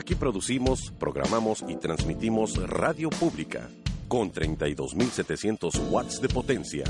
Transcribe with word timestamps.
Aquí 0.00 0.14
producimos, 0.14 0.94
programamos 0.98 1.62
y 1.68 1.76
transmitimos 1.76 2.56
radio 2.66 3.10
pública 3.10 3.68
con 4.08 4.32
32.700 4.32 5.90
watts 5.90 6.22
de 6.22 6.28
potencia. 6.30 6.84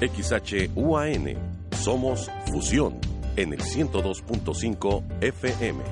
XHUAN, 0.00 1.36
somos 1.70 2.28
Fusión 2.50 2.98
en 3.36 3.52
el 3.52 3.60
102.5 3.60 5.04
FM. 5.20 5.84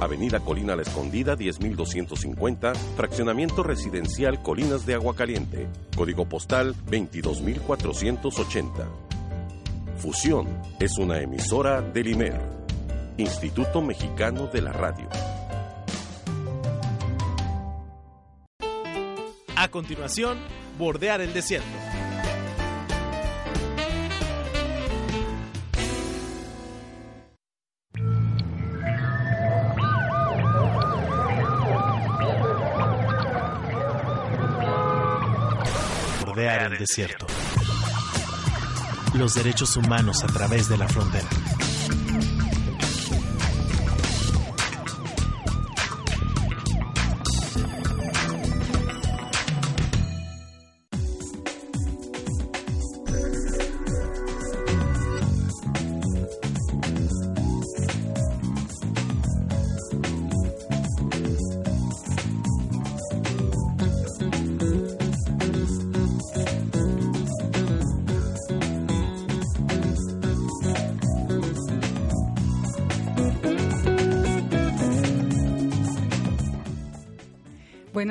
Avenida 0.00 0.40
Colina 0.40 0.74
La 0.74 0.82
Escondida 0.82 1.36
10250, 1.36 2.74
Fraccionamiento 2.96 3.62
Residencial 3.62 4.42
Colinas 4.42 4.86
de 4.86 4.94
Aguacaliente, 4.94 5.68
Código 5.96 6.28
Postal 6.28 6.74
22480. 6.90 8.88
Fusión 9.98 10.48
es 10.80 10.98
una 10.98 11.20
emisora 11.20 11.80
del 11.80 12.08
IMER, 12.08 12.58
Instituto 13.18 13.82
Mexicano 13.82 14.46
de 14.46 14.62
la 14.62 14.72
Radio. 14.72 15.08
A 19.60 19.66
continuación, 19.72 20.38
bordear 20.78 21.20
el 21.20 21.34
desierto. 21.34 21.66
Bordear 36.24 36.72
el 36.72 36.78
desierto. 36.78 37.26
Los 39.14 39.34
derechos 39.34 39.76
humanos 39.76 40.22
a 40.22 40.28
través 40.28 40.68
de 40.68 40.78
la 40.78 40.86
frontera. 40.86 41.26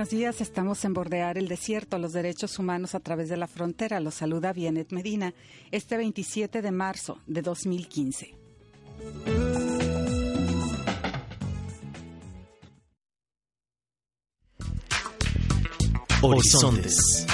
Buenos 0.07 0.19
días, 0.21 0.39
estamos 0.39 0.85
en 0.85 0.93
Bordear 0.93 1.37
el 1.37 1.49
Desierto, 1.49 1.97
los 1.97 2.13
derechos 2.13 2.59
humanos 2.59 2.95
a 2.95 3.01
través 3.01 3.27
de 3.27 3.35
la 3.35 3.45
frontera. 3.45 3.99
Los 3.99 4.13
saluda 4.13 4.53
Bienet 4.53 4.93
Medina, 4.93 5.33
este 5.69 5.97
27 5.97 6.61
de 6.61 6.71
marzo 6.71 7.17
de 7.27 7.41
2015. 7.41 8.33
Horizontes. 16.21 17.27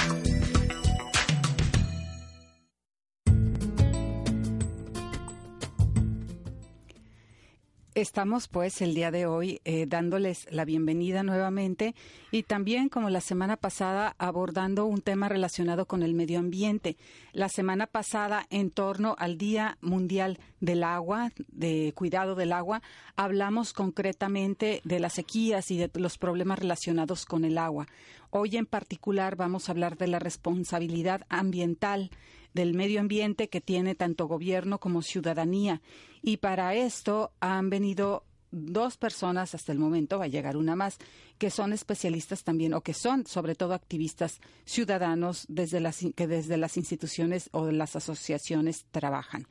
Estamos 8.04 8.48
pues 8.48 8.82
el 8.82 8.94
día 8.94 9.10
de 9.10 9.24
hoy 9.24 9.62
eh, 9.64 9.86
dándoles 9.88 10.46
la 10.50 10.66
bienvenida 10.66 11.22
nuevamente 11.22 11.94
y 12.30 12.42
también 12.42 12.90
como 12.90 13.08
la 13.08 13.22
semana 13.22 13.56
pasada 13.56 14.14
abordando 14.18 14.84
un 14.84 15.00
tema 15.00 15.30
relacionado 15.30 15.86
con 15.86 16.02
el 16.02 16.12
medio 16.12 16.38
ambiente. 16.38 16.98
La 17.32 17.48
semana 17.48 17.86
pasada 17.86 18.44
en 18.50 18.70
torno 18.70 19.16
al 19.18 19.38
Día 19.38 19.78
Mundial 19.80 20.38
del 20.60 20.84
Agua, 20.84 21.32
de 21.48 21.94
cuidado 21.94 22.34
del 22.34 22.52
agua, 22.52 22.82
hablamos 23.16 23.72
concretamente 23.72 24.82
de 24.84 25.00
las 25.00 25.14
sequías 25.14 25.70
y 25.70 25.78
de 25.78 25.90
los 25.94 26.18
problemas 26.18 26.58
relacionados 26.58 27.24
con 27.24 27.46
el 27.46 27.56
agua. 27.56 27.86
Hoy 28.28 28.58
en 28.58 28.66
particular 28.66 29.34
vamos 29.34 29.68
a 29.68 29.72
hablar 29.72 29.96
de 29.96 30.08
la 30.08 30.18
responsabilidad 30.18 31.22
ambiental 31.30 32.10
del 32.54 32.72
medio 32.74 33.00
ambiente 33.00 33.48
que 33.48 33.60
tiene 33.60 33.94
tanto 33.94 34.26
gobierno 34.26 34.78
como 34.78 35.02
ciudadanía. 35.02 35.82
Y 36.22 36.38
para 36.38 36.74
esto 36.74 37.32
han 37.40 37.68
venido 37.68 38.24
dos 38.54 38.96
personas 38.96 39.54
hasta 39.54 39.72
el 39.72 39.78
momento, 39.78 40.18
va 40.18 40.26
a 40.26 40.28
llegar 40.28 40.56
una 40.56 40.76
más, 40.76 40.98
que 41.38 41.50
son 41.50 41.72
especialistas 41.72 42.44
también 42.44 42.72
o 42.72 42.82
que 42.82 42.94
son 42.94 43.26
sobre 43.26 43.56
todo 43.56 43.74
activistas 43.74 44.40
ciudadanos 44.64 45.44
desde 45.48 45.80
las, 45.80 45.98
que 46.14 46.26
desde 46.26 46.56
las 46.56 46.76
instituciones 46.76 47.50
o 47.52 47.70
las 47.70 47.96
asociaciones 47.96 48.86
trabajan. 48.92 49.46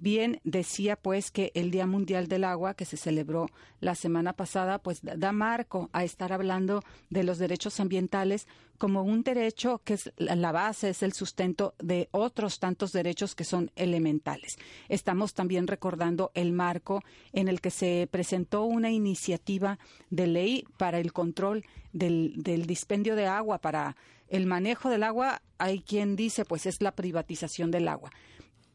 Bien, 0.00 0.40
decía 0.44 0.94
pues 0.94 1.32
que 1.32 1.50
el 1.54 1.72
Día 1.72 1.86
Mundial 1.86 2.28
del 2.28 2.44
Agua, 2.44 2.74
que 2.74 2.84
se 2.84 2.96
celebró 2.96 3.48
la 3.80 3.96
semana 3.96 4.32
pasada, 4.32 4.78
pues 4.78 5.00
da 5.02 5.32
marco 5.32 5.90
a 5.92 6.04
estar 6.04 6.32
hablando 6.32 6.84
de 7.10 7.24
los 7.24 7.38
derechos 7.38 7.80
ambientales 7.80 8.46
como 8.78 9.02
un 9.02 9.24
derecho 9.24 9.80
que 9.84 9.94
es 9.94 10.12
la 10.16 10.52
base, 10.52 10.90
es 10.90 11.02
el 11.02 11.12
sustento 11.14 11.74
de 11.80 12.08
otros 12.12 12.60
tantos 12.60 12.92
derechos 12.92 13.34
que 13.34 13.42
son 13.42 13.72
elementales. 13.74 14.56
Estamos 14.88 15.34
también 15.34 15.66
recordando 15.66 16.30
el 16.34 16.52
marco 16.52 17.02
en 17.32 17.48
el 17.48 17.60
que 17.60 17.70
se 17.70 18.08
presentó 18.08 18.62
una 18.62 18.92
iniciativa 18.92 19.80
de 20.10 20.28
ley 20.28 20.64
para 20.76 21.00
el 21.00 21.12
control 21.12 21.64
del, 21.92 22.34
del 22.36 22.66
dispendio 22.66 23.16
de 23.16 23.26
agua, 23.26 23.58
para 23.58 23.96
el 24.28 24.46
manejo 24.46 24.90
del 24.90 25.02
agua. 25.02 25.42
Hay 25.58 25.80
quien 25.80 26.14
dice, 26.14 26.44
pues 26.44 26.66
es 26.66 26.80
la 26.80 26.92
privatización 26.92 27.72
del 27.72 27.88
agua. 27.88 28.12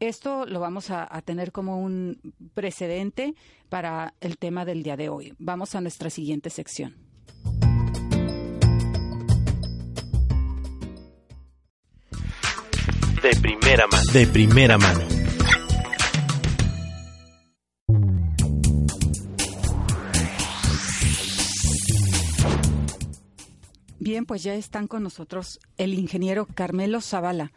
Esto 0.08 0.44
lo 0.44 0.60
vamos 0.60 0.90
a, 0.90 1.08
a, 1.10 1.22
tener 1.22 1.50
como 1.50 1.80
un 1.80 2.20
precedente 2.52 3.34
para 3.70 4.12
el 4.20 4.36
tema 4.36 4.66
del 4.66 4.82
día 4.82 4.98
de 4.98 5.08
hoy. 5.08 5.32
Vamos 5.38 5.74
a 5.74 5.80
nuestra 5.80 6.10
siguiente 6.10 6.50
sección. 6.50 6.94
De 13.22 13.30
primera 13.40 13.86
mano. 13.86 14.12
De 14.12 14.26
primera 14.26 14.76
mano. 14.76 15.00
Bien, 23.98 24.26
pues 24.26 24.42
ya 24.42 24.54
están 24.54 24.86
con 24.86 25.02
nosotros 25.02 25.60
el 25.78 25.94
ingeniero 25.94 26.44
Carmelo 26.44 27.00
Zavala 27.00 27.52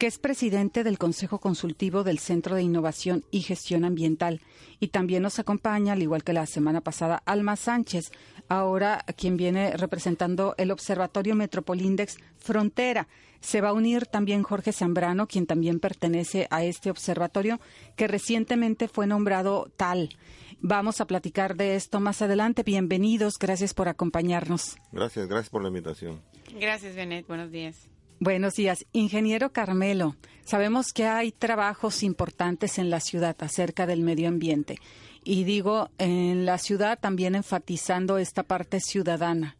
que 0.00 0.06
es 0.06 0.18
presidente 0.18 0.82
del 0.82 0.96
Consejo 0.96 1.40
Consultivo 1.40 2.04
del 2.04 2.18
Centro 2.18 2.56
de 2.56 2.62
Innovación 2.62 3.22
y 3.30 3.42
Gestión 3.42 3.84
Ambiental. 3.84 4.40
Y 4.78 4.88
también 4.88 5.22
nos 5.22 5.38
acompaña, 5.38 5.92
al 5.92 6.00
igual 6.00 6.24
que 6.24 6.32
la 6.32 6.46
semana 6.46 6.80
pasada, 6.80 7.22
Alma 7.26 7.54
Sánchez, 7.54 8.10
ahora 8.48 9.04
quien 9.18 9.36
viene 9.36 9.76
representando 9.76 10.54
el 10.56 10.70
Observatorio 10.70 11.34
Metropolindex 11.34 12.16
Frontera. 12.38 13.08
Se 13.40 13.60
va 13.60 13.68
a 13.68 13.72
unir 13.74 14.06
también 14.06 14.42
Jorge 14.42 14.72
Zambrano, 14.72 15.26
quien 15.26 15.44
también 15.44 15.80
pertenece 15.80 16.46
a 16.48 16.64
este 16.64 16.90
observatorio, 16.90 17.60
que 17.94 18.08
recientemente 18.08 18.88
fue 18.88 19.06
nombrado 19.06 19.70
tal. 19.76 20.16
Vamos 20.62 21.02
a 21.02 21.06
platicar 21.06 21.56
de 21.56 21.74
esto 21.74 22.00
más 22.00 22.22
adelante. 22.22 22.62
Bienvenidos, 22.62 23.38
gracias 23.38 23.74
por 23.74 23.88
acompañarnos. 23.88 24.78
Gracias, 24.92 25.28
gracias 25.28 25.50
por 25.50 25.60
la 25.60 25.68
invitación. 25.68 26.22
Gracias, 26.58 26.96
Benet. 26.96 27.26
Buenos 27.26 27.50
días. 27.50 27.89
Buenos 28.22 28.56
días. 28.56 28.84
Ingeniero 28.92 29.50
Carmelo, 29.50 30.14
sabemos 30.44 30.92
que 30.92 31.06
hay 31.06 31.32
trabajos 31.32 32.02
importantes 32.02 32.76
en 32.76 32.90
la 32.90 33.00
ciudad 33.00 33.34
acerca 33.40 33.86
del 33.86 34.02
medio 34.02 34.28
ambiente. 34.28 34.76
Y 35.24 35.44
digo, 35.44 35.88
en 35.96 36.44
la 36.44 36.58
ciudad 36.58 36.98
también 37.00 37.34
enfatizando 37.34 38.18
esta 38.18 38.42
parte 38.42 38.80
ciudadana, 38.80 39.56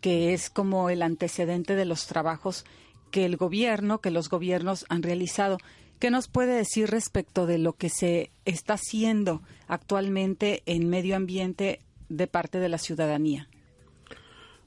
que 0.00 0.32
es 0.32 0.48
como 0.48 0.90
el 0.90 1.02
antecedente 1.02 1.74
de 1.74 1.86
los 1.86 2.06
trabajos 2.06 2.64
que 3.10 3.24
el 3.24 3.36
gobierno, 3.36 4.00
que 4.00 4.12
los 4.12 4.30
gobiernos 4.30 4.86
han 4.88 5.02
realizado. 5.02 5.58
¿Qué 5.98 6.12
nos 6.12 6.28
puede 6.28 6.54
decir 6.54 6.90
respecto 6.90 7.46
de 7.46 7.58
lo 7.58 7.72
que 7.72 7.88
se 7.88 8.30
está 8.44 8.74
haciendo 8.74 9.42
actualmente 9.66 10.62
en 10.66 10.88
medio 10.88 11.16
ambiente 11.16 11.80
de 12.08 12.28
parte 12.28 12.60
de 12.60 12.68
la 12.68 12.78
ciudadanía? 12.78 13.48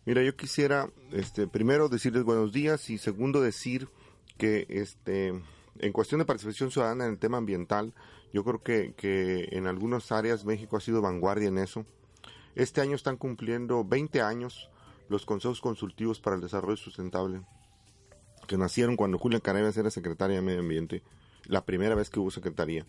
Mira, 0.08 0.24
yo 0.24 0.38
quisiera 0.38 0.90
este, 1.12 1.48
primero 1.48 1.90
decirles 1.90 2.24
buenos 2.24 2.54
días 2.54 2.90
y 2.90 2.98
segundo 2.98 3.42
decir 3.42 3.90
que 4.38 4.66
este, 4.70 5.34
en 5.80 5.92
cuestión 5.92 6.20
de 6.20 6.26
participación 6.26 6.72
ciudadana 6.72 7.04
en 7.04 7.12
el 7.12 7.20
tema 7.20 7.40
ambiental, 7.40 7.94
yo 8.32 8.46
creo 8.46 8.64
que, 8.64 8.94
que 8.96 9.50
en 9.52 9.68
algunas 9.68 10.14
áreas 10.14 10.46
México 10.46 10.78
ha 10.78 10.80
sido 10.80 11.02
vanguardia 11.02 11.50
en 11.50 11.58
eso. 11.58 11.86
Este 12.56 12.80
año 12.80 12.96
están 12.96 13.18
cumpliendo 13.18 13.84
20 13.84 14.22
años 14.22 14.70
los 15.10 15.26
consejos 15.26 15.60
consultivos 15.60 16.22
para 16.22 16.38
el 16.38 16.42
desarrollo 16.42 16.78
sustentable, 16.78 17.42
que 18.48 18.58
nacieron 18.58 18.96
cuando 18.96 19.18
Julia 19.18 19.42
Carabias 19.42 19.76
era 19.76 19.92
secretaria 19.92 20.38
de 20.38 20.42
Medio 20.42 20.62
Ambiente, 20.62 21.04
la 21.48 21.66
primera 21.66 21.96
vez 21.96 22.10
que 22.10 22.22
hubo 22.22 22.32
secretaría. 22.32 22.86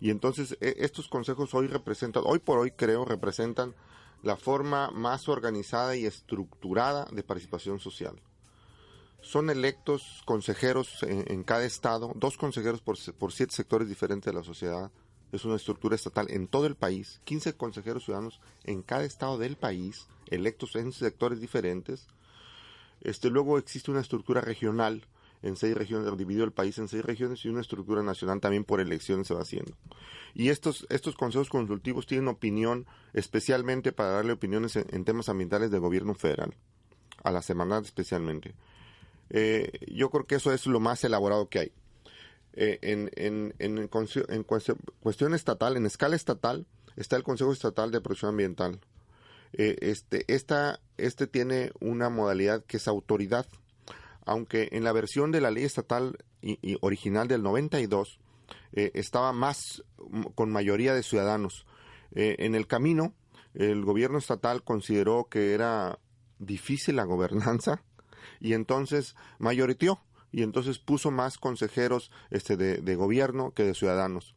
Y 0.00 0.08
entonces 0.08 0.56
e, 0.62 0.76
estos 0.78 1.08
consejos 1.08 1.52
hoy 1.52 1.66
representan, 1.66 2.22
hoy 2.24 2.38
por 2.38 2.58
hoy 2.58 2.70
creo, 2.70 3.04
representan 3.04 3.74
la 4.24 4.36
forma 4.36 4.90
más 4.90 5.28
organizada 5.28 5.96
y 5.96 6.06
estructurada 6.06 7.06
de 7.12 7.22
participación 7.22 7.78
social. 7.78 8.16
Son 9.20 9.50
electos 9.50 10.22
consejeros 10.24 11.02
en, 11.02 11.44
cada 11.44 11.64
estado, 11.64 12.12
dos 12.16 12.38
consejeros 12.38 12.80
por, 12.80 12.96
por, 13.14 13.32
siete 13.32 13.54
sectores 13.54 13.88
diferentes 13.88 14.32
de 14.32 14.38
la 14.38 14.44
sociedad. 14.44 14.90
Es 15.32 15.44
una 15.44 15.56
estructura 15.56 15.94
estatal 15.94 16.26
en 16.30 16.46
todo 16.46 16.66
el 16.66 16.74
país, 16.74 17.20
15 17.24 17.54
consejeros 17.54 18.04
ciudadanos 18.04 18.40
en 18.64 18.82
cada 18.82 19.04
estado 19.04 19.36
del 19.36 19.56
país, 19.56 20.06
electos 20.30 20.74
en 20.76 20.92
sectores 20.92 21.40
diferentes. 21.40 22.06
Este, 23.00 23.28
luego 23.28 23.58
existe 23.58 23.90
una 23.90 24.00
estructura 24.00 24.40
regional 24.40 25.06
en 25.44 25.56
seis 25.56 25.74
regiones, 25.74 26.16
dividido 26.16 26.44
el 26.44 26.52
país 26.52 26.78
en 26.78 26.88
seis 26.88 27.04
regiones 27.04 27.44
y 27.44 27.48
una 27.48 27.60
estructura 27.60 28.02
nacional 28.02 28.40
también 28.40 28.64
por 28.64 28.80
elecciones 28.80 29.26
se 29.26 29.34
va 29.34 29.42
haciendo. 29.42 29.76
Y 30.32 30.48
estos, 30.48 30.86
estos 30.88 31.16
consejos 31.16 31.50
consultivos 31.50 32.06
tienen 32.06 32.28
opinión 32.28 32.86
especialmente 33.12 33.92
para 33.92 34.10
darle 34.10 34.32
opiniones 34.32 34.76
en, 34.76 35.04
temas 35.04 35.28
ambientales 35.28 35.70
del 35.70 35.80
gobierno 35.80 36.14
federal, 36.14 36.54
a 37.22 37.30
la 37.30 37.42
semanal 37.42 37.84
especialmente. 37.84 38.54
Eh, 39.28 39.70
yo 39.88 40.10
creo 40.10 40.26
que 40.26 40.36
eso 40.36 40.52
es 40.52 40.66
lo 40.66 40.80
más 40.80 41.04
elaborado 41.04 41.48
que 41.50 41.58
hay. 41.58 41.72
Eh, 42.54 42.78
en, 42.82 43.10
en, 43.16 43.54
en, 43.58 44.44
cuestión 44.44 45.34
estatal, 45.34 45.76
en 45.76 45.86
escala 45.86 46.16
estatal, 46.16 46.66
está 46.96 47.16
el 47.16 47.22
Consejo 47.22 47.52
Estatal 47.52 47.90
de 47.90 48.00
Protección 48.00 48.30
Ambiental. 48.30 48.80
Eh, 49.52 49.76
este, 49.82 50.24
esta, 50.32 50.80
este 50.96 51.26
tiene 51.26 51.70
una 51.80 52.08
modalidad 52.08 52.64
que 52.64 52.78
es 52.78 52.88
autoridad 52.88 53.46
aunque 54.24 54.68
en 54.72 54.84
la 54.84 54.92
versión 54.92 55.32
de 55.32 55.40
la 55.40 55.50
ley 55.50 55.64
estatal 55.64 56.18
y, 56.40 56.76
original 56.80 57.28
del 57.28 57.42
92 57.42 58.18
eh, 58.72 58.90
estaba 58.94 59.32
más 59.32 59.84
con 60.34 60.50
mayoría 60.50 60.94
de 60.94 61.02
ciudadanos. 61.02 61.66
Eh, 62.14 62.36
en 62.40 62.54
el 62.54 62.66
camino, 62.66 63.14
el 63.54 63.84
gobierno 63.84 64.18
estatal 64.18 64.62
consideró 64.62 65.28
que 65.30 65.54
era 65.54 65.98
difícil 66.38 66.96
la 66.96 67.04
gobernanza 67.04 67.82
y 68.40 68.52
entonces 68.52 69.16
mayoritió 69.38 70.00
y 70.32 70.42
entonces 70.42 70.78
puso 70.78 71.10
más 71.10 71.38
consejeros 71.38 72.10
este, 72.30 72.56
de, 72.56 72.96
gobierno 72.96 73.52
que 73.52 73.62
de 73.62 73.74
ciudadanos. 73.74 74.34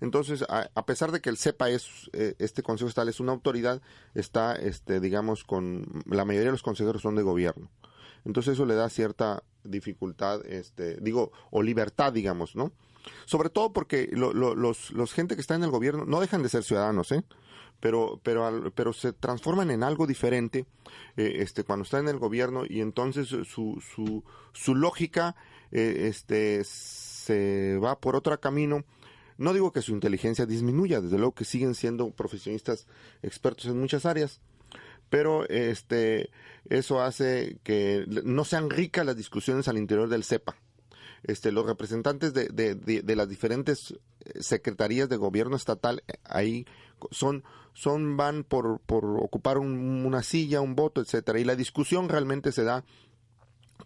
Entonces, 0.00 0.44
a, 0.48 0.86
pesar 0.86 1.12
de 1.12 1.20
que 1.20 1.28
el 1.28 1.36
CEPA 1.36 1.68
es, 1.68 2.08
eh, 2.14 2.34
este 2.38 2.62
Consejo 2.62 2.88
Estatal 2.88 3.10
es 3.10 3.20
una 3.20 3.32
autoridad, 3.32 3.82
está, 4.14 4.54
este, 4.54 4.98
digamos, 4.98 5.44
con 5.44 6.02
la 6.06 6.24
mayoría 6.24 6.46
de 6.46 6.52
los 6.52 6.62
consejeros 6.62 7.02
son 7.02 7.16
de 7.16 7.22
gobierno. 7.22 7.68
Entonces 8.24 8.54
eso 8.54 8.66
le 8.66 8.74
da 8.74 8.88
cierta 8.88 9.42
dificultad, 9.64 10.44
este, 10.46 10.96
digo, 11.00 11.32
o 11.50 11.62
libertad, 11.62 12.12
digamos, 12.12 12.56
¿no? 12.56 12.72
Sobre 13.24 13.50
todo 13.50 13.72
porque 13.72 14.10
los, 14.12 14.90
los 14.90 15.12
gente 15.12 15.34
que 15.34 15.40
está 15.40 15.54
en 15.54 15.64
el 15.64 15.70
gobierno 15.70 16.04
no 16.04 16.20
dejan 16.20 16.42
de 16.42 16.48
ser 16.48 16.64
ciudadanos, 16.64 17.12
¿eh? 17.12 17.24
Pero, 17.80 18.20
pero, 18.22 18.70
pero 18.74 18.92
se 18.92 19.14
transforman 19.14 19.70
en 19.70 19.82
algo 19.82 20.06
diferente 20.06 20.66
eh, 21.16 21.36
este, 21.38 21.64
cuando 21.64 21.84
están 21.84 22.02
en 22.02 22.14
el 22.14 22.18
gobierno 22.18 22.64
y 22.68 22.82
entonces 22.82 23.28
su, 23.28 23.44
su, 23.80 24.22
su 24.52 24.74
lógica 24.74 25.34
eh, 25.72 26.08
este, 26.08 26.62
se 26.64 27.78
va 27.82 27.98
por 27.98 28.16
otro 28.16 28.38
camino. 28.38 28.84
No 29.38 29.54
digo 29.54 29.72
que 29.72 29.80
su 29.80 29.92
inteligencia 29.92 30.44
disminuya, 30.44 31.00
desde 31.00 31.16
luego 31.16 31.34
que 31.34 31.46
siguen 31.46 31.74
siendo 31.74 32.10
profesionistas 32.10 32.86
expertos 33.22 33.64
en 33.66 33.80
muchas 33.80 34.04
áreas, 34.04 34.42
pero 35.10 35.46
este 35.48 36.30
eso 36.68 37.02
hace 37.02 37.58
que 37.62 38.04
no 38.24 38.44
sean 38.44 38.70
ricas 38.70 39.04
las 39.04 39.16
discusiones 39.16 39.68
al 39.68 39.76
interior 39.76 40.08
del 40.08 40.24
CEPA. 40.24 40.56
Este, 41.22 41.52
los 41.52 41.66
representantes 41.66 42.32
de, 42.32 42.48
de, 42.48 43.16
las 43.16 43.28
diferentes 43.28 43.92
eh, 44.20 44.42
secretarías 44.42 45.08
de 45.10 45.18
gobierno 45.18 45.54
estatal 45.54 46.02
eh, 46.08 46.14
ahí 46.24 46.64
son, 47.10 47.44
son 47.74 48.16
van 48.16 48.42
por, 48.42 48.80
por 48.80 49.04
ocupar 49.04 49.58
una 49.58 50.22
silla, 50.22 50.62
un 50.62 50.74
voto, 50.74 51.02
etcétera, 51.02 51.38
y 51.38 51.44
la 51.44 51.56
discusión 51.56 52.08
realmente 52.08 52.52
se 52.52 52.64
da 52.64 52.84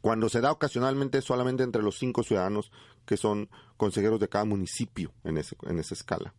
cuando 0.01 0.29
se 0.29 0.41
da 0.41 0.53
ocasionalmente 0.53 1.23
solamente 1.23 1.65
entre 1.65 1.83
los 1.83 1.99
cinco 1.99 2.23
ciudadanos 2.23 2.71
que 3.05 3.17
son 3.17 3.49
consejeros 3.77 4.21
de 4.21 4.29
cada 4.29 4.45
municipio 4.45 5.13
en, 5.25 5.39
ese, 5.39 5.57
en 5.63 5.79
esa 5.81 5.95
escala. 5.95 6.35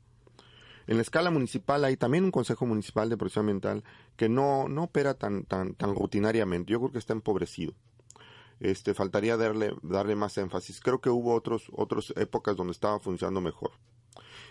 En 0.88 0.98
la 0.98 1.02
escala 1.02 1.32
municipal 1.32 1.84
hay 1.84 1.98
también 1.98 2.24
un 2.24 2.32
Consejo 2.32 2.66
Municipal 2.66 3.10
de 3.10 3.18
Protección 3.18 3.44
Ambiental 3.44 3.84
que 4.16 4.30
no, 4.30 4.68
no 4.68 4.84
opera 4.84 5.16
tan, 5.16 5.44
tan, 5.46 5.74
tan 5.74 5.96
rutinariamente. 5.96 6.72
Yo 6.72 6.80
creo 6.80 6.92
que 6.92 7.00
está 7.00 7.14
empobrecido. 7.14 7.74
Este, 8.60 8.94
faltaría 8.94 9.36
darle, 9.36 9.74
darle 9.82 10.16
más 10.16 10.38
énfasis. 10.38 10.80
Creo 10.80 11.02
que 11.02 11.10
hubo 11.10 11.34
otros, 11.34 11.66
otras 11.74 12.14
épocas 12.16 12.56
donde 12.56 12.72
estaba 12.72 13.00
funcionando 13.00 13.42
mejor. 13.42 13.72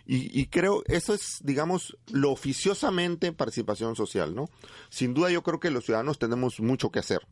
Y, 0.06 0.38
y, 0.38 0.46
creo, 0.46 0.82
eso 0.86 1.14
es, 1.14 1.38
digamos, 1.42 1.96
lo 2.12 2.30
oficiosamente 2.30 3.32
participación 3.32 3.96
social, 3.96 4.34
¿no? 4.34 4.50
Sin 4.90 5.14
duda 5.14 5.30
yo 5.30 5.42
creo 5.42 5.60
que 5.60 5.70
los 5.70 5.86
ciudadanos 5.86 6.18
tenemos 6.18 6.60
mucho 6.60 6.90
que 6.90 6.98
hacer. 6.98 7.26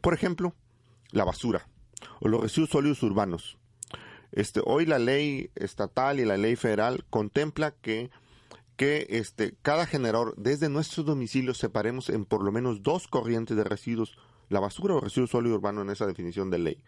Por 0.00 0.14
ejemplo, 0.14 0.54
la 1.12 1.24
basura 1.24 1.68
o 2.20 2.28
los 2.28 2.40
residuos 2.40 2.70
sólidos 2.70 3.02
urbanos. 3.02 3.58
Este, 4.32 4.60
hoy 4.64 4.86
la 4.86 4.98
ley 4.98 5.50
estatal 5.56 6.20
y 6.20 6.24
la 6.24 6.36
ley 6.36 6.56
federal 6.56 7.04
contempla 7.10 7.72
que 7.72 8.10
que 8.80 9.06
este, 9.10 9.58
cada 9.60 9.84
generador 9.84 10.32
desde 10.38 10.70
nuestros 10.70 11.04
domicilios 11.04 11.58
separemos 11.58 12.08
en 12.08 12.24
por 12.24 12.42
lo 12.42 12.50
menos 12.50 12.82
dos 12.82 13.08
corrientes 13.08 13.54
de 13.54 13.62
residuos, 13.62 14.16
la 14.48 14.58
basura 14.58 14.94
o 14.94 15.00
residuos 15.02 15.28
sólido 15.28 15.56
urbano 15.56 15.82
en 15.82 15.90
esa 15.90 16.06
definición 16.06 16.48
de 16.48 16.60
ley. 16.60 16.82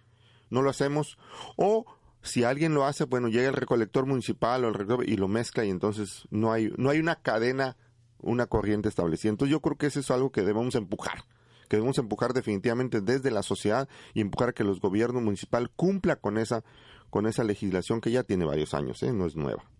No 0.48 0.62
lo 0.62 0.70
hacemos 0.70 1.18
o 1.56 1.84
si 2.22 2.44
alguien 2.44 2.72
lo 2.72 2.86
hace, 2.86 3.04
bueno, 3.04 3.28
llega 3.28 3.48
el 3.48 3.54
recolector 3.54 4.06
municipal 4.06 4.64
o 4.64 4.68
el 4.68 4.72
recolector 4.72 5.06
y 5.06 5.18
lo 5.18 5.28
mezcla 5.28 5.66
y 5.66 5.68
entonces 5.68 6.26
no 6.30 6.50
hay, 6.50 6.72
no 6.78 6.88
hay 6.88 6.98
una 6.98 7.16
cadena, 7.16 7.76
una 8.20 8.46
corriente 8.46 8.88
establecida. 8.88 9.28
Entonces 9.28 9.52
yo 9.52 9.60
creo 9.60 9.76
que 9.76 9.88
eso 9.88 10.00
es 10.00 10.10
algo 10.10 10.32
que 10.32 10.40
debemos 10.40 10.74
empujar 10.76 11.24
que 11.68 11.76
debemos 11.76 11.98
empujar 11.98 12.32
definitivamente 12.32 13.02
desde 13.02 13.30
la 13.30 13.42
sociedad 13.42 13.86
y 14.14 14.22
empujar 14.22 14.54
que 14.54 14.64
los 14.64 14.80
gobiernos 14.80 15.22
municipales 15.22 15.68
cumplan 15.76 16.18
con 16.20 16.38
esa, 16.38 16.64
con 17.10 17.26
esa 17.26 17.44
legislación 17.44 18.00
que 18.00 18.10
ya 18.10 18.24
tiene 18.24 18.46
varios 18.46 18.72
años, 18.72 19.02
¿eh? 19.02 19.12
no 19.12 19.26
es 19.26 19.36
nueva. 19.36 19.71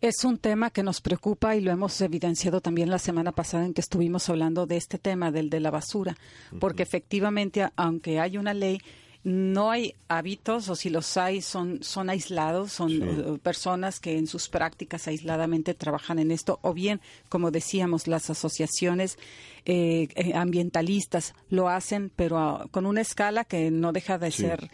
Es 0.00 0.24
un 0.24 0.38
tema 0.38 0.70
que 0.70 0.82
nos 0.82 1.00
preocupa 1.00 1.54
y 1.56 1.60
lo 1.60 1.70
hemos 1.70 2.00
evidenciado 2.00 2.60
también 2.60 2.90
la 2.90 2.98
semana 2.98 3.32
pasada 3.32 3.64
en 3.64 3.74
que 3.74 3.80
estuvimos 3.80 4.28
hablando 4.28 4.66
de 4.66 4.76
este 4.76 4.98
tema, 4.98 5.30
del 5.30 5.50
de 5.50 5.60
la 5.60 5.70
basura, 5.70 6.16
porque 6.58 6.82
efectivamente, 6.82 7.68
aunque 7.76 8.18
hay 8.18 8.36
una 8.36 8.54
ley, 8.54 8.80
no 9.24 9.70
hay 9.70 9.94
hábitos 10.08 10.68
o 10.68 10.74
si 10.74 10.90
los 10.90 11.16
hay 11.16 11.42
son, 11.42 11.82
son 11.82 12.10
aislados, 12.10 12.72
son 12.72 12.90
eh, 13.02 13.38
personas 13.40 14.00
que 14.00 14.18
en 14.18 14.26
sus 14.26 14.48
prácticas 14.48 15.06
aisladamente 15.06 15.74
trabajan 15.74 16.18
en 16.18 16.32
esto 16.32 16.58
o 16.62 16.74
bien, 16.74 17.00
como 17.28 17.50
decíamos, 17.50 18.08
las 18.08 18.30
asociaciones 18.30 19.18
eh, 19.64 20.08
eh, 20.16 20.34
ambientalistas 20.34 21.34
lo 21.50 21.68
hacen, 21.68 22.10
pero 22.14 22.68
con 22.72 22.84
una 22.84 23.00
escala 23.00 23.44
que 23.44 23.70
no 23.70 23.92
deja 23.92 24.18
de 24.18 24.32
ser 24.32 24.70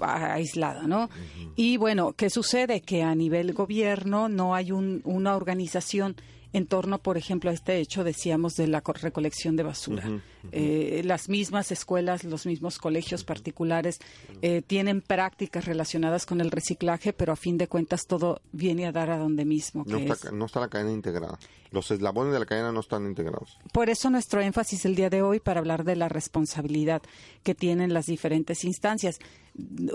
aislada, 0.00 0.82
¿no? 0.86 1.10
Y 1.56 1.76
bueno, 1.76 2.12
¿qué 2.12 2.30
sucede? 2.30 2.80
Que 2.80 3.02
a 3.02 3.14
nivel 3.14 3.52
gobierno 3.52 4.28
no 4.28 4.54
hay 4.54 4.72
un, 4.72 5.00
una 5.04 5.36
organización 5.36 6.16
en 6.52 6.66
torno, 6.66 6.98
por 6.98 7.16
ejemplo, 7.16 7.50
a 7.50 7.52
este 7.52 7.78
hecho, 7.78 8.04
decíamos, 8.04 8.54
de 8.56 8.66
la 8.66 8.80
recolección 8.80 9.56
de 9.56 9.62
basura. 9.62 10.22
Eh, 10.50 11.02
las 11.04 11.28
mismas 11.28 11.72
escuelas, 11.72 12.24
los 12.24 12.46
mismos 12.46 12.78
colegios 12.78 13.24
particulares 13.24 13.98
eh, 14.42 14.62
tienen 14.62 15.00
prácticas 15.00 15.64
relacionadas 15.64 16.26
con 16.26 16.40
el 16.40 16.50
reciclaje, 16.50 17.12
pero 17.12 17.32
a 17.32 17.36
fin 17.36 17.56
de 17.56 17.68
cuentas 17.68 18.06
todo 18.06 18.40
viene 18.52 18.86
a 18.86 18.92
dar 18.92 19.10
a 19.10 19.18
donde 19.18 19.44
mismo. 19.44 19.84
no, 19.86 19.98
está, 19.98 20.30
no 20.30 20.46
está 20.46 20.60
la 20.60 20.68
cadena 20.68 20.92
integrada. 20.92 21.38
Los 21.70 21.90
eslabones 21.90 22.34
de 22.34 22.38
la 22.38 22.44
cadena 22.44 22.70
no 22.70 22.80
están 22.80 23.06
integrados. 23.06 23.58
Por 23.72 23.88
eso 23.88 24.10
nuestro 24.10 24.42
énfasis 24.42 24.84
el 24.84 24.94
día 24.94 25.08
de 25.08 25.22
hoy 25.22 25.40
para 25.40 25.60
hablar 25.60 25.84
de 25.84 25.96
la 25.96 26.10
responsabilidad 26.10 27.00
que 27.42 27.54
tienen 27.54 27.94
las 27.94 28.04
diferentes 28.06 28.64
instancias. 28.64 29.18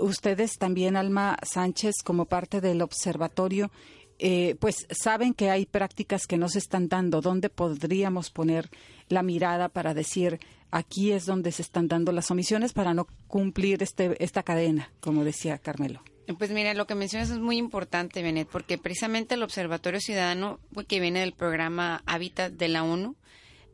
Ustedes 0.00 0.58
también, 0.58 0.96
Alma 0.96 1.36
Sánchez, 1.42 2.02
como 2.04 2.24
parte 2.24 2.60
del 2.60 2.82
observatorio, 2.82 3.70
eh, 4.18 4.56
pues 4.58 4.86
saben 4.90 5.32
que 5.34 5.50
hay 5.50 5.66
prácticas 5.66 6.26
que 6.26 6.36
no 6.36 6.48
se 6.48 6.58
están 6.58 6.88
dando. 6.88 7.20
¿Dónde 7.20 7.50
podríamos 7.50 8.30
poner 8.30 8.68
la 9.08 9.22
mirada 9.22 9.68
para 9.68 9.94
decir 9.94 10.40
aquí 10.70 11.12
es 11.12 11.24
donde 11.24 11.52
se 11.52 11.62
están 11.62 11.88
dando 11.88 12.12
las 12.12 12.30
omisiones 12.30 12.72
para 12.72 12.94
no 12.94 13.06
cumplir 13.26 13.82
este, 13.82 14.22
esta 14.22 14.42
cadena, 14.42 14.90
como 15.00 15.24
decía 15.24 15.58
Carmelo? 15.58 16.02
Pues 16.36 16.50
mira, 16.50 16.74
lo 16.74 16.86
que 16.86 16.94
mencionas 16.94 17.30
es 17.30 17.38
muy 17.38 17.56
importante, 17.56 18.22
Benet, 18.22 18.48
porque 18.48 18.76
precisamente 18.76 19.34
el 19.34 19.42
Observatorio 19.42 20.00
Ciudadano, 20.00 20.60
que 20.86 21.00
viene 21.00 21.20
del 21.20 21.32
programa 21.32 22.02
Hábitat 22.04 22.52
de 22.52 22.68
la 22.68 22.84
ONU, 22.84 23.16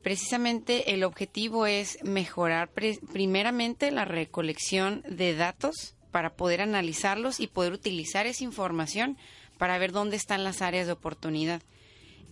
precisamente 0.02 0.94
el 0.94 1.02
objetivo 1.02 1.66
es 1.66 1.98
mejorar 2.04 2.70
primeramente 3.12 3.90
la 3.90 4.04
recolección 4.04 5.02
de 5.08 5.34
datos 5.34 5.96
para 6.12 6.36
poder 6.36 6.60
analizarlos 6.60 7.40
y 7.40 7.48
poder 7.48 7.72
utilizar 7.72 8.26
esa 8.26 8.44
información 8.44 9.18
para 9.58 9.78
ver 9.78 9.92
dónde 9.92 10.16
están 10.16 10.44
las 10.44 10.62
áreas 10.62 10.86
de 10.86 10.92
oportunidad. 10.92 11.62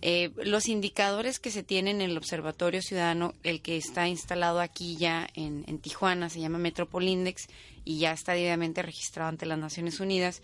Eh, 0.05 0.31
los 0.43 0.67
indicadores 0.67 1.39
que 1.39 1.49
se 1.49 1.63
tienen 1.63 2.01
en 2.01 2.11
el 2.11 2.17
Observatorio 2.17 2.81
Ciudadano, 2.81 3.33
el 3.43 3.61
que 3.61 3.77
está 3.77 4.09
instalado 4.09 4.59
aquí 4.59 4.97
ya 4.97 5.29
en, 5.33 5.63
Tijuana, 5.79 6.29
se 6.29 6.41
llama 6.41 6.57
Metropol 6.57 7.07
Index 7.07 7.47
y 7.85 7.99
ya 7.99 8.11
está 8.11 8.33
debidamente 8.33 8.81
registrado 8.81 9.29
ante 9.29 9.45
las 9.45 9.57
Naciones 9.57 10.01
Unidas, 10.01 10.41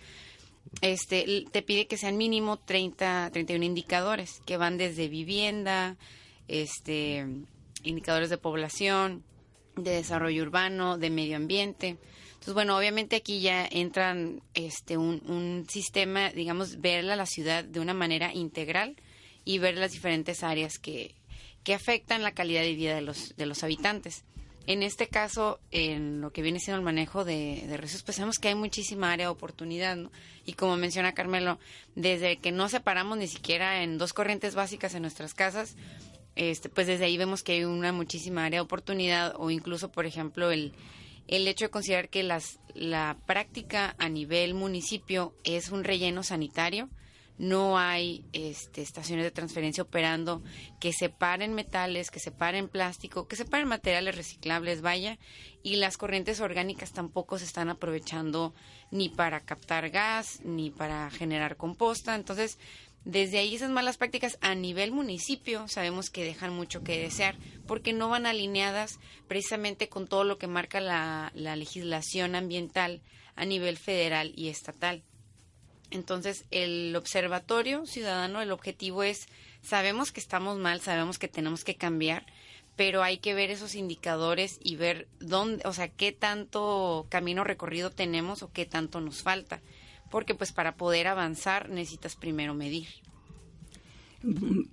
este, 0.80 1.46
te 1.52 1.62
pide 1.62 1.88
que 1.88 1.98
sean 1.98 2.16
mínimo 2.16 2.58
30, 2.58 3.32
31 3.34 3.66
indicadores 3.66 4.40
que 4.46 4.56
van 4.56 4.78
desde 4.78 5.10
vivienda, 5.10 5.98
este, 6.48 7.26
indicadores 7.84 8.30
de 8.30 8.38
población, 8.38 9.24
de 9.76 9.92
desarrollo 9.92 10.42
urbano, 10.44 10.98
de 10.98 11.10
medio 11.10 11.36
ambiente. 11.36 11.98
Entonces, 12.50 12.66
bueno, 12.66 12.80
obviamente 12.80 13.16
aquí 13.16 13.42
ya 13.42 13.68
entran 13.70 14.42
este 14.56 14.98
un, 14.98 15.68
sistema, 15.70 16.32
digamos, 16.32 16.82
ver 16.82 17.04
la 17.04 17.28
ciudad 17.28 17.64
de 17.64 17.80
una 17.80 17.94
manera 17.94 18.34
integral 18.34 18.96
y 19.46 19.60
ver 19.60 19.78
las 19.78 19.92
diferentes 19.92 20.42
áreas 20.42 20.80
que, 20.80 21.14
que 21.64 21.76
afectan 21.76 22.24
la 22.24 22.32
calidad 22.32 22.62
de 22.62 22.74
vida 22.74 22.96
de 22.96 23.02
los, 23.02 23.36
de 23.36 23.46
los 23.46 23.64
habitantes. 23.64 24.24
En 24.66 24.82
este 24.82 25.08
caso, 25.08 25.60
en 25.70 26.22
lo 26.22 26.32
que 26.32 26.42
viene 26.42 26.60
siendo 26.60 26.80
el 26.80 26.84
manejo 26.86 27.24
de, 27.24 27.66
de 27.68 27.78
residuos, 27.78 28.02
pues 28.02 28.16
sabemos 28.16 28.40
que 28.40 28.48
hay 28.48 28.56
muchísima 28.56 29.12
área 29.12 29.28
de 29.28 29.32
oportunidad, 29.32 29.96
¿no? 29.96 30.12
Y 30.44 30.54
como 30.54 30.76
menciona 30.76 31.14
Carmelo, 31.14 31.60
desde 31.94 32.38
que 32.38 32.52
no 32.52 32.68
separamos 32.68 33.20
ni 33.20 33.28
siquiera 33.28 33.84
en 33.84 34.00
dos 34.00 34.12
corrientes 34.12 34.56
básicas 34.56 34.96
en 34.96 35.04
nuestras 35.04 35.36
casas, 35.36 35.76
este, 36.36 36.70
pues 36.70 36.88
desde 36.88 37.06
ahí 37.06 37.16
vemos 37.16 37.44
que 37.44 37.52
hay 37.52 37.66
una 37.66 37.92
muchísima 37.92 38.44
área 38.44 38.58
de 38.58 38.66
oportunidad 38.66 39.36
o 39.38 39.52
incluso, 39.52 39.92
por 39.92 40.08
ejemplo, 40.08 40.50
el, 40.50 40.74
el 41.30 41.48
hecho 41.48 41.66
de 41.66 41.70
considerar 41.70 42.10
que 42.10 42.24
las, 42.24 42.60
la 42.74 43.16
práctica 43.28 43.96
a 44.00 44.10
nivel 44.10 44.56
municipio 44.56 45.36
es 45.44 45.70
un 45.70 45.84
relleno 45.84 46.24
sanitario, 46.24 46.90
no 47.38 47.78
hay 47.78 48.26
este, 48.34 48.82
estaciones 48.82 49.24
de 49.24 49.32
transferencia 49.32 49.84
operando 49.84 50.44
que 50.80 50.92
separen 50.92 51.54
metales, 51.54 52.12
que 52.12 52.20
separen 52.20 52.68
plástico, 52.68 53.28
que 53.28 53.38
separen 53.38 53.68
materiales 53.68 54.18
reciclables, 54.18 54.82
vaya, 54.82 55.20
y 55.64 55.78
las 55.78 55.98
corrientes 55.98 56.42
orgánicas 56.42 56.92
tampoco 56.92 57.38
se 57.38 57.46
están 57.46 57.70
aprovechando 57.70 58.54
ni 58.92 59.08
para 59.08 59.40
captar 59.42 59.90
gas, 59.90 60.42
ni 60.44 60.72
para 60.72 61.10
generar 61.12 61.56
composta. 61.56 62.16
Entonces, 62.16 62.58
desde 63.06 63.40
ahí 63.40 63.56
esas 63.56 63.72
malas 63.72 63.98
prácticas 63.98 64.38
a 64.42 64.54
nivel 64.56 64.92
municipio 64.92 65.68
sabemos 65.68 66.10
que 66.10 66.24
dejan 66.24 66.54
mucho 66.54 66.84
que 66.84 67.00
desear 67.00 67.36
porque 67.66 67.94
no 67.94 68.10
van 68.10 68.26
alineadas 68.26 69.00
precisamente 69.28 69.90
con 69.90 70.08
todo 70.08 70.24
lo 70.24 70.38
que 70.38 70.48
marca 70.48 70.82
la, 70.82 71.32
la 71.34 71.56
legislación 71.56 72.36
ambiental 72.36 73.02
a 73.36 73.46
nivel 73.46 73.78
federal 73.78 74.34
y 74.36 74.50
estatal. 74.50 75.02
Entonces, 75.92 76.46
el 76.52 76.96
observatorio 76.96 77.86
ciudadano, 77.86 78.42
el 78.42 78.52
objetivo 78.52 79.02
es, 79.02 79.28
sabemos 79.62 80.12
que 80.12 80.20
estamos 80.20 80.58
mal, 80.58 80.82
sabemos 80.82 81.18
que 81.18 81.28
tenemos 81.28 81.64
que 81.64 81.76
cambiar, 81.76 82.26
pero 82.76 83.02
hay 83.02 83.18
que 83.18 83.34
ver 83.34 83.50
esos 83.50 83.76
indicadores 83.76 84.60
y 84.64 84.76
ver 84.76 85.08
dónde, 85.20 85.68
o 85.68 85.74
sea, 85.74 85.88
qué 85.88 86.12
tanto 86.12 87.08
camino 87.10 87.44
recorrido 87.44 87.90
tenemos 87.90 88.44
o 88.44 88.52
qué 88.52 88.66
tanto 88.66 89.02
nos 89.02 89.24
falta, 89.24 89.62
porque 90.10 90.36
pues 90.36 90.52
para 90.52 90.76
poder 90.76 91.08
avanzar 91.08 91.70
necesitas 91.70 92.16
primero 92.16 92.54
medir. 92.54 92.88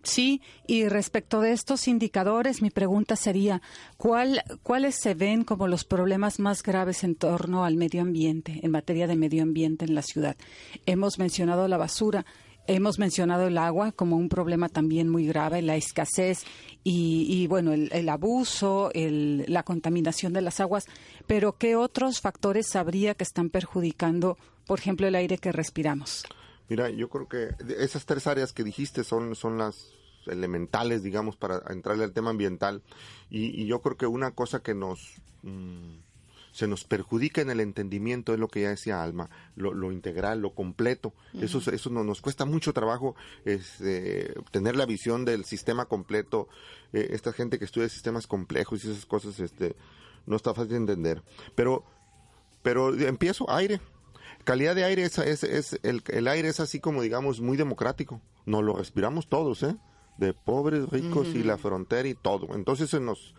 Sí, 0.03 0.43
y 0.67 0.89
respecto 0.89 1.41
de 1.41 1.53
estos 1.53 1.87
indicadores, 1.87 2.63
mi 2.63 2.71
pregunta 2.71 3.15
sería, 3.15 3.63
¿cuál, 3.97 4.43
¿cuáles 4.65 4.97
se 4.97 5.15
ven 5.15 5.45
como 5.45 5.69
los 5.69 5.85
problemas 5.85 6.41
más 6.41 6.65
graves 6.65 7.05
en 7.05 7.15
torno 7.15 7.65
al 7.65 7.77
medio 7.77 8.03
ambiente, 8.03 8.59
en 8.63 8.73
materia 8.73 9.07
de 9.07 9.15
medio 9.15 9.45
ambiente 9.45 9.85
en 9.85 9.95
la 9.95 10.03
ciudad? 10.03 10.37
Hemos 10.85 11.21
mencionado 11.21 11.69
la 11.69 11.77
basura, 11.77 12.27
hemos 12.67 12.99
mencionado 12.99 13.47
el 13.47 13.57
agua 13.59 13.93
como 13.93 14.17
un 14.17 14.29
problema 14.29 14.69
también 14.69 15.09
muy 15.09 15.27
grave, 15.27 15.63
la 15.63 15.77
escasez 15.77 16.45
y, 16.83 17.47
bueno, 17.47 17.73
el, 17.73 18.09
abuso, 18.09 18.91
la 18.95 19.63
contaminación 19.63 20.33
de 20.33 20.41
las 20.41 20.59
aguas, 20.61 20.87
pero 21.27 21.57
¿qué 21.57 21.77
otros 21.77 22.21
factores 22.21 22.69
sabría 22.69 23.15
que 23.15 23.25
están 23.25 23.51
perjudicando, 23.51 24.39
por 24.67 24.79
ejemplo, 24.79 25.07
el 25.07 25.15
aire 25.15 25.39
que 25.39 25.53
respiramos? 25.53 26.25
Mira, 26.69 26.91
yo 26.91 27.09
creo 27.09 27.29
que 27.29 27.51
esas 27.79 28.07
tres 28.07 28.27
áreas 28.27 28.53
que 28.53 28.65
dijiste 28.65 29.05
son, 29.05 29.35
son 29.37 29.59
las 29.59 29.93
elementales, 30.27 31.03
digamos, 31.03 31.37
para 31.37 31.63
entrarle 31.73 32.05
al 32.05 32.13
tema 32.13 32.31
ambiental. 32.31 32.83
Y, 33.31 33.67
yo 33.67 33.81
creo 33.81 33.97
que 33.97 34.07
una 34.07 34.33
cosa 34.33 34.61
que 34.61 34.75
nos 34.75 35.15
mm, 35.43 35.95
se 36.53 36.67
nos 36.67 36.85
perjudica 36.85 37.41
en 37.41 37.51
el 37.51 37.61
entendimiento 37.61 38.33
es 38.33 38.41
lo 38.41 38.49
que 38.49 38.63
ya 38.63 38.71
decía 38.71 39.03
Alma, 39.03 39.29
lo, 39.57 39.93
integral, 39.93 40.41
lo 40.41 40.55
completo. 40.55 41.13
Eso, 41.39 41.59
eso 41.71 41.91
nos 41.91 42.21
cuesta 42.21 42.47
mucho 42.47 42.73
trabajo 42.73 43.15
este, 43.45 44.35
tener 44.51 44.75
la 44.75 44.87
visión 44.87 45.25
del 45.25 45.45
sistema 45.45 45.85
completo. 45.85 46.49
Eh, 46.93 47.09
esta 47.11 47.33
gente 47.33 47.59
que 47.59 47.67
estudia 47.67 47.89
sistemas 47.89 48.27
complejos 48.27 48.85
y 48.85 48.91
esas 48.91 49.05
cosas, 49.05 49.39
este, 49.39 49.77
no 50.25 50.35
está 50.35 50.55
fácil 50.55 50.71
de 50.71 50.77
entender. 50.77 51.23
Pero, 51.55 51.85
pero 52.63 52.95
empiezo 52.95 53.51
aire 53.51 53.81
calidad 54.47 54.75
de 54.75 54.85
aire 54.85 55.03
es, 55.03 55.19
es, 55.19 55.79
el, 55.83 56.03
el, 56.09 56.29
aire 56.29 56.49
es 56.49 56.61
así 56.61 56.81
como 56.81 57.03
digamos 57.03 57.41
muy 57.41 57.59
democrático. 57.59 58.23
Nos 58.47 58.63
lo 58.65 58.77
respiramos 58.77 59.29
todos, 59.29 59.63
¿eh? 59.65 59.77
De 60.17 60.33
pobres, 60.33 60.89
ricos 60.89 61.29
y 61.35 61.43
la 61.43 61.59
frontera 61.59 62.09
y 62.09 62.15
todo. 62.15 62.55
Entonces 62.55 62.89
se 62.89 63.01
nos 63.01 63.35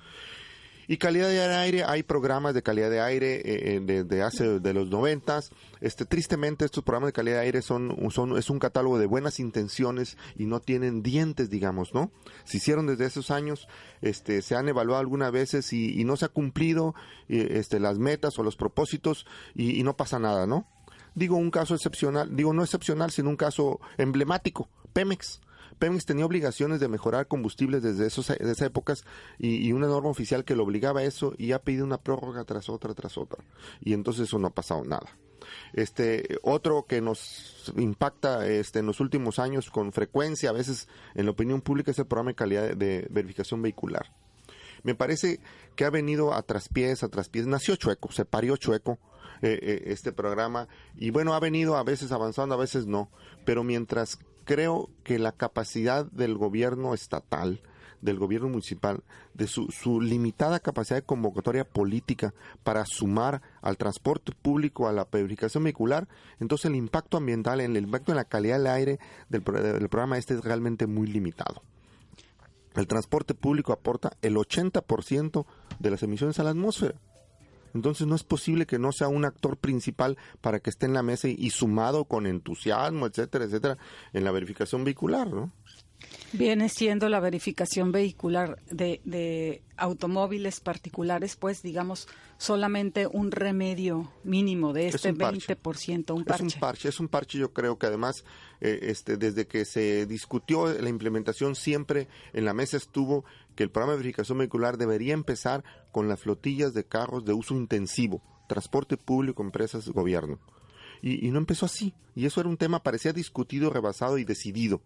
y 0.89 0.97
calidad 0.97 1.27
de 1.27 1.41
aire, 1.41 1.83
hay 1.83 2.01
programas 2.01 2.53
de 2.53 2.63
calidad 2.63 2.89
de 2.89 3.01
aire 3.01 3.35
eh, 3.43 3.75
eh 3.75 4.03
de, 4.05 4.21
hace 4.21 4.59
de 4.59 4.73
los 4.73 4.87
noventas. 4.87 5.51
Este, 5.81 6.05
tristemente 6.05 6.63
estos 6.63 6.83
programas 6.83 7.09
de 7.09 7.13
calidad 7.13 7.37
de 7.37 7.41
aire 7.41 7.61
son, 7.61 7.93
son, 8.09 8.37
es 8.37 8.49
un 8.49 8.59
catálogo 8.59 8.97
de 8.97 9.05
buenas 9.05 9.41
intenciones 9.41 10.17
y 10.37 10.45
no 10.45 10.61
tienen 10.61 11.03
dientes, 11.03 11.49
digamos, 11.49 11.93
¿no? 11.93 12.11
Se 12.45 12.57
hicieron 12.57 12.87
desde 12.87 13.05
esos 13.05 13.31
años, 13.31 13.67
este, 14.01 14.41
se 14.41 14.55
han 14.55 14.69
evaluado 14.69 15.01
algunas 15.01 15.31
veces 15.33 15.73
y, 15.73 16.05
no 16.05 16.15
se 16.15 16.23
ha 16.23 16.29
cumplido 16.29 16.95
este, 17.27 17.81
las 17.81 17.99
metas 17.99 18.39
o 18.39 18.43
los 18.43 18.55
propósitos 18.55 19.25
y 19.55 19.83
no 19.83 19.97
pasa 19.97 20.19
nada, 20.19 20.47
¿no? 20.47 20.67
Digo 21.17 21.35
un 21.35 21.49
caso 21.49 21.73
excepcional, 21.73 22.35
digo 22.35 22.53
no 22.53 22.61
excepcional, 22.63 23.09
sino 23.09 23.31
un 23.31 23.37
caso 23.37 23.79
emblemático, 23.97 24.69
Pemex. 24.93 25.41
Pemex 25.79 26.05
tenía 26.05 26.27
obligaciones 26.27 26.79
de 26.79 26.87
mejorar 26.89 27.27
combustibles 27.27 27.81
desde 27.81 28.05
esos, 28.05 28.29
esas 28.29 28.61
épocas 28.61 29.03
y, 29.39 29.71
una 29.71 29.87
norma 29.87 30.09
oficial 30.09 30.45
que 30.45 30.55
lo 30.55 30.61
obligaba 30.61 30.99
a 30.99 31.05
eso 31.05 31.33
y 31.39 31.53
ha 31.53 31.63
pedido 31.63 31.85
una 31.85 31.97
prórroga 31.97 32.43
tras 32.43 32.69
otra, 32.69 32.93
tras 32.93 33.17
otra. 33.17 33.43
Y 33.81 33.93
entonces 33.93 34.27
eso 34.27 34.37
no 34.37 34.45
ha 34.45 34.53
pasado 34.53 34.83
nada. 34.83 35.17
Este, 35.73 36.37
otro 36.43 36.85
que 36.87 37.01
nos 37.01 37.73
impacta 37.77 38.47
este, 38.47 38.77
en 38.77 38.85
los 38.85 38.99
últimos 38.99 39.39
años 39.39 39.71
con 39.71 39.93
frecuencia, 39.93 40.51
a 40.51 40.53
veces 40.53 40.87
en 41.15 41.25
la 41.25 41.31
opinión 41.31 41.61
pública, 41.61 41.89
es 41.89 41.97
el 41.97 42.05
programa 42.05 42.29
de 42.29 42.35
calidad 42.35 42.75
de 42.75 43.07
verificación 43.09 43.63
vehicular. 43.63 44.13
Me 44.83 44.93
parece 44.93 45.39
que 45.75 45.83
ha 45.83 45.89
venido 45.89 46.31
a 46.35 46.43
traspiés, 46.43 47.01
a 47.01 47.09
traspiés, 47.09 47.47
nació 47.47 47.75
chueco, 47.75 48.11
se 48.11 48.25
parió 48.25 48.55
chueco, 48.57 48.99
eh, 49.41 49.59
eh, 49.61 49.83
este 49.87 50.11
programa 50.11 50.67
y 50.95 51.11
bueno, 51.11 51.33
ha 51.33 51.39
venido 51.39 51.77
a 51.77 51.83
veces 51.83 52.11
avanzando, 52.11 52.55
a 52.55 52.57
veces 52.57 52.87
no, 52.87 53.09
pero 53.45 53.63
mientras 53.63 54.19
creo 54.45 54.89
que 55.03 55.19
la 55.19 55.31
capacidad 55.31 56.05
del 56.05 56.37
gobierno 56.37 56.93
estatal, 56.93 57.61
del 58.01 58.17
gobierno 58.17 58.49
municipal, 58.49 59.03
de 59.33 59.47
su, 59.47 59.67
su, 59.71 60.01
limitada 60.01 60.59
capacidad 60.59 60.97
de 60.97 61.05
convocatoria 61.05 61.65
política 61.65 62.33
para 62.63 62.85
sumar 62.85 63.41
al 63.61 63.77
transporte 63.77 64.31
público, 64.33 64.87
a 64.87 64.93
la 64.93 65.07
verificación 65.11 65.63
vehicular, 65.63 66.07
entonces 66.39 66.65
el 66.65 66.75
impacto 66.75 67.17
ambiental, 67.17 67.59
el 67.59 67.75
impacto 67.75 68.11
en 68.11 68.17
la 68.17 68.25
calidad 68.25 68.57
del 68.57 68.67
aire 68.67 68.99
del, 69.29 69.43
del 69.43 69.89
programa 69.89 70.17
este 70.17 70.35
es 70.35 70.43
realmente 70.43 70.87
muy 70.87 71.07
limitado. 71.07 71.61
El 72.77 72.85
transporte 72.85 73.33
público 73.33 73.73
aporta 73.73 74.15
el 74.21 74.35
80% 74.35 75.45
de 75.79 75.91
las 75.91 76.03
emisiones 76.03 76.39
a 76.39 76.43
la 76.43 76.51
atmósfera. 76.51 76.93
Entonces 77.73 78.07
no 78.07 78.15
es 78.15 78.23
posible 78.23 78.65
que 78.65 78.79
no 78.79 78.91
sea 78.91 79.07
un 79.07 79.25
actor 79.25 79.57
principal 79.57 80.17
para 80.41 80.59
que 80.59 80.69
esté 80.69 80.85
en 80.85 80.93
la 80.93 81.03
mesa 81.03 81.27
y, 81.27 81.49
sumado 81.49 82.05
con 82.05 82.27
entusiasmo, 82.27 83.07
etcétera, 83.07 83.45
etcétera, 83.45 83.77
en 84.13 84.23
la 84.23 84.31
verificación 84.31 84.83
vehicular, 84.83 85.27
¿no? 85.27 85.51
Viene 86.33 86.69
siendo 86.69 87.09
la 87.09 87.19
verificación 87.19 87.91
vehicular 87.91 88.59
de, 88.69 89.01
de, 89.05 89.63
automóviles 89.77 90.59
particulares, 90.59 91.35
pues 91.35 91.61
digamos, 91.61 92.07
solamente 92.37 93.07
un 93.07 93.31
remedio 93.31 94.11
mínimo 94.23 94.73
de 94.73 94.87
este 94.87 95.13
20%, 95.13 96.13
un 96.13 96.25
parche. 96.25 96.45
Es 96.47 96.53
un 96.53 96.59
parche, 96.59 96.89
es 96.89 96.99
un 96.99 97.07
parche 97.07 97.37
yo 97.37 97.53
creo 97.53 97.77
que 97.77 97.87
además, 97.87 98.25
eh, 98.61 98.79
este, 98.83 99.17
desde 99.17 99.47
que 99.47 99.65
se 99.65 100.05
discutió 100.05 100.67
la 100.67 100.89
implementación, 100.89 101.55
siempre 101.55 102.07
en 102.33 102.45
la 102.45 102.53
mesa 102.53 102.77
estuvo 102.77 103.23
que 103.57 103.63
el 103.63 103.71
programa 103.71 103.93
de 103.93 103.97
verificación 103.97 104.37
vehicular 104.37 104.77
debería 104.77 105.13
empezar 105.13 105.65
con 105.91 106.07
las 106.07 106.21
flotillas 106.21 106.73
de 106.73 106.85
carros 106.85 107.25
de 107.25 107.33
uso 107.33 107.53
intensivo, 107.53 108.21
transporte 108.47 108.95
público, 108.95 109.43
empresas, 109.43 109.89
gobierno. 109.89 110.39
Y, 111.01 111.27
y 111.27 111.31
no 111.31 111.39
empezó 111.39 111.65
así. 111.65 111.93
Y 112.15 112.25
eso 112.25 112.39
era 112.39 112.49
un 112.49 112.57
tema, 112.57 112.83
parecía 112.83 113.11
discutido, 113.11 113.69
rebasado 113.69 114.17
y 114.17 114.23
decidido 114.23 114.81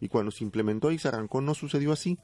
y 0.00 0.08
cuando 0.08 0.30
se 0.30 0.44
implementó 0.44 0.90
y 0.90 0.98
se 0.98 1.08
arrancó 1.08 1.40
no 1.40 1.54
sucedió 1.54 1.92
así. 1.92 2.18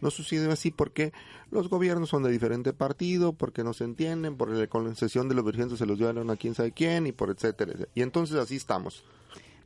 No 0.00 0.10
sucedió 0.10 0.50
así 0.50 0.70
porque 0.70 1.12
los 1.50 1.68
gobiernos 1.68 2.10
son 2.10 2.24
de 2.24 2.30
diferente 2.30 2.72
partido, 2.72 3.32
porque 3.32 3.62
no 3.62 3.72
se 3.72 3.84
entienden, 3.84 4.36
por 4.36 4.50
la 4.50 4.66
concesión 4.66 5.28
de 5.28 5.34
los 5.34 5.44
virgenes 5.44 5.78
se 5.78 5.86
los 5.86 5.98
dieron 5.98 6.30
a 6.30 6.36
quién 6.36 6.54
sabe 6.54 6.72
quién 6.72 7.06
y 7.06 7.12
por 7.12 7.30
etcétera. 7.30 7.86
Y 7.94 8.02
entonces 8.02 8.36
así 8.36 8.56
estamos. 8.56 9.04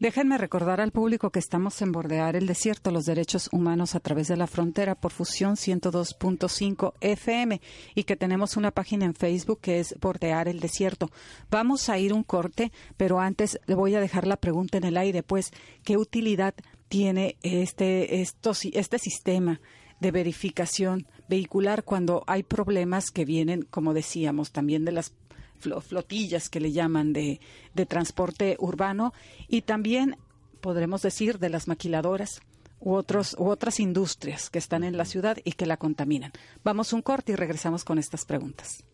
Déjenme 0.00 0.38
recordar 0.38 0.80
al 0.80 0.92
público 0.92 1.30
que 1.30 1.40
estamos 1.40 1.82
en 1.82 1.90
Bordear 1.90 2.36
el 2.36 2.46
Desierto, 2.46 2.92
los 2.92 3.04
derechos 3.04 3.48
humanos 3.50 3.96
a 3.96 4.00
través 4.00 4.28
de 4.28 4.36
la 4.36 4.46
frontera 4.46 4.94
por 4.94 5.10
fusión 5.10 5.56
102.5 5.56 6.94
FM 7.00 7.60
y 7.96 8.04
que 8.04 8.14
tenemos 8.14 8.56
una 8.56 8.70
página 8.70 9.06
en 9.06 9.14
Facebook 9.14 9.58
que 9.60 9.80
es 9.80 9.96
Bordear 10.00 10.46
el 10.46 10.60
Desierto. 10.60 11.10
Vamos 11.50 11.88
a 11.88 11.98
ir 11.98 12.12
un 12.12 12.22
corte, 12.22 12.70
pero 12.96 13.18
antes 13.18 13.58
le 13.66 13.74
voy 13.74 13.96
a 13.96 14.00
dejar 14.00 14.28
la 14.28 14.36
pregunta 14.36 14.78
en 14.78 14.84
el 14.84 14.96
aire, 14.96 15.24
pues, 15.24 15.50
¿qué 15.82 15.96
utilidad 15.96 16.54
tiene 16.88 17.36
este, 17.42 18.22
este 18.22 18.98
sistema 19.00 19.60
de 19.98 20.12
verificación 20.12 21.08
vehicular 21.28 21.82
cuando 21.82 22.22
hay 22.28 22.44
problemas 22.44 23.10
que 23.10 23.24
vienen, 23.24 23.62
como 23.62 23.94
decíamos, 23.94 24.52
también 24.52 24.84
de 24.84 24.92
las 24.92 25.12
flotillas 25.58 26.48
que 26.48 26.60
le 26.60 26.72
llaman 26.72 27.12
de, 27.12 27.40
de 27.74 27.86
transporte 27.86 28.56
urbano 28.58 29.12
y 29.48 29.62
también 29.62 30.16
podremos 30.60 31.02
decir 31.02 31.38
de 31.38 31.50
las 31.50 31.68
maquiladoras 31.68 32.40
u, 32.80 32.94
otros, 32.94 33.36
u 33.38 33.48
otras 33.48 33.80
industrias 33.80 34.50
que 34.50 34.58
están 34.58 34.84
en 34.84 34.96
la 34.96 35.04
ciudad 35.04 35.38
y 35.44 35.52
que 35.52 35.66
la 35.66 35.76
contaminan. 35.76 36.32
Vamos 36.64 36.92
un 36.92 37.02
corte 37.02 37.32
y 37.32 37.36
regresamos 37.36 37.84
con 37.84 37.98
estas 37.98 38.24
preguntas. 38.24 38.84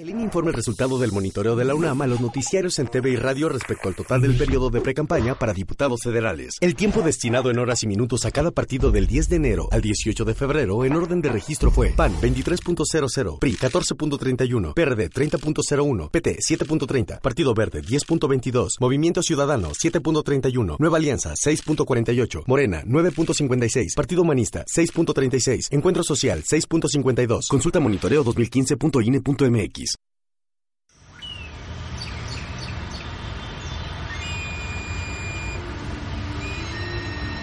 El 0.00 0.08
INE 0.08 0.22
informa 0.22 0.48
el 0.48 0.56
resultado 0.56 0.98
del 0.98 1.12
monitoreo 1.12 1.56
de 1.56 1.64
la 1.66 1.74
UNAM 1.74 2.00
a 2.00 2.06
los 2.06 2.22
noticiarios 2.22 2.78
en 2.78 2.86
TV 2.86 3.10
y 3.10 3.16
radio 3.16 3.50
respecto 3.50 3.86
al 3.86 3.94
total 3.94 4.22
del 4.22 4.34
periodo 4.34 4.70
de 4.70 4.80
precampaña 4.80 5.34
para 5.34 5.52
diputados 5.52 6.00
federales. 6.02 6.56
El 6.62 6.74
tiempo 6.74 7.02
destinado 7.02 7.50
en 7.50 7.58
horas 7.58 7.82
y 7.82 7.86
minutos 7.86 8.24
a 8.24 8.30
cada 8.30 8.50
partido 8.50 8.90
del 8.92 9.06
10 9.06 9.28
de 9.28 9.36
enero 9.36 9.68
al 9.70 9.82
18 9.82 10.24
de 10.24 10.32
febrero 10.32 10.86
en 10.86 10.96
orden 10.96 11.20
de 11.20 11.28
registro 11.28 11.70
fue 11.70 11.90
PAN 11.90 12.14
23.00, 12.18 13.40
PRI 13.40 13.56
14.31, 13.56 14.72
PRD 14.72 15.10
30.01, 15.10 16.10
PT 16.10 16.36
7.30, 16.48 17.20
Partido 17.20 17.52
Verde 17.52 17.82
10.22, 17.82 18.80
Movimiento 18.80 19.22
Ciudadano 19.22 19.72
7.31, 19.72 20.76
Nueva 20.78 20.96
Alianza 20.96 21.34
6.48, 21.34 22.44
Morena 22.46 22.82
9.56, 22.86 23.94
Partido 23.94 24.22
Humanista 24.22 24.64
6.36, 24.64 25.68
Encuentro 25.72 26.02
Social 26.02 26.42
6.52, 26.42 27.48
Consulta 27.50 27.80
Monitoreo 27.80 28.24
2015.ine.mx. 28.24 29.89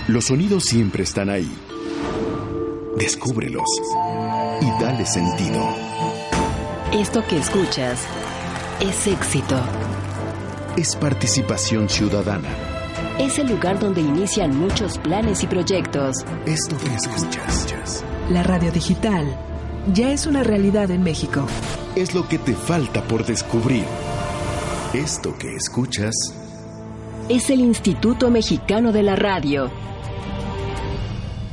Los 0.08 0.28
sonidos 0.28 0.64
siempre 0.64 1.04
están 1.04 1.30
ahí. 1.30 1.54
Descúbrelos 2.98 3.68
y 4.62 4.82
dale 4.82 5.06
sentido. 5.06 5.68
Esto 6.94 7.26
que 7.28 7.38
escuchas 7.38 8.06
es 8.80 9.06
éxito. 9.06 9.60
Es 10.78 10.96
participación 10.96 11.90
ciudadana. 11.90 12.48
Es 13.20 13.38
el 13.38 13.50
lugar 13.50 13.80
donde 13.80 14.00
inician 14.00 14.58
muchos 14.58 14.98
planes 14.98 15.44
y 15.44 15.48
proyectos. 15.48 16.24
Esto 16.46 16.78
que 16.78 16.96
escuchas. 16.96 18.06
La 18.30 18.44
radio 18.44 18.72
digital 18.72 19.38
ya 19.94 20.14
es 20.14 20.26
una 20.26 20.42
realidad 20.42 20.90
en 20.90 21.04
México. 21.04 21.46
Es 21.98 22.16
lo 22.16 22.30
que 22.30 22.38
te 22.38 22.54
falta 22.54 23.04
por 23.04 23.26
descubrir. 23.26 23.84
Esto 24.94 25.38
que 25.38 25.54
escuchas 25.54 26.16
es 27.28 27.50
el 27.50 27.60
Instituto 27.60 28.32
Mexicano 28.32 28.94
de 28.94 29.04
la 29.04 29.18
Radio 29.18 29.70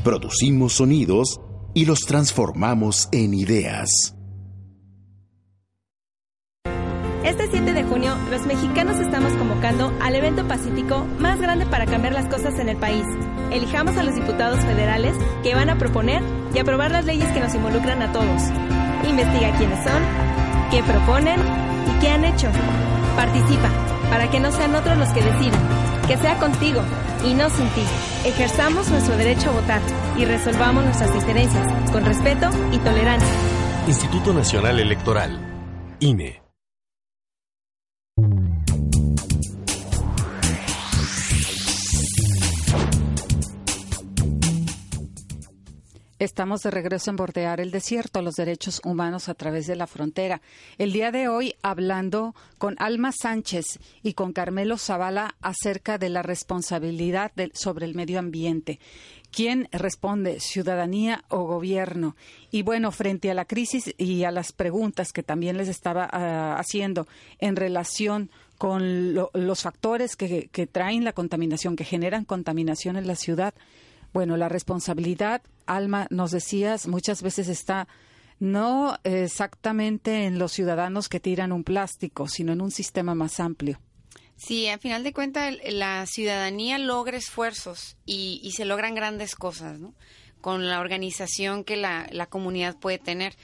Producimos 0.04 0.74
sonidos 0.74 1.40
y 1.72 1.86
los 1.86 2.00
transformamos 2.00 3.08
en 3.10 3.32
ideas. 3.32 3.88
Este 7.24 7.48
7 7.50 7.72
de 7.72 7.84
junio, 7.84 8.14
los 8.30 8.44
mexicanos 8.44 9.00
estamos 9.00 9.32
convocando 9.32 9.90
al 10.02 10.14
evento 10.14 10.46
pacífico 10.46 11.06
más 11.18 11.40
grande 11.40 11.64
para 11.64 11.86
cambiar 11.86 12.12
las 12.12 12.28
cosas 12.28 12.58
en 12.58 12.68
el 12.68 12.76
país. 12.76 13.06
Elijamos 13.50 13.96
a 13.96 14.02
los 14.02 14.14
diputados 14.14 14.60
federales 14.60 15.16
que 15.42 15.54
van 15.54 15.70
a 15.70 15.78
proponer 15.78 16.22
y 16.54 16.58
aprobar 16.58 16.90
las 16.90 17.06
leyes 17.06 17.32
que 17.32 17.40
nos 17.40 17.54
involucran 17.54 18.02
a 18.02 18.12
todos. 18.12 18.42
Investiga 19.08 19.56
quiénes 19.56 19.82
son, 19.84 20.02
qué 20.70 20.82
proponen 20.82 21.40
y 21.40 22.00
qué 22.00 22.08
han 22.08 22.26
hecho. 22.26 22.48
Participa, 23.16 23.70
para 24.10 24.30
que 24.30 24.38
no 24.38 24.52
sean 24.52 24.74
otros 24.74 24.98
los 24.98 25.08
que 25.14 25.22
decidan 25.22 25.83
que 26.06 26.16
sea 26.16 26.38
contigo 26.38 26.82
y 27.24 27.34
no 27.34 27.48
sin 27.50 27.68
ti. 27.70 27.82
Ejerzamos 28.24 28.88
nuestro 28.90 29.16
derecho 29.16 29.50
a 29.50 29.52
votar 29.52 29.80
y 30.16 30.24
resolvamos 30.24 30.84
nuestras 30.84 31.12
diferencias 31.12 31.90
con 31.90 32.04
respeto 32.04 32.50
y 32.72 32.78
tolerancia. 32.78 33.34
Instituto 33.86 34.32
Nacional 34.32 34.80
Electoral, 34.80 35.38
INE. 36.00 36.43
Estamos 46.24 46.62
de 46.62 46.70
regreso 46.70 47.10
en 47.10 47.16
Bordear 47.16 47.60
el 47.60 47.70
Desierto, 47.70 48.22
los 48.22 48.36
derechos 48.36 48.80
humanos 48.82 49.28
a 49.28 49.34
través 49.34 49.66
de 49.66 49.76
la 49.76 49.86
frontera. 49.86 50.40
El 50.78 50.90
día 50.90 51.10
de 51.12 51.28
hoy 51.28 51.54
hablando 51.60 52.34
con 52.56 52.76
Alma 52.78 53.12
Sánchez 53.12 53.78
y 54.02 54.14
con 54.14 54.32
Carmelo 54.32 54.78
Zavala 54.78 55.34
acerca 55.42 55.98
de 55.98 56.08
la 56.08 56.22
responsabilidad 56.22 57.30
sobre 57.52 57.84
el 57.84 57.94
medio 57.94 58.18
ambiente. 58.18 58.80
¿Quién 59.30 59.68
responde, 59.70 60.40
ciudadanía 60.40 61.24
o 61.28 61.44
gobierno? 61.44 62.16
Y 62.50 62.62
bueno, 62.62 62.90
frente 62.90 63.30
a 63.30 63.34
la 63.34 63.44
crisis 63.44 63.94
y 63.98 64.24
a 64.24 64.30
las 64.30 64.52
preguntas 64.52 65.12
que 65.12 65.22
también 65.22 65.58
les 65.58 65.68
estaba 65.68 66.08
ah, 66.10 66.56
haciendo 66.58 67.06
en 67.38 67.54
relación 67.54 68.30
con 68.56 69.14
los 69.14 69.60
factores 69.60 70.16
que 70.16 70.68
traen 70.72 71.04
la 71.04 71.12
contaminación, 71.12 71.76
que 71.76 71.84
generan 71.84 72.24
contaminación 72.24 72.96
en 72.96 73.06
la 73.06 73.16
ciudad, 73.16 73.52
bueno, 74.14 74.36
la 74.36 74.48
responsabilidad, 74.48 75.42
Alma, 75.66 76.06
nos 76.08 76.30
decías, 76.30 76.86
muchas 76.86 77.20
veces 77.20 77.48
está 77.48 77.88
no 78.38 78.96
exactamente 79.02 80.24
en 80.24 80.38
los 80.38 80.52
ciudadanos 80.52 81.08
que 81.08 81.18
tiran 81.20 81.52
un 81.52 81.64
plástico, 81.64 82.28
sino 82.28 82.52
en 82.52 82.60
un 82.60 82.70
sistema 82.70 83.14
más 83.14 83.40
amplio. 83.40 83.80
Sí, 84.36 84.68
al 84.68 84.78
final 84.78 85.02
de 85.02 85.12
cuentas 85.12 85.56
la 85.68 86.06
ciudadanía 86.06 86.78
logra 86.78 87.16
esfuerzos 87.16 87.96
y, 88.06 88.52
se 88.56 88.64
logran 88.64 88.94
grandes 88.94 89.34
cosas, 89.34 89.80
¿no? 89.80 89.94
Con 90.40 90.68
la 90.68 90.80
organización 90.80 91.64
que 91.64 91.76
la, 91.76 92.06
la 92.12 92.26
comunidad 92.26 92.76
puede 92.76 92.98
tener 92.98 93.34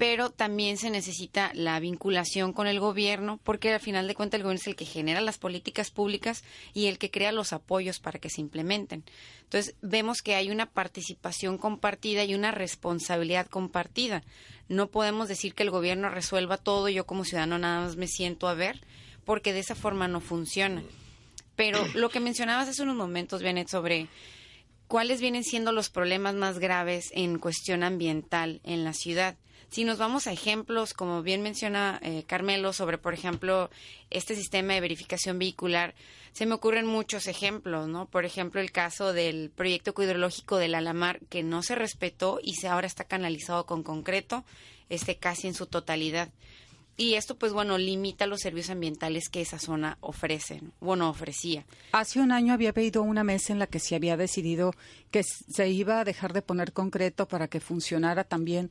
pero 0.00 0.30
también 0.30 0.78
se 0.78 0.88
necesita 0.88 1.50
la 1.52 1.78
vinculación 1.78 2.54
con 2.54 2.66
el 2.66 2.80
gobierno, 2.80 3.38
porque 3.44 3.70
al 3.70 3.80
final 3.80 4.08
de 4.08 4.14
cuentas 4.14 4.38
el 4.38 4.44
gobierno 4.44 4.58
es 4.62 4.66
el 4.66 4.74
que 4.74 4.86
genera 4.86 5.20
las 5.20 5.36
políticas 5.36 5.90
públicas 5.90 6.42
y 6.72 6.86
el 6.86 6.96
que 6.96 7.10
crea 7.10 7.32
los 7.32 7.52
apoyos 7.52 8.00
para 8.00 8.18
que 8.18 8.30
se 8.30 8.40
implementen. 8.40 9.04
Entonces, 9.42 9.74
vemos 9.82 10.22
que 10.22 10.36
hay 10.36 10.50
una 10.50 10.64
participación 10.64 11.58
compartida 11.58 12.24
y 12.24 12.34
una 12.34 12.50
responsabilidad 12.50 13.46
compartida. 13.48 14.22
No 14.70 14.86
podemos 14.86 15.28
decir 15.28 15.52
que 15.52 15.64
el 15.64 15.70
gobierno 15.70 16.08
resuelva 16.08 16.56
todo 16.56 16.88
y 16.88 16.94
yo 16.94 17.04
como 17.04 17.26
ciudadano 17.26 17.58
nada 17.58 17.84
más 17.84 17.96
me 17.96 18.08
siento 18.08 18.48
a 18.48 18.54
ver, 18.54 18.80
porque 19.26 19.52
de 19.52 19.60
esa 19.60 19.74
forma 19.74 20.08
no 20.08 20.22
funciona. 20.22 20.82
Pero 21.56 21.78
lo 21.92 22.08
que 22.08 22.20
mencionabas 22.20 22.70
hace 22.70 22.84
unos 22.84 22.96
momentos, 22.96 23.42
Benet, 23.42 23.68
sobre 23.68 24.08
cuáles 24.88 25.20
vienen 25.20 25.44
siendo 25.44 25.72
los 25.72 25.90
problemas 25.90 26.34
más 26.36 26.58
graves 26.58 27.10
en 27.12 27.38
cuestión 27.38 27.82
ambiental 27.82 28.62
en 28.64 28.82
la 28.82 28.94
ciudad. 28.94 29.36
Si 29.70 29.84
nos 29.84 29.98
vamos 29.98 30.26
a 30.26 30.32
ejemplos, 30.32 30.94
como 30.94 31.22
bien 31.22 31.42
menciona 31.42 32.00
eh, 32.02 32.24
Carmelo, 32.26 32.72
sobre, 32.72 32.98
por 32.98 33.14
ejemplo, 33.14 33.70
este 34.10 34.34
sistema 34.34 34.74
de 34.74 34.80
verificación 34.80 35.38
vehicular, 35.38 35.94
se 36.32 36.44
me 36.44 36.54
ocurren 36.54 36.86
muchos 36.86 37.28
ejemplos, 37.28 37.86
¿no? 37.86 38.06
Por 38.06 38.24
ejemplo, 38.24 38.60
el 38.60 38.72
caso 38.72 39.12
del 39.12 39.50
proyecto 39.50 39.94
hidrológico 39.96 40.56
del 40.56 40.74
Alamar, 40.74 41.20
que 41.28 41.44
no 41.44 41.62
se 41.62 41.76
respetó 41.76 42.40
y 42.42 42.54
se 42.54 42.66
ahora 42.66 42.88
está 42.88 43.04
canalizado 43.04 43.64
con 43.64 43.84
concreto, 43.84 44.44
este 44.88 45.18
casi 45.18 45.46
en 45.46 45.54
su 45.54 45.66
totalidad. 45.66 46.30
Y 46.96 47.14
esto, 47.14 47.38
pues 47.38 47.54
bueno, 47.54 47.78
limita 47.78 48.26
los 48.26 48.40
servicios 48.40 48.72
ambientales 48.72 49.30
que 49.30 49.40
esa 49.40 49.58
zona 49.58 49.96
ofrece, 50.00 50.60
bueno, 50.80 51.08
ofrecía. 51.08 51.64
Hace 51.92 52.20
un 52.20 52.30
año 52.30 52.52
había 52.52 52.70
habido 52.70 53.02
una 53.02 53.24
mesa 53.24 53.54
en 53.54 53.58
la 53.58 53.66
que 53.66 53.78
se 53.78 53.94
había 53.94 54.18
decidido 54.18 54.74
que 55.10 55.22
se 55.22 55.68
iba 55.70 56.00
a 56.00 56.04
dejar 56.04 56.34
de 56.34 56.42
poner 56.42 56.74
concreto 56.74 57.26
para 57.26 57.48
que 57.48 57.60
funcionara 57.60 58.24
también 58.24 58.70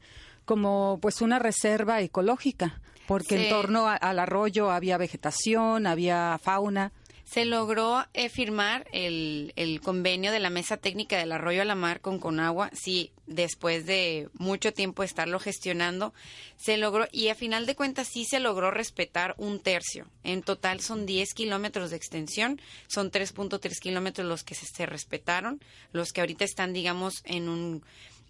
como 0.49 0.97
pues 0.99 1.21
una 1.21 1.38
reserva 1.38 2.01
ecológica, 2.01 2.81
porque 3.07 3.35
en 3.35 3.49
torno 3.49 3.88
al 3.88 4.17
arroyo 4.17 4.71
había 4.71 4.97
vegetación, 4.97 5.85
había 5.85 6.39
fauna. 6.41 6.91
Se 7.23 7.45
logró 7.45 8.03
eh, 8.15 8.29
firmar 8.29 8.88
el, 8.91 9.53
el, 9.55 9.79
convenio 9.79 10.31
de 10.31 10.39
la 10.39 10.49
Mesa 10.49 10.77
Técnica 10.77 11.19
del 11.19 11.33
Arroyo 11.33 11.62
a 11.62 11.65
la 11.65 11.75
Mar 11.75 12.01
con 12.01 12.17
Conagua, 12.17 12.71
sí, 12.73 13.12
después 13.27 13.85
de 13.85 14.29
mucho 14.33 14.73
tiempo 14.73 15.03
estarlo 15.03 15.39
gestionando, 15.39 16.15
se 16.57 16.77
logró, 16.77 17.07
y 17.12 17.27
a 17.27 17.35
final 17.35 17.67
de 17.67 17.75
cuentas 17.75 18.07
sí 18.07 18.25
se 18.25 18.39
logró 18.39 18.71
respetar 18.71 19.35
un 19.38 19.59
tercio. 19.59 20.07
En 20.23 20.41
total 20.41 20.79
son 20.79 21.05
10 21.05 21.35
kilómetros 21.35 21.91
de 21.91 21.97
extensión, 21.97 22.59
son 22.88 23.12
3.3 23.12 23.77
kilómetros 23.79 24.27
los 24.27 24.43
que 24.43 24.55
se, 24.55 24.65
se 24.65 24.88
respetaron, 24.88 25.62
los 25.91 26.12
que 26.12 26.21
ahorita 26.21 26.43
están, 26.43 26.73
digamos, 26.73 27.21
en 27.25 27.49
un 27.49 27.83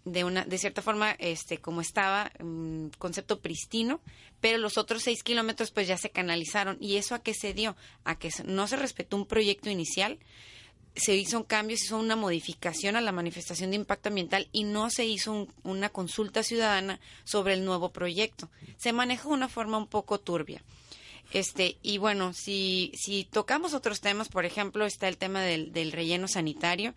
de 0.05 0.23
una 0.23 0.45
de 0.45 0.57
cierta 0.57 0.81
forma 0.81 1.11
este 1.19 1.59
como 1.59 1.81
estaba 1.81 2.31
un 2.39 2.91
concepto 2.97 3.41
pristino 3.41 3.99
pero 4.41 4.57
los 4.57 4.77
otros 4.77 5.03
seis 5.03 5.23
kilómetros 5.23 5.71
pues 5.71 5.87
ya 5.87 5.97
se 5.97 6.09
canalizaron. 6.09 6.77
Y 6.79 6.97
eso 6.97 7.15
a 7.15 7.19
qué 7.19 7.33
se 7.33 7.53
dio 7.53 7.75
a 8.03 8.17
que 8.17 8.29
no 8.45 8.67
se 8.67 8.77
respetó 8.77 9.17
un 9.17 9.25
proyecto 9.25 9.69
inicial 9.69 10.19
se 10.95 11.15
hizo 11.15 11.37
un 11.37 11.43
cambio 11.43 11.77
se 11.77 11.85
hizo 11.85 11.97
una 11.97 12.15
modificación 12.15 12.95
a 12.95 13.01
la 13.01 13.11
manifestación 13.11 13.69
de 13.69 13.77
impacto 13.77 14.09
ambiental 14.09 14.49
y 14.51 14.63
no 14.63 14.89
se 14.89 15.05
hizo 15.05 15.47
una 15.63 15.89
consulta 15.89 16.43
ciudadana 16.43 16.99
sobre 17.23 17.53
el 17.53 17.63
nuevo 17.63 17.91
proyecto. 17.91 18.49
Se 18.77 18.91
manejó 18.91 19.29
de 19.29 19.35
una 19.35 19.49
forma 19.49 19.77
un 19.77 19.87
poco 19.87 20.19
turbia. 20.19 20.61
Este, 21.31 21.77
y 21.83 21.99
bueno, 21.99 22.33
si, 22.33 22.91
si 22.95 23.23
tocamos 23.23 23.73
otros 23.75 24.01
temas, 24.01 24.29
por 24.29 24.45
ejemplo, 24.45 24.85
está 24.85 25.07
el 25.07 25.17
tema 25.17 25.41
del, 25.41 25.71
del 25.71 25.91
relleno 25.91 26.27
sanitario, 26.27 26.95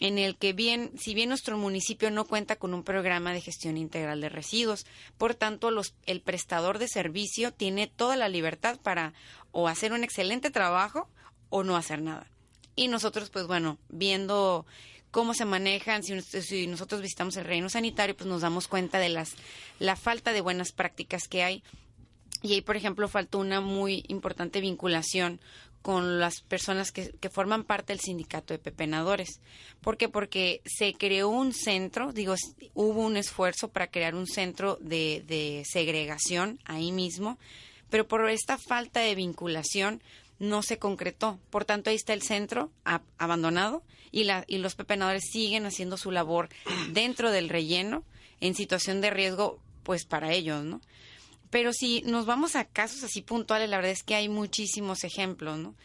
en 0.00 0.18
el 0.18 0.36
que 0.36 0.52
bien, 0.52 0.90
si 0.98 1.14
bien 1.14 1.28
nuestro 1.28 1.56
municipio 1.56 2.10
no 2.10 2.24
cuenta 2.24 2.56
con 2.56 2.74
un 2.74 2.82
programa 2.82 3.32
de 3.32 3.40
gestión 3.40 3.76
integral 3.76 4.20
de 4.20 4.28
residuos, 4.28 4.86
por 5.18 5.34
tanto, 5.34 5.70
los, 5.70 5.94
el 6.06 6.20
prestador 6.20 6.78
de 6.78 6.88
servicio 6.88 7.52
tiene 7.52 7.86
toda 7.86 8.16
la 8.16 8.28
libertad 8.28 8.78
para 8.82 9.14
o 9.52 9.68
hacer 9.68 9.92
un 9.92 10.02
excelente 10.02 10.50
trabajo 10.50 11.08
o 11.48 11.62
no 11.62 11.76
hacer 11.76 12.02
nada. 12.02 12.26
Y 12.76 12.88
nosotros, 12.88 13.30
pues 13.30 13.46
bueno, 13.46 13.78
viendo 13.88 14.66
cómo 15.12 15.32
se 15.32 15.44
manejan, 15.44 16.02
si, 16.02 16.66
nosotros 16.66 17.00
visitamos 17.00 17.36
el 17.36 17.44
reino 17.44 17.68
sanitario, 17.68 18.16
pues 18.16 18.28
nos 18.28 18.42
damos 18.42 18.66
cuenta 18.66 18.98
de 18.98 19.10
las, 19.10 19.34
la 19.78 19.94
falta 19.94 20.32
de 20.32 20.40
buenas 20.40 20.72
prácticas 20.72 21.28
que 21.28 21.44
hay. 21.44 21.62
Y 22.42 22.54
ahí, 22.54 22.60
por 22.60 22.76
ejemplo, 22.76 23.06
falta 23.06 23.38
una 23.38 23.60
muy 23.60 24.04
importante 24.08 24.60
vinculación 24.60 25.40
con 25.84 26.18
las 26.18 26.40
personas 26.40 26.92
que, 26.92 27.10
que, 27.20 27.28
forman 27.28 27.62
parte 27.62 27.92
del 27.92 28.00
sindicato 28.00 28.54
de 28.54 28.58
pepenadores. 28.58 29.42
¿Por 29.82 29.98
qué? 29.98 30.08
Porque 30.08 30.62
se 30.64 30.94
creó 30.94 31.28
un 31.28 31.52
centro, 31.52 32.10
digo, 32.10 32.36
hubo 32.72 33.02
un 33.02 33.18
esfuerzo 33.18 33.68
para 33.68 33.88
crear 33.88 34.14
un 34.14 34.26
centro 34.26 34.78
de, 34.80 35.22
de 35.26 35.62
segregación 35.70 36.58
ahí 36.64 36.90
mismo, 36.90 37.38
pero 37.90 38.08
por 38.08 38.30
esta 38.30 38.56
falta 38.56 39.00
de 39.00 39.14
vinculación 39.14 40.02
no 40.38 40.62
se 40.62 40.78
concretó. 40.78 41.38
Por 41.50 41.66
tanto, 41.66 41.90
ahí 41.90 41.96
está 41.96 42.14
el 42.14 42.22
centro 42.22 42.72
abandonado 43.18 43.82
y, 44.10 44.24
la, 44.24 44.46
y 44.48 44.56
los 44.56 44.76
pepenadores 44.76 45.24
siguen 45.30 45.66
haciendo 45.66 45.98
su 45.98 46.10
labor 46.10 46.48
dentro 46.92 47.30
del 47.30 47.50
relleno 47.50 48.04
en 48.40 48.54
situación 48.54 49.02
de 49.02 49.10
riesgo, 49.10 49.60
pues 49.82 50.06
para 50.06 50.32
ellos, 50.32 50.64
¿no? 50.64 50.80
Pero 51.54 51.72
si 51.72 52.02
nos 52.02 52.26
vamos 52.26 52.56
a 52.56 52.64
casos 52.64 53.04
así 53.04 53.22
puntuales, 53.22 53.70
la 53.70 53.76
verdad 53.76 53.92
es 53.92 54.02
que 54.02 54.16
hay 54.16 54.28
muchísimos 54.28 55.04
ejemplos, 55.04 55.56
¿no? 55.56 55.76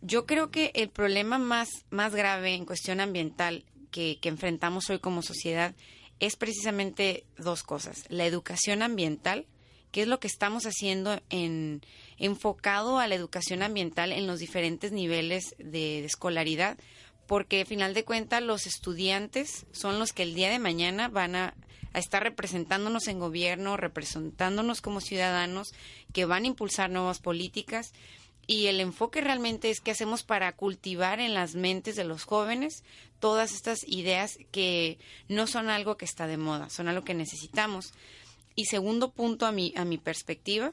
Yo 0.00 0.24
creo 0.24 0.50
que 0.50 0.70
el 0.74 0.88
problema 0.88 1.36
más, 1.36 1.68
más 1.90 2.14
grave 2.14 2.54
en 2.54 2.64
cuestión 2.64 3.00
ambiental 3.00 3.66
que, 3.90 4.18
que 4.18 4.30
enfrentamos 4.30 4.88
hoy 4.88 4.98
como 4.98 5.20
sociedad 5.20 5.74
es 6.20 6.36
precisamente 6.36 7.26
dos 7.36 7.62
cosas. 7.62 8.04
La 8.08 8.24
educación 8.24 8.80
ambiental, 8.80 9.44
qué 9.92 10.00
es 10.00 10.08
lo 10.08 10.20
que 10.20 10.26
estamos 10.26 10.64
haciendo 10.64 11.20
en 11.28 11.82
enfocado 12.16 12.98
a 12.98 13.06
la 13.06 13.14
educación 13.14 13.62
ambiental 13.62 14.12
en 14.12 14.26
los 14.26 14.38
diferentes 14.38 14.90
niveles 14.90 15.54
de, 15.58 16.00
de 16.00 16.06
escolaridad, 16.06 16.78
porque 17.30 17.60
al 17.60 17.66
final 17.68 17.94
de 17.94 18.04
cuentas 18.04 18.42
los 18.42 18.66
estudiantes 18.66 19.64
son 19.70 20.00
los 20.00 20.12
que 20.12 20.24
el 20.24 20.34
día 20.34 20.50
de 20.50 20.58
mañana 20.58 21.06
van 21.06 21.36
a, 21.36 21.54
a, 21.92 21.98
estar 22.00 22.24
representándonos 22.24 23.06
en 23.06 23.20
gobierno, 23.20 23.76
representándonos 23.76 24.80
como 24.80 25.00
ciudadanos, 25.00 25.68
que 26.12 26.24
van 26.24 26.42
a 26.42 26.48
impulsar 26.48 26.90
nuevas 26.90 27.20
políticas. 27.20 27.92
Y 28.48 28.66
el 28.66 28.80
enfoque 28.80 29.20
realmente 29.20 29.70
es 29.70 29.80
qué 29.80 29.92
hacemos 29.92 30.24
para 30.24 30.50
cultivar 30.56 31.20
en 31.20 31.32
las 31.32 31.54
mentes 31.54 31.94
de 31.94 32.02
los 32.02 32.24
jóvenes 32.24 32.82
todas 33.20 33.52
estas 33.52 33.86
ideas 33.86 34.36
que 34.50 34.98
no 35.28 35.46
son 35.46 35.70
algo 35.70 35.96
que 35.96 36.06
está 36.06 36.26
de 36.26 36.36
moda, 36.36 36.68
son 36.68 36.88
algo 36.88 37.04
que 37.04 37.14
necesitamos. 37.14 37.92
Y 38.56 38.64
segundo 38.64 39.12
punto 39.12 39.46
a 39.46 39.52
mi, 39.52 39.72
a 39.76 39.84
mi 39.84 39.98
perspectiva 39.98 40.72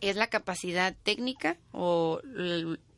es 0.00 0.16
la 0.16 0.28
capacidad 0.28 0.94
técnica 1.02 1.56
o 1.72 2.20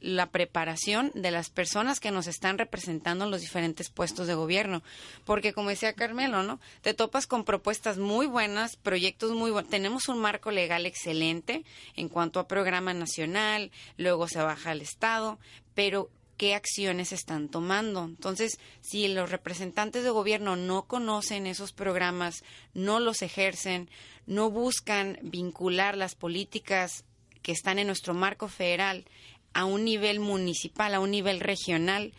la 0.00 0.30
preparación 0.30 1.12
de 1.14 1.30
las 1.30 1.50
personas 1.50 2.00
que 2.00 2.10
nos 2.10 2.26
están 2.26 2.58
representando 2.58 3.24
en 3.24 3.30
los 3.30 3.40
diferentes 3.40 3.90
puestos 3.90 4.26
de 4.26 4.34
gobierno. 4.34 4.82
Porque 5.24 5.52
como 5.52 5.68
decía 5.68 5.92
Carmelo, 5.92 6.42
¿no? 6.42 6.60
Te 6.82 6.94
topas 6.94 7.26
con 7.26 7.44
propuestas 7.44 7.98
muy 7.98 8.26
buenas, 8.26 8.76
proyectos 8.76 9.32
muy 9.32 9.50
buenos. 9.50 9.70
Tenemos 9.70 10.08
un 10.08 10.18
marco 10.18 10.50
legal 10.50 10.86
excelente 10.86 11.64
en 11.96 12.08
cuanto 12.08 12.40
a 12.40 12.48
programa 12.48 12.94
nacional, 12.94 13.70
luego 13.96 14.28
se 14.28 14.40
baja 14.40 14.70
al 14.70 14.80
Estado, 14.80 15.38
pero 15.74 16.10
qué 16.40 16.54
acciones 16.54 17.12
están 17.12 17.50
tomando. 17.50 18.02
Entonces, 18.02 18.58
si 18.80 19.08
los 19.08 19.30
representantes 19.30 20.04
de 20.04 20.08
gobierno 20.08 20.56
no 20.56 20.86
conocen 20.86 21.46
esos 21.46 21.74
programas, 21.74 22.44
no 22.72 22.98
los 22.98 23.20
ejercen, 23.20 23.90
no 24.26 24.50
buscan 24.50 25.18
vincular 25.20 25.98
las 25.98 26.14
políticas 26.14 27.04
que 27.42 27.52
están 27.52 27.78
en 27.78 27.88
nuestro 27.88 28.14
marco 28.14 28.48
federal 28.48 29.04
a 29.52 29.66
un 29.66 29.84
nivel 29.84 30.18
municipal, 30.18 30.94
a 30.94 31.00
un 31.00 31.10
nivel 31.10 31.40
regional, 31.40 32.14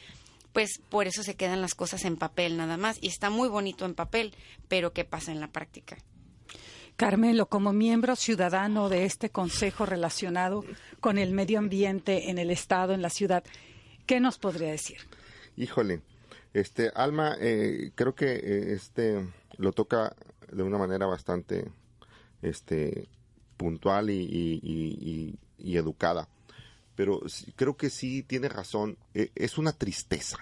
pues 0.54 0.80
por 0.90 1.08
eso 1.08 1.24
se 1.24 1.36
quedan 1.36 1.60
las 1.60 1.74
cosas 1.74 2.06
en 2.06 2.16
papel 2.16 2.58
nada 2.58 2.78
más. 2.78 3.00
Y 3.02 3.08
está 3.08 3.32
muy 3.32 3.50
bonito 3.50 3.86
en 3.86 3.96
papel, 3.96 4.36
pero 4.68 4.94
¿qué 4.94 5.04
pasa 5.04 5.32
en 5.32 5.40
la 5.40 5.48
práctica? 5.48 5.98
Carmelo, 6.96 7.48
como 7.48 7.74
miembro 7.74 8.16
ciudadano 8.16 8.88
de 8.88 9.06
este 9.06 9.32
consejo 9.32 9.88
relacionado 9.88 10.64
con 11.00 11.18
el 11.18 11.32
medio 11.32 11.58
ambiente 11.58 12.30
en 12.30 12.38
el 12.38 12.52
Estado, 12.52 12.94
en 12.94 13.02
la 13.02 13.10
ciudad, 13.10 13.44
¿Qué 14.12 14.20
nos 14.20 14.38
podría 14.38 14.72
decir? 14.72 14.98
Híjole, 15.56 16.02
este 16.54 16.92
Alma, 16.94 17.38
eh, 17.40 17.94
creo 17.96 18.14
que 18.14 18.34
eh, 18.34 18.74
este 18.74 19.26
lo 19.56 19.72
toca 19.72 20.18
de 20.52 20.64
una 20.64 20.78
manera 20.78 21.06
bastante 21.06 21.72
este 22.42 23.08
puntual 23.56 24.10
y, 24.10 25.40
educada, 25.58 26.28
pero 26.94 27.22
creo 27.56 27.78
que 27.78 27.90
sí 27.90 28.22
tiene 28.22 28.50
razón. 28.50 28.98
Eh, 29.14 29.32
es 29.34 29.58
una 29.58 29.72
tristeza, 29.72 30.40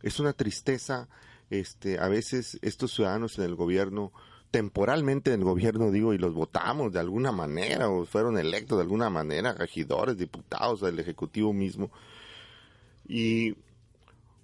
es 0.00 0.20
una 0.20 0.32
tristeza. 0.32 1.08
Este, 1.50 1.98
a 1.98 2.06
veces 2.06 2.60
estos 2.62 2.92
ciudadanos 2.92 3.40
en 3.40 3.46
el 3.46 3.56
gobierno 3.56 4.12
temporalmente 4.52 5.32
en 5.32 5.40
el 5.40 5.44
gobierno, 5.44 5.90
digo, 5.90 6.12
y 6.12 6.18
los 6.18 6.34
votamos 6.34 6.92
de 6.92 7.00
alguna 7.00 7.32
manera, 7.32 7.88
o 7.88 8.04
fueron 8.04 8.38
electos 8.38 8.78
de 8.78 8.82
alguna 8.82 9.10
manera, 9.10 9.52
regidores, 9.52 10.16
diputados, 10.16 10.80
del 10.80 10.98
Ejecutivo 10.98 11.52
mismo, 11.52 11.90
y 13.10 13.56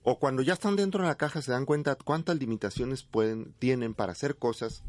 o 0.02 0.18
cuando 0.18 0.42
ya 0.42 0.54
están 0.54 0.76
dentro 0.76 1.02
de 1.02 1.08
la 1.08 1.16
caja 1.16 1.42
se 1.42 1.52
dan 1.52 1.66
cuenta 1.66 1.96
cuántas 1.96 2.36
limitaciones 2.36 3.02
pueden 3.02 3.52
tienen 3.58 3.94
para 3.94 4.12
hacer 4.12 4.36
cosas 4.36 4.82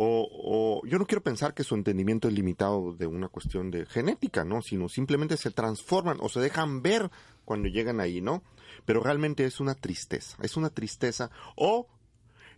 o, 0.00 0.80
yo 0.86 0.96
no 0.98 1.06
quiero 1.06 1.24
pensar 1.24 1.54
que 1.54 1.64
su 1.64 1.74
entendimiento 1.74 2.28
es 2.28 2.34
limitado 2.34 2.92
de 2.92 3.08
una 3.08 3.28
cuestión 3.28 3.72
de 3.72 3.84
genética, 3.84 4.44
¿no? 4.44 4.62
Sino 4.62 4.88
simplemente 4.88 5.36
se 5.36 5.50
transforman 5.50 6.18
o 6.20 6.28
se 6.28 6.38
dejan 6.38 6.82
ver 6.82 7.10
cuando 7.44 7.68
llegan 7.68 7.98
ahí, 7.98 8.20
¿no? 8.20 8.44
Pero 8.84 9.02
realmente 9.02 9.44
es 9.44 9.58
una 9.58 9.74
tristeza, 9.74 10.36
es 10.40 10.56
una 10.56 10.70
tristeza. 10.70 11.32
O 11.56 11.88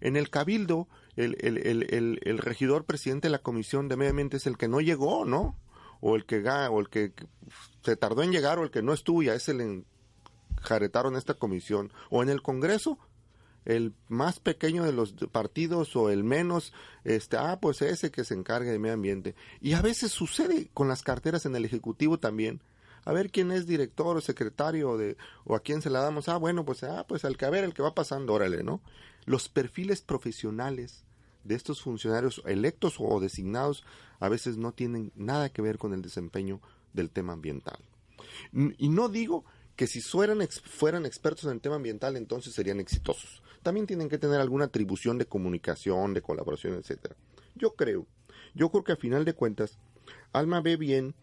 en 0.02 0.16
el 0.16 0.28
cabildo, 0.28 0.86
el, 1.16 1.38
el, 1.40 1.56
el, 1.66 2.20
el, 2.22 2.38
regidor 2.38 2.84
presidente 2.84 3.28
de 3.28 3.32
la 3.32 3.38
Comisión 3.38 3.88
de 3.88 3.96
Medio 3.96 4.10
Ambiente 4.10 4.36
es 4.36 4.46
el 4.46 4.58
que 4.58 4.68
no 4.68 4.82
llegó, 4.82 5.24
¿no? 5.24 5.56
O 6.02 6.16
el 6.16 6.26
que 6.26 6.46
o 6.46 6.78
el 6.80 6.90
que 6.90 7.14
se 7.82 7.96
tardó 7.96 8.22
en 8.22 8.32
llegar 8.32 8.58
o 8.58 8.64
el 8.64 8.70
que 8.70 8.82
no 8.82 8.92
estuvo, 8.92 9.22
ya 9.22 9.34
es 9.34 9.48
el 9.48 9.86
jaretaron 10.70 11.16
esta 11.16 11.34
comisión, 11.34 11.92
o 12.10 12.22
en 12.22 12.28
el 12.28 12.42
Congreso, 12.42 12.96
el 13.64 13.92
más 14.06 14.38
pequeño 14.38 14.84
de 14.84 14.92
los 14.92 15.14
partidos 15.32 15.96
o 15.96 16.10
el 16.10 16.22
menos, 16.22 16.72
este, 17.02 17.36
ah, 17.36 17.58
pues 17.60 17.82
ese 17.82 18.12
que 18.12 18.22
se 18.22 18.34
encargue 18.34 18.70
de 18.70 18.78
medio 18.78 18.94
ambiente. 18.94 19.34
Y 19.60 19.72
a 19.72 19.82
veces 19.82 20.12
sucede 20.12 20.70
con 20.72 20.86
las 20.86 21.02
carteras 21.02 21.44
en 21.44 21.56
el 21.56 21.64
Ejecutivo 21.64 22.20
también. 22.20 22.62
A 23.04 23.12
ver 23.12 23.32
quién 23.32 23.50
es 23.50 23.66
director 23.66 24.16
o 24.16 24.20
secretario 24.20 24.96
de, 24.96 25.16
o 25.44 25.56
a 25.56 25.60
quién 25.60 25.82
se 25.82 25.90
la 25.90 26.00
damos. 26.00 26.28
Ah, 26.28 26.36
bueno, 26.36 26.64
pues, 26.64 26.84
ah, 26.84 27.04
pues 27.08 27.24
al 27.24 27.36
que 27.36 27.46
a 27.46 27.50
ver, 27.50 27.64
el 27.64 27.74
que 27.74 27.82
va 27.82 27.94
pasando, 27.94 28.32
órale, 28.32 28.62
¿no? 28.62 28.80
Los 29.24 29.48
perfiles 29.48 30.02
profesionales 30.02 31.04
de 31.42 31.56
estos 31.56 31.82
funcionarios 31.82 32.42
electos 32.46 32.96
o 32.98 33.18
designados 33.18 33.82
a 34.20 34.28
veces 34.28 34.56
no 34.56 34.70
tienen 34.72 35.10
nada 35.16 35.48
que 35.48 35.62
ver 35.62 35.78
con 35.78 35.94
el 35.94 36.02
desempeño 36.02 36.60
del 36.92 37.10
tema 37.10 37.32
ambiental. 37.32 37.80
Y 38.52 38.88
no 38.88 39.08
digo 39.08 39.44
que 39.80 39.86
si 39.86 40.02
fueran, 40.02 40.46
fueran 40.62 41.06
expertos 41.06 41.46
en 41.46 41.52
el 41.52 41.60
tema 41.62 41.76
ambiental, 41.76 42.18
entonces 42.18 42.52
serían 42.52 42.80
exitosos. 42.80 43.42
También 43.62 43.86
tienen 43.86 44.10
que 44.10 44.18
tener 44.18 44.38
alguna 44.38 44.66
atribución 44.66 45.16
de 45.16 45.24
comunicación, 45.24 46.12
de 46.12 46.20
colaboración, 46.20 46.74
etcétera. 46.74 47.16
Yo 47.54 47.76
creo, 47.76 48.06
yo 48.54 48.70
creo 48.70 48.84
que 48.84 48.92
a 48.92 48.96
final 48.96 49.24
de 49.24 49.32
cuentas, 49.32 49.78
Alma 50.34 50.60
ve 50.60 50.76
bien 50.76 51.14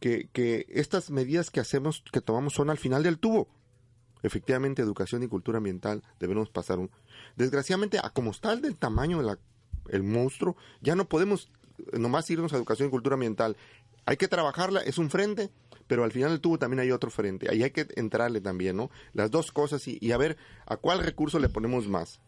que, 0.00 0.28
que 0.32 0.66
estas 0.70 1.12
medidas 1.12 1.50
que 1.50 1.60
hacemos, 1.60 2.02
que 2.10 2.20
tomamos, 2.20 2.54
son 2.54 2.68
al 2.68 2.78
final 2.78 3.04
del 3.04 3.20
tubo. 3.20 3.46
Efectivamente, 4.24 4.82
educación 4.82 5.22
y 5.22 5.28
cultura 5.28 5.58
ambiental 5.58 6.02
debemos 6.18 6.50
pasar 6.50 6.80
un. 6.80 6.90
Desgraciadamente, 7.36 8.00
a 8.02 8.10
como 8.10 8.32
está 8.32 8.52
el 8.52 8.60
del 8.60 8.76
tamaño 8.76 9.22
del 9.22 9.38
el 9.88 10.02
monstruo, 10.02 10.56
ya 10.80 10.96
no 10.96 11.08
podemos 11.08 11.48
nomás 11.92 12.28
irnos 12.28 12.52
a 12.52 12.56
educación 12.56 12.88
y 12.88 12.90
cultura 12.90 13.14
ambiental. 13.14 13.56
Hay 14.04 14.16
que 14.16 14.26
trabajarla, 14.26 14.80
es 14.80 14.98
un 14.98 15.10
frente, 15.10 15.52
pero 15.90 16.04
al 16.04 16.12
final 16.12 16.30
del 16.30 16.40
tubo 16.40 16.56
también 16.56 16.78
hay 16.78 16.92
otro 16.92 17.10
frente. 17.10 17.50
Ahí 17.50 17.64
hay 17.64 17.72
que 17.72 17.88
entrarle 17.96 18.40
también, 18.40 18.76
¿no? 18.76 18.92
Las 19.12 19.28
dos 19.32 19.50
cosas 19.50 19.88
y, 19.88 20.12
a 20.12 20.16
ver 20.16 20.36
a 20.64 20.76
cuál 20.76 21.00
recurso 21.00 21.40
le 21.40 21.48
ponemos 21.48 21.88
más. 21.88 22.20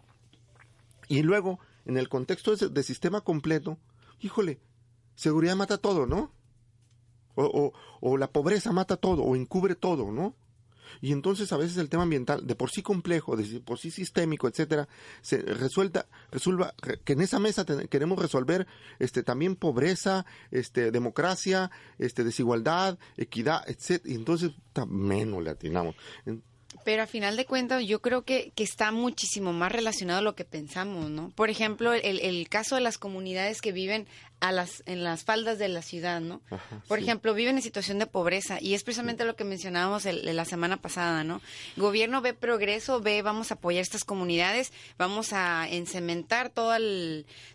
Y 1.06 1.22
luego, 1.22 1.60
en 1.84 1.96
el 1.96 2.08
contexto 2.08 2.56
de, 2.56 2.82
sistema 2.82 3.20
completo, 3.20 3.78
híjole, 4.18 4.58
seguridad 5.14 5.54
mata 5.54 5.78
todo, 5.78 6.06
¿no? 6.06 6.32
O, 7.36 7.72
o, 8.00 8.16
la 8.16 8.32
pobreza 8.32 8.72
mata 8.72 8.96
todo, 8.96 9.22
o 9.22 9.36
encubre 9.36 9.76
todo, 9.76 10.10
¿no? 10.10 10.34
Y 11.00 11.12
entonces 11.12 11.52
a 11.52 11.56
veces 11.56 11.76
el 11.76 11.88
tema 11.88 12.04
ambiental, 12.04 12.46
de 12.46 12.54
por 12.54 12.70
sí 12.70 12.82
complejo, 12.82 13.36
de 13.36 13.60
por 13.60 13.78
sí 13.78 13.90
sistémico, 13.90 14.48
etcétera, 14.48 14.88
se 15.20 15.38
resuelta, 15.38 16.06
resuelva, 16.30 16.74
que 17.04 17.12
en 17.12 17.20
esa 17.20 17.38
mesa 17.38 17.64
queremos 17.88 18.18
resolver 18.18 18.66
este 18.98 19.22
también 19.22 19.56
pobreza, 19.56 20.26
este 20.50 20.90
democracia, 20.90 21.70
este 21.98 22.24
desigualdad, 22.24 22.98
equidad, 23.16 23.62
etcétera. 23.68 24.12
Y 24.12 24.16
entonces 24.16 24.52
menos 24.88 25.42
le 25.42 25.50
atinamos. 25.50 25.96
Pero 26.84 27.02
a 27.02 27.06
final 27.06 27.36
de 27.36 27.44
cuentas, 27.44 27.84
yo 27.84 28.00
creo 28.00 28.22
que, 28.22 28.52
que 28.54 28.64
está 28.64 28.92
muchísimo 28.92 29.52
más 29.52 29.70
relacionado 29.70 30.20
a 30.20 30.22
lo 30.22 30.34
que 30.34 30.44
pensamos, 30.44 31.10
¿no? 31.10 31.30
Por 31.30 31.50
ejemplo, 31.50 31.92
el, 31.92 32.18
el 32.20 32.48
caso 32.48 32.74
de 32.74 32.80
las 32.80 32.98
comunidades 32.98 33.60
que 33.60 33.72
viven 33.72 34.06
a 34.42 34.50
las, 34.50 34.82
en 34.86 35.04
las 35.04 35.22
faldas 35.22 35.60
de 35.60 35.68
la 35.68 35.82
ciudad, 35.82 36.20
¿no? 36.20 36.42
Por 36.88 36.98
ejemplo, 36.98 37.32
viven 37.32 37.56
en 37.56 37.62
situación 37.62 38.00
de 38.00 38.06
pobreza 38.06 38.58
y 38.60 38.74
es 38.74 38.82
precisamente 38.82 39.24
lo 39.24 39.36
que 39.36 39.44
mencionábamos 39.44 40.04
la 40.04 40.44
semana 40.44 40.78
pasada, 40.78 41.22
¿no? 41.22 41.40
El 41.76 41.82
gobierno 41.84 42.20
ve 42.22 42.34
progreso, 42.34 43.00
ve 43.00 43.22
vamos 43.22 43.52
a 43.52 43.54
apoyar 43.54 43.82
estas 43.82 44.02
comunidades, 44.02 44.72
vamos 44.98 45.32
a 45.32 45.68
encementar 45.68 46.50
todo 46.50 46.72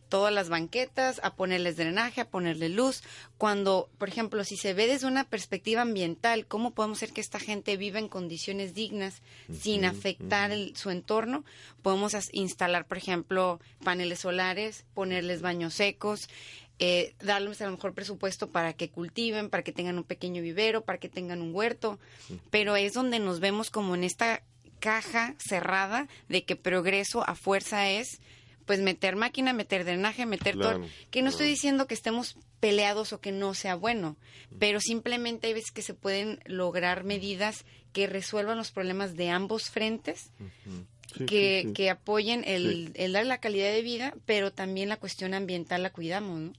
todas 0.07 0.33
las 0.33 0.47
banquetas, 0.47 1.19
a 1.23 1.35
ponerles 1.35 1.75
drenaje, 1.75 2.21
a 2.21 2.29
ponerle 2.29 2.69
luz. 2.69 3.03
Cuando, 3.37 3.89
por 3.97 4.07
ejemplo, 4.07 4.45
si 4.45 4.55
se 4.55 4.73
ve 4.73 4.87
desde 4.87 5.07
una 5.07 5.25
perspectiva 5.25 5.81
ambiental, 5.81 6.45
¿cómo 6.47 6.71
podemos 6.71 6.99
hacer 6.99 7.11
que 7.11 7.19
esta 7.19 7.39
gente 7.39 7.75
viva 7.75 7.99
en 7.99 8.07
condiciones 8.07 8.73
dignas 8.73 9.21
sin 9.51 9.83
afectar 9.83 10.53
su 10.75 10.89
entorno? 10.89 11.43
Podemos 11.81 12.15
instalar, 12.31 12.85
por 12.85 12.97
ejemplo, 12.97 13.59
paneles 13.83 14.19
solares, 14.19 14.85
ponerles 14.93 15.41
baños 15.41 15.73
secos, 15.73 16.29
eh, 16.79 17.15
darles 17.19 17.61
a 17.61 17.65
lo 17.65 17.71
mejor 17.71 17.93
presupuesto 17.93 18.51
para 18.51 18.73
que 18.73 18.89
cultiven, 18.89 19.49
para 19.49 19.63
que 19.63 19.71
tengan 19.71 19.97
un 19.97 20.03
pequeño 20.03 20.41
vivero, 20.41 20.81
para 20.81 20.99
que 20.99 21.09
tengan 21.09 21.41
un 21.41 21.53
huerto, 21.53 21.99
pero 22.51 22.75
es 22.75 22.93
donde 22.93 23.19
nos 23.19 23.39
vemos 23.39 23.69
como 23.71 23.95
en 23.95 24.03
esta 24.03 24.43
caja 24.79 25.33
cerrada 25.39 26.07
de 26.29 26.43
que 26.43 26.55
progreso 26.55 27.27
a 27.27 27.35
fuerza 27.35 27.89
es 27.89 28.19
pues 28.67 28.81
meter 28.81 29.15
máquina, 29.15 29.53
meter 29.53 29.85
drenaje, 29.85 30.25
meter 30.25 30.55
todo. 30.57 30.81
Que 31.09 31.21
no 31.21 31.29
estoy 31.29 31.47
diciendo 31.47 31.87
que 31.87 31.93
estemos 31.93 32.37
peleados 32.59 33.13
o 33.13 33.21
que 33.21 33.31
no 33.31 33.53
sea 33.53 33.75
bueno, 33.75 34.17
pero 34.59 34.81
simplemente 34.81 35.47
hay 35.47 35.53
veces 35.53 35.71
que 35.71 35.81
se 35.81 35.93
pueden 35.93 36.41
lograr 36.45 37.05
medidas 37.05 37.65
que 37.93 38.07
resuelvan 38.07 38.57
los 38.57 38.71
problemas 38.71 39.15
de 39.15 39.29
ambos 39.29 39.69
frentes 39.69 40.31
que, 41.25 41.71
que, 41.73 41.89
apoyen 41.89 42.43
el, 42.45 42.91
el, 42.95 43.13
dar 43.13 43.25
la 43.25 43.39
calidad 43.39 43.71
de 43.71 43.81
vida, 43.81 44.13
pero 44.25 44.51
también 44.51 44.89
la 44.89 44.97
cuestión 44.97 45.33
ambiental 45.33 45.81
la 45.81 45.91
cuidamos, 45.91 46.37
¿no? 46.37 46.53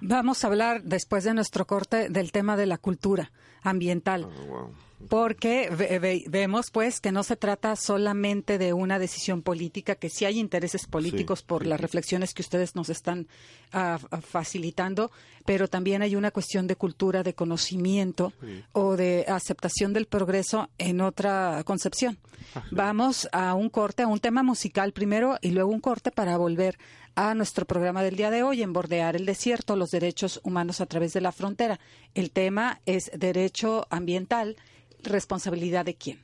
Vamos 0.00 0.44
a 0.44 0.46
hablar 0.46 0.82
después 0.82 1.24
de 1.24 1.34
nuestro 1.34 1.66
corte 1.66 2.08
del 2.08 2.32
tema 2.32 2.56
de 2.56 2.66
la 2.66 2.78
cultura 2.78 3.32
ambiental. 3.62 4.28
Ah, 4.30 4.68
porque 5.08 6.24
vemos 6.28 6.70
pues 6.70 7.00
que 7.00 7.12
no 7.12 7.22
se 7.22 7.36
trata 7.36 7.76
solamente 7.76 8.58
de 8.58 8.72
una 8.72 8.98
decisión 8.98 9.42
política, 9.42 9.94
que 9.94 10.10
sí 10.10 10.24
hay 10.24 10.38
intereses 10.40 10.86
políticos 10.86 11.42
por 11.42 11.66
las 11.66 11.80
reflexiones 11.80 12.34
que 12.34 12.42
ustedes 12.42 12.74
nos 12.74 12.88
están 12.88 13.28
ah, 13.72 13.98
facilitando, 14.20 15.12
pero 15.46 15.68
también 15.68 16.02
hay 16.02 16.16
una 16.16 16.32
cuestión 16.32 16.66
de 16.66 16.76
cultura, 16.76 17.22
de 17.22 17.34
conocimiento 17.34 18.32
o 18.72 18.96
de 18.96 19.24
aceptación 19.28 19.92
del 19.92 20.06
progreso 20.06 20.68
en 20.78 21.00
otra 21.00 21.62
concepción. 21.64 22.18
Ah, 22.54 22.64
Vamos 22.70 23.28
a 23.32 23.54
un 23.54 23.70
corte, 23.70 24.02
a 24.02 24.08
un 24.08 24.18
tema 24.18 24.42
musical 24.42 24.92
primero 24.92 25.38
y 25.40 25.52
luego 25.52 25.70
un 25.70 25.80
corte 25.80 26.10
para 26.10 26.36
volver 26.36 26.76
a 27.14 27.34
nuestro 27.34 27.66
programa 27.66 28.02
del 28.02 28.16
día 28.16 28.30
de 28.30 28.42
hoy 28.42 28.62
en 28.62 28.72
Bordear 28.72 29.16
el 29.16 29.26
Desierto, 29.26 29.74
los 29.74 29.90
derechos 29.90 30.40
humanos 30.44 30.80
a 30.80 30.86
través 30.86 31.12
de 31.12 31.20
la 31.20 31.32
frontera. 31.32 31.80
El 32.14 32.30
tema 32.30 32.80
es 32.86 33.10
derecho 33.12 33.86
ambiental 33.90 34.56
responsabilidad 35.02 35.84
de 35.84 35.94
quién. 35.96 36.18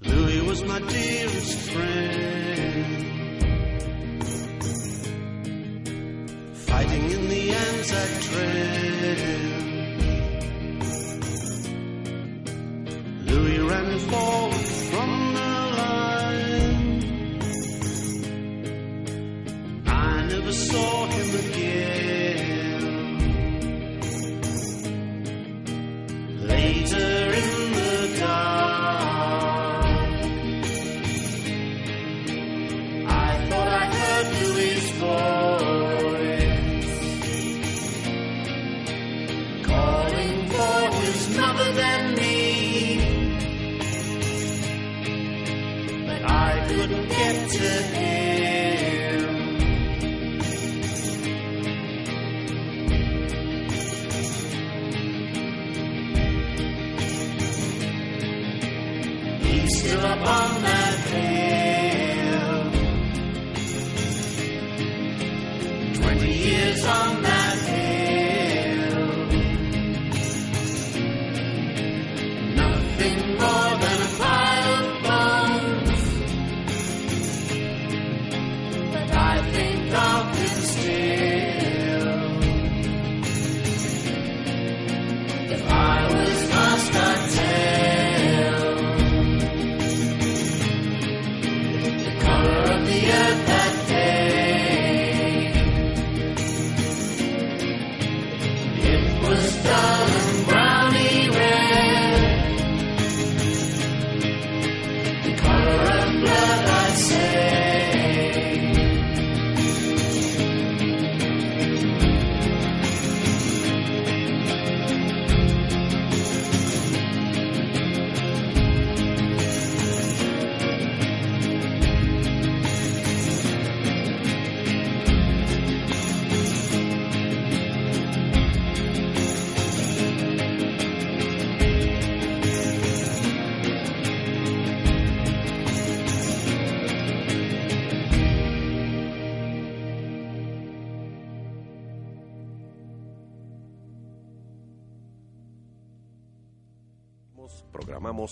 Louis 0.00 0.40
was 0.42 0.62
my 0.64 0.78
dearest 0.80 1.70
friend. 1.70 3.06
Fighting 6.54 7.10
in 7.10 7.28
the 7.28 7.52
Anzac 7.52 8.20
Trail. 8.22 9.50
Louis 13.26 13.58
ran 13.58 13.98
forward 13.98 14.66
from 14.90 15.34
the 15.34 15.52
line. 15.80 17.02
I 19.86 20.26
never 20.28 20.52
saw 20.52 21.06
him 21.06 21.34
again. 21.40 21.49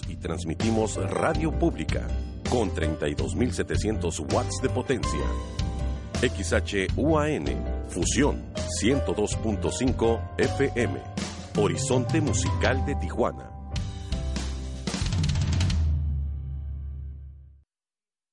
Y 0.09 0.17
transmitimos 0.17 0.97
radio 1.11 1.51
pública 1.51 2.07
con 2.51 2.71
32.700 2.71 4.33
watts 4.33 4.61
de 4.61 4.69
potencia. 4.69 5.25
XHUAN, 6.21 7.45
Fusión 7.89 8.43
102.5 8.83 10.21
FM, 10.39 11.01
Horizonte 11.57 12.21
Musical 12.21 12.85
de 12.85 12.97
Tijuana. 12.97 13.58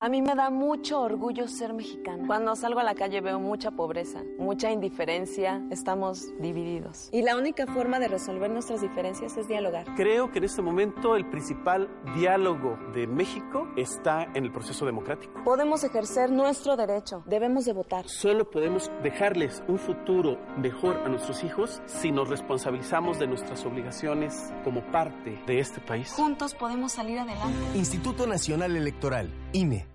A 0.05 0.07
mí 0.07 0.21
me 0.21 0.35
da 0.35 0.51
mucho 0.51 1.01
orgullo 1.01 1.47
ser 1.47 1.73
mexicana. 1.73 2.27
Cuando 2.27 2.55
salgo 2.55 2.79
a 2.79 2.83
la 2.83 2.93
calle 2.93 3.21
veo 3.21 3.39
mucha 3.39 3.71
pobreza, 3.71 4.21
mucha 4.37 4.69
indiferencia, 4.69 5.63
estamos 5.71 6.27
divididos. 6.39 7.09
Y 7.11 7.23
la 7.23 7.35
única 7.35 7.65
forma 7.65 7.97
de 7.97 8.07
resolver 8.07 8.51
nuestras 8.51 8.81
diferencias 8.81 9.35
es 9.35 9.47
dialogar. 9.47 9.87
Creo 9.95 10.31
que 10.31 10.37
en 10.37 10.43
este 10.43 10.61
momento 10.61 11.15
el 11.15 11.27
principal 11.27 11.89
diálogo 12.13 12.77
de 12.93 13.07
México 13.07 13.67
está 13.77 14.27
en 14.35 14.45
el 14.45 14.51
proceso 14.51 14.85
democrático. 14.85 15.43
Podemos 15.43 15.83
ejercer 15.83 16.29
nuestro 16.29 16.77
derecho, 16.77 17.23
debemos 17.25 17.65
de 17.65 17.73
votar. 17.73 18.07
Solo 18.07 18.47
podemos 18.47 18.91
dejarles 19.01 19.63
un 19.67 19.79
futuro 19.79 20.37
mejor 20.55 20.97
a 20.97 21.09
nuestros 21.09 21.43
hijos 21.43 21.81
si 21.87 22.11
nos 22.11 22.29
responsabilizamos 22.29 23.17
de 23.17 23.25
nuestras 23.25 23.65
obligaciones 23.65 24.53
como 24.63 24.85
parte 24.91 25.41
de 25.47 25.59
este 25.59 25.81
país. 25.81 26.13
Juntos 26.13 26.53
podemos 26.53 26.91
salir 26.91 27.17
adelante. 27.17 27.57
Instituto 27.73 28.27
Nacional 28.27 28.75
Electoral, 28.75 29.33
INE. 29.51 29.94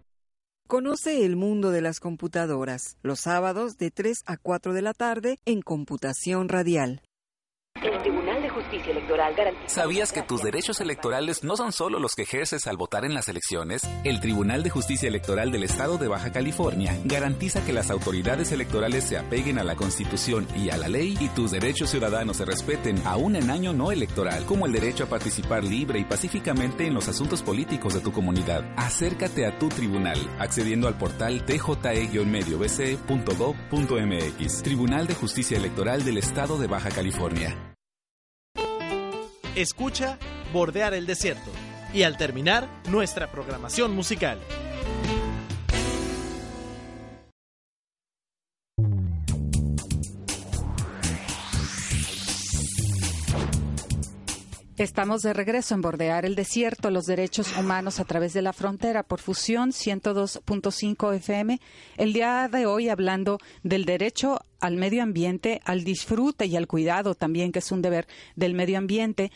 Conoce 0.71 1.27
el 1.27 1.35
mundo 1.35 1.73
de 1.73 1.81
las 1.81 1.99
computadoras, 1.99 2.97
los 3.03 3.19
sábados 3.19 3.77
de 3.77 3.91
3 3.91 4.23
a 4.25 4.37
4 4.37 4.73
de 4.73 4.83
la 4.83 4.95
tarde 4.95 5.41
en 5.45 5.63
Computación 5.63 6.49
Radial. 6.49 7.03
Justicia 8.51 8.93
Electoral 8.93 9.35
garantiza... 9.35 9.69
¿Sabías 9.69 10.13
que 10.13 10.23
tus 10.23 10.43
derechos 10.43 10.81
electorales 10.81 11.45
no 11.45 11.57
son 11.57 11.73
solo 11.73 11.99
los 11.99 12.15
que 12.15 12.23
ejerces 12.23 12.67
al 12.67 12.77
votar 12.77 13.05
en 13.05 13.15
las 13.15 13.29
elecciones? 13.29 13.83
El 14.05 14.21
Tribunal 14.21 14.63
de 14.63 14.71
Justicia 14.71 15.09
Electoral 15.09 15.51
del 15.53 15.65
Estado 15.65 15.99
de 15.99 16.09
Baja 16.09 16.33
California 16.33 16.99
garantiza 17.05 17.65
que 17.65 17.73
las 17.73 17.91
autoridades 17.91 18.53
electorales 18.53 19.05
se 19.05 19.17
apeguen 19.19 19.59
a 19.59 19.65
la 19.65 19.77
Constitución 19.77 20.47
y 20.57 20.71
a 20.71 20.77
la 20.77 20.89
ley 20.89 21.17
y 21.21 21.29
tus 21.29 21.51
derechos 21.53 21.91
ciudadanos 21.91 22.37
se 22.37 22.45
respeten 22.45 23.01
aún 23.05 23.37
en 23.37 23.51
año 23.51 23.73
no 23.73 23.93
electoral, 23.93 24.45
como 24.45 24.67
el 24.67 24.73
derecho 24.73 25.05
a 25.05 25.09
participar 25.09 25.65
libre 25.65 25.99
y 26.01 26.05
pacíficamente 26.05 26.87
en 26.87 26.95
los 26.95 27.09
asuntos 27.09 27.43
políticos 27.43 27.95
de 27.95 28.01
tu 28.01 28.13
comunidad. 28.13 28.65
Acércate 28.77 29.47
a 29.47 29.59
tu 29.59 29.69
tribunal 29.69 30.19
accediendo 30.39 30.89
al 30.89 30.99
portal 30.99 31.45
tje-bce.gov.mx. 31.47 32.23
Tribunal 34.63 35.07
de 35.07 35.15
Justicia 35.15 35.57
Electoral 35.57 36.05
del 36.05 36.19
Estado 36.19 36.59
de 36.59 36.67
Baja 36.67 36.91
California. 36.91 37.71
Escucha 39.57 40.17
Bordear 40.53 40.95
el 40.95 41.07
Desierto 41.07 41.51
y 41.93 42.05
al 42.05 42.17
terminar, 42.17 42.69
nuestra 42.89 43.33
programación 43.33 43.95
musical. 43.95 44.39
Estamos 54.81 55.21
de 55.21 55.35
regreso 55.35 55.75
en 55.75 55.83
Bordear 55.83 56.25
el 56.25 56.35
Desierto, 56.35 56.89
los 56.89 57.05
derechos 57.05 57.55
humanos 57.59 58.01
a 58.01 58.07
través 58.07 58.33
de 58.33 58.41
la 58.41 58.55
frontera 58.55 59.03
por 59.03 59.21
Fusión 59.21 59.73
102.5 59.73 61.17
FM. 61.17 61.61
El 61.99 62.15
día 62.15 62.49
de 62.51 62.65
hoy 62.65 62.89
hablando 62.89 63.41
del 63.63 63.85
derecho 63.85 64.39
al 64.59 64.77
medio 64.77 65.03
ambiente, 65.03 65.61
al 65.67 65.85
disfrute 65.85 66.47
y 66.47 66.57
al 66.57 66.67
cuidado 66.67 67.15
también, 67.15 67.53
que 67.53 67.59
es 67.59 67.71
un 67.73 67.83
deber 67.83 68.07
del 68.37 68.55
medio 68.55 68.79
ambiente, 68.79 69.31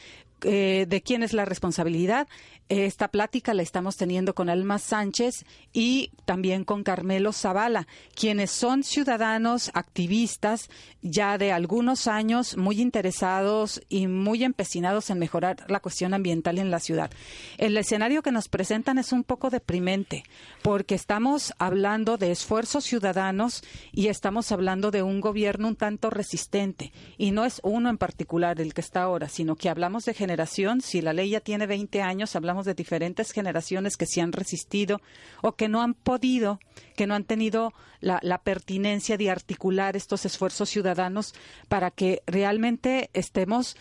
eh, 0.44 0.87
de 0.88 1.02
quién 1.02 1.22
es 1.22 1.33
la 1.33 1.44
responsabilidad. 1.44 2.28
Esta 2.68 3.09
plática 3.09 3.52
la 3.52 3.62
estamos 3.62 3.96
teniendo 3.96 4.35
con 4.35 4.48
Alma 4.48 4.78
Sánchez 4.78 5.44
y 5.74 6.11
también 6.24 6.64
con 6.64 6.83
Carmelo 6.83 7.33
Zavala, 7.33 7.87
quienes 8.14 8.50
son 8.50 8.85
ciudadanos 8.85 9.70
activistas 9.74 10.70
ya 11.02 11.37
de 11.37 11.52
algunos 11.52 12.07
años 12.07 12.57
muy 12.57 12.80
interesados 12.80 13.83
y 13.90 14.07
muy 14.07 14.44
empecinados 14.44 15.11
en 15.11 15.18
mejorar 15.18 15.64
la 15.68 15.80
cuestión 15.80 16.14
ambiental 16.14 16.59
en 16.59 16.70
la 16.70 16.80
ciudad. 16.80 17.11
El 17.59 17.76
escenario 17.76 18.22
que 18.22 18.33
nos 18.33 18.48
presentan 18.48 18.96
es 18.96 19.12
un 19.12 19.24
poco 19.24 19.50
deprimente 19.50 20.24
porque 20.62 20.94
estamos 20.94 21.52
hablando 21.59 22.16
de 22.16 22.30
esfuerzos 22.30 22.85
ciudadanos 22.85 23.62
y 23.92 24.09
estamos 24.09 24.52
hablando 24.52 24.90
de 24.90 25.02
un 25.02 25.20
gobierno 25.20 25.68
un 25.68 25.76
tanto 25.76 26.09
resistente 26.09 26.92
y 27.18 27.30
no 27.30 27.44
es 27.44 27.61
uno 27.62 27.90
en 27.90 27.98
particular 27.98 28.61
el 28.61 28.72
que 28.72 28.80
está 28.80 29.02
ahora, 29.02 29.28
sino 29.28 29.57
que 29.57 29.68
hablamos 29.68 30.04
de 30.04 30.14
generación, 30.34 30.80
si 30.80 31.00
la 31.00 31.12
ley 31.12 31.30
ya 31.30 31.38
tiene 31.38 31.64
20 31.68 32.02
años, 32.02 32.34
hablamos 32.34 32.66
de 32.66 32.74
diferentes 32.74 33.30
generaciones 33.30 33.96
que 33.96 34.04
se 34.04 34.20
han 34.20 34.32
resistido 34.32 35.00
o 35.42 35.52
que 35.52 35.68
no 35.68 35.80
han 35.80 35.94
podido, 35.94 36.58
que 36.96 37.06
no 37.06 37.14
han 37.14 37.22
tenido 37.22 37.72
la, 38.00 38.18
la 38.22 38.38
pertinencia 38.38 39.16
de 39.16 39.30
articular 39.30 39.96
estos 39.96 40.24
esfuerzos 40.24 40.68
ciudadanos 40.68 41.34
para 41.68 41.92
que 41.92 42.20
realmente 42.26 43.10
estemos 43.12 43.76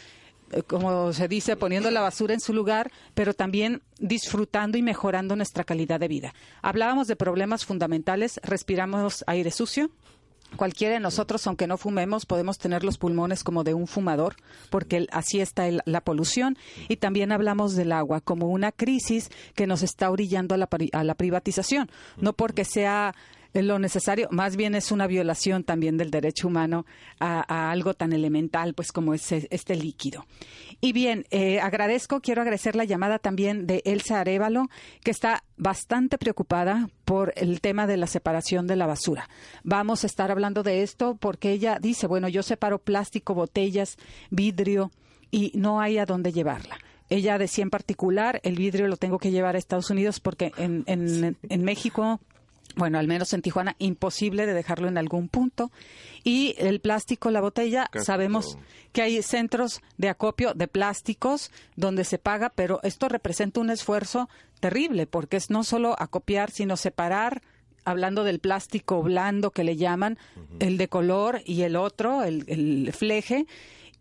eh, 0.51 0.61
como 0.61 1.11
se 1.11 1.27
dice, 1.27 1.55
poniendo 1.55 1.89
la 1.89 2.01
basura 2.01 2.35
en 2.35 2.39
su 2.39 2.53
lugar, 2.53 2.91
pero 3.15 3.33
también 3.33 3.81
disfrutando 3.97 4.77
y 4.77 4.83
mejorando 4.83 5.35
nuestra 5.35 5.63
calidad 5.63 5.99
de 5.99 6.07
vida. 6.07 6.35
Hablábamos 6.61 7.07
de 7.07 7.15
problemas 7.15 7.65
fundamentales, 7.65 8.39
respiramos 8.43 9.23
aire 9.25 9.49
sucio, 9.49 9.89
cualquiera 10.55 10.95
de 10.95 10.99
nosotros, 10.99 11.45
aunque 11.47 11.67
no 11.67 11.77
fumemos, 11.77 12.25
podemos 12.25 12.57
tener 12.57 12.83
los 12.83 12.97
pulmones 12.97 13.43
como 13.43 13.63
de 13.63 13.73
un 13.73 13.87
fumador, 13.87 14.35
porque 14.69 15.07
así 15.11 15.39
está 15.39 15.65
la 15.85 16.01
polución. 16.01 16.57
Y 16.87 16.97
también 16.97 17.31
hablamos 17.31 17.75
del 17.75 17.91
agua 17.91 18.21
como 18.21 18.47
una 18.47 18.71
crisis 18.71 19.29
que 19.55 19.67
nos 19.67 19.83
está 19.83 20.09
orillando 20.09 20.55
a 20.55 20.57
la, 20.57 20.69
a 20.93 21.03
la 21.03 21.15
privatización, 21.15 21.89
no 22.17 22.33
porque 22.33 22.65
sea 22.65 23.13
lo 23.53 23.77
necesario, 23.77 24.27
más 24.31 24.55
bien 24.55 24.73
es 24.73 24.91
una 24.91 25.05
violación 25.05 25.63
también 25.63 25.97
del 25.97 26.09
derecho 26.09 26.47
humano 26.47 26.85
a, 27.19 27.71
algo 27.71 27.93
tan 27.93 28.11
elemental 28.11 28.73
pues 28.73 28.91
como 28.91 29.13
es 29.13 29.31
este 29.31 29.75
líquido. 29.75 30.25
Y 30.81 30.91
bien, 30.91 31.25
eh, 31.29 31.59
agradezco, 31.59 32.19
quiero 32.19 32.41
agradecer 32.41 32.75
la 32.75 32.83
llamada 32.83 33.19
también 33.19 33.67
de 33.67 33.81
Elsa 33.85 34.19
Arevalo, 34.19 34.69
que 35.03 35.11
está 35.11 35.43
bastante 35.55 36.17
preocupada 36.17 36.89
por 37.05 37.33
el 37.35 37.61
tema 37.61 37.87
de 37.87 37.97
la 37.97 38.07
separación 38.07 38.67
de 38.67 38.75
la 38.75 38.87
basura. 38.87 39.29
Vamos 39.63 40.03
a 40.03 40.07
estar 40.07 40.31
hablando 40.31 40.63
de 40.63 40.81
esto 40.81 41.15
porque 41.15 41.51
ella 41.51 41.77
dice, 41.79 42.07
bueno, 42.07 42.27
yo 42.27 42.43
separo 42.43 42.79
plástico, 42.79 43.33
botellas, 43.33 43.97
vidrio 44.29 44.91
y 45.31 45.51
no 45.55 45.79
hay 45.79 45.99
a 45.99 46.05
dónde 46.05 46.31
llevarla. 46.31 46.77
Ella 47.09 47.37
decía 47.37 47.63
en 47.63 47.69
particular, 47.69 48.39
el 48.43 48.55
vidrio 48.55 48.87
lo 48.87 48.97
tengo 48.97 49.19
que 49.19 49.29
llevar 49.29 49.55
a 49.55 49.59
Estados 49.59 49.89
Unidos 49.89 50.19
porque 50.19 50.51
en, 50.57 50.83
en, 50.87 51.37
en 51.47 51.63
México 51.63 52.19
bueno, 52.75 52.99
al 52.99 53.07
menos 53.07 53.33
en 53.33 53.41
Tijuana, 53.41 53.75
imposible 53.79 54.45
de 54.45 54.53
dejarlo 54.53 54.87
en 54.87 54.97
algún 54.97 55.29
punto. 55.29 55.71
Y 56.23 56.55
el 56.57 56.79
plástico, 56.79 57.31
la 57.31 57.41
botella, 57.41 57.89
sabemos 58.03 58.57
que 58.91 59.01
hay 59.01 59.21
centros 59.21 59.81
de 59.97 60.09
acopio 60.09 60.53
de 60.53 60.67
plásticos 60.67 61.51
donde 61.75 62.03
se 62.03 62.17
paga, 62.17 62.49
pero 62.49 62.79
esto 62.83 63.09
representa 63.09 63.59
un 63.59 63.69
esfuerzo 63.69 64.29
terrible 64.59 65.07
porque 65.07 65.37
es 65.37 65.49
no 65.49 65.63
solo 65.63 65.95
acopiar, 65.99 66.51
sino 66.51 66.77
separar 66.77 67.41
hablando 67.85 68.23
del 68.23 68.39
plástico 68.39 69.03
blando 69.03 69.51
que 69.51 69.65
le 69.65 69.75
llaman, 69.75 70.17
el 70.59 70.77
de 70.77 70.87
color 70.87 71.41
y 71.45 71.63
el 71.63 71.75
otro, 71.75 72.23
el, 72.23 72.45
el 72.47 72.93
fleje, 72.93 73.45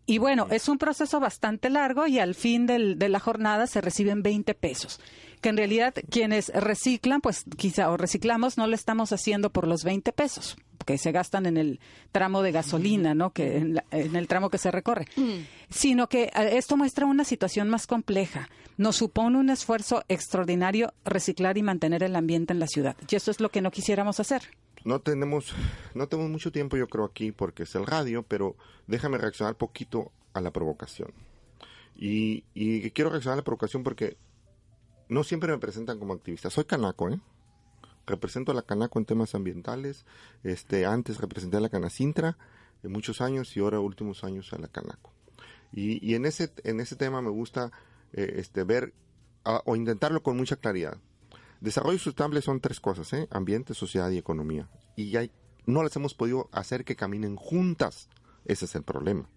y 0.05 0.17
bueno, 0.17 0.47
es 0.49 0.67
un 0.67 0.77
proceso 0.77 1.19
bastante 1.19 1.69
largo 1.69 2.07
y 2.07 2.19
al 2.19 2.35
fin 2.35 2.65
del, 2.65 2.99
de 2.99 3.07
la 3.09 3.19
jornada 3.19 3.67
se 3.67 3.79
reciben 3.79 4.21
20 4.21 4.53
pesos. 4.53 4.99
Que 5.43 5.49
en 5.49 5.57
realidad 5.57 5.93
quienes 6.09 6.47
reciclan, 6.47 7.19
pues 7.21 7.43
quizá 7.57 7.91
o 7.91 7.97
reciclamos, 7.97 8.57
no 8.57 8.65
lo 8.65 8.73
estamos 8.73 9.11
haciendo 9.11 9.51
por 9.51 9.67
los 9.67 9.83
20 9.83 10.13
pesos 10.13 10.55
que 10.85 10.97
se 10.97 11.11
gastan 11.11 11.45
en 11.45 11.57
el 11.57 11.79
tramo 12.11 12.41
de 12.41 12.51
gasolina, 12.51 13.13
¿no? 13.13 13.31
Que 13.31 13.57
en, 13.57 13.81
el 13.91 14.27
tramo 14.27 14.49
que 14.49 14.57
se 14.57 14.71
recorre, 14.71 15.05
mm. 15.15 15.45
sino 15.69 16.07
que 16.07 16.23
eh, 16.23 16.57
esto 16.57 16.77
muestra 16.77 17.05
una 17.05 17.25
situación 17.25 17.69
más 17.69 17.87
compleja. 17.87 18.49
Nos 18.77 18.95
supone 18.95 19.37
un 19.37 19.49
esfuerzo 19.49 20.03
extraordinario 20.07 20.93
reciclar 21.03 21.57
y 21.57 21.61
mantener 21.61 22.03
el 22.03 22.15
ambiente 22.15 22.53
en 22.53 22.59
la 22.59 22.67
ciudad. 22.67 22.95
Y 23.09 23.15
eso 23.15 23.29
es 23.29 23.39
lo 23.39 23.49
que 23.49 23.61
no 23.61 23.69
quisiéramos 23.69 24.19
hacer 24.19 24.43
no 24.85 24.99
tenemos, 24.99 25.53
no 25.93 26.07
tenemos 26.07 26.31
mucho 26.31 26.51
tiempo, 26.51 26.77
yo 26.77 26.87
creo, 26.87 27.05
aquí 27.05 27.31
porque 27.31 27.63
es 27.63 27.75
el 27.75 27.85
radio, 27.85 28.23
pero 28.23 28.55
déjame 28.87 29.17
reaccionar 29.17 29.55
poquito 29.55 30.11
a 30.33 30.41
la 30.41 30.51
provocación. 30.51 31.13
Y, 31.95 32.43
y 32.53 32.89
quiero 32.91 33.09
reaccionar 33.09 33.35
a 33.35 33.41
la 33.41 33.43
provocación 33.43 33.83
porque 33.83 34.17
no 35.09 35.23
siempre 35.23 35.51
me 35.51 35.59
presentan 35.59 35.99
como 35.99 36.13
activista. 36.13 36.49
Soy 36.49 36.65
canaco, 36.65 37.09
¿eh? 37.09 37.19
Represento 38.05 38.51
a 38.51 38.55
la 38.55 38.63
canaco 38.63 38.99
en 38.99 39.05
temas 39.05 39.35
ambientales. 39.35 40.05
Este, 40.43 40.85
antes 40.85 41.19
representé 41.19 41.57
a 41.57 41.61
la 41.61 41.69
canacintra 41.69 42.37
en 42.83 42.91
muchos 42.91 43.21
años 43.21 43.55
y 43.55 43.61
ahora 43.61 43.79
últimos 43.79 44.23
años 44.23 44.51
a 44.53 44.57
la 44.57 44.67
canaco. 44.67 45.13
Y, 45.71 46.05
y 46.05 46.15
en 46.15 46.25
ese 46.25 46.51
en 46.63 46.79
ese 46.79 46.95
tema 46.95 47.21
me 47.21 47.29
gusta 47.29 47.71
eh, 48.11 48.35
este 48.37 48.63
ver 48.63 48.93
o 49.43 49.75
intentarlo 49.75 50.23
con 50.23 50.37
mucha 50.37 50.55
claridad. 50.55 50.97
Desarrollo 51.59 51.97
sustentable 51.97 52.41
son 52.41 52.59
tres 52.59 52.79
cosas, 52.79 53.11
¿eh? 53.13 53.27
ambiente, 53.31 53.73
sociedad 53.73 54.09
y 54.11 54.17
economía. 54.17 54.69
Y 54.95 55.15
hay, 55.15 55.31
no 55.65 55.83
las 55.83 55.95
hemos 55.95 56.13
podido 56.13 56.49
hacer 56.51 56.83
que 56.83 56.95
caminen 56.95 57.35
juntas. 57.35 58.09
Ese 58.45 58.65
es 58.65 58.75
el 58.75 58.83
problema. 58.83 59.29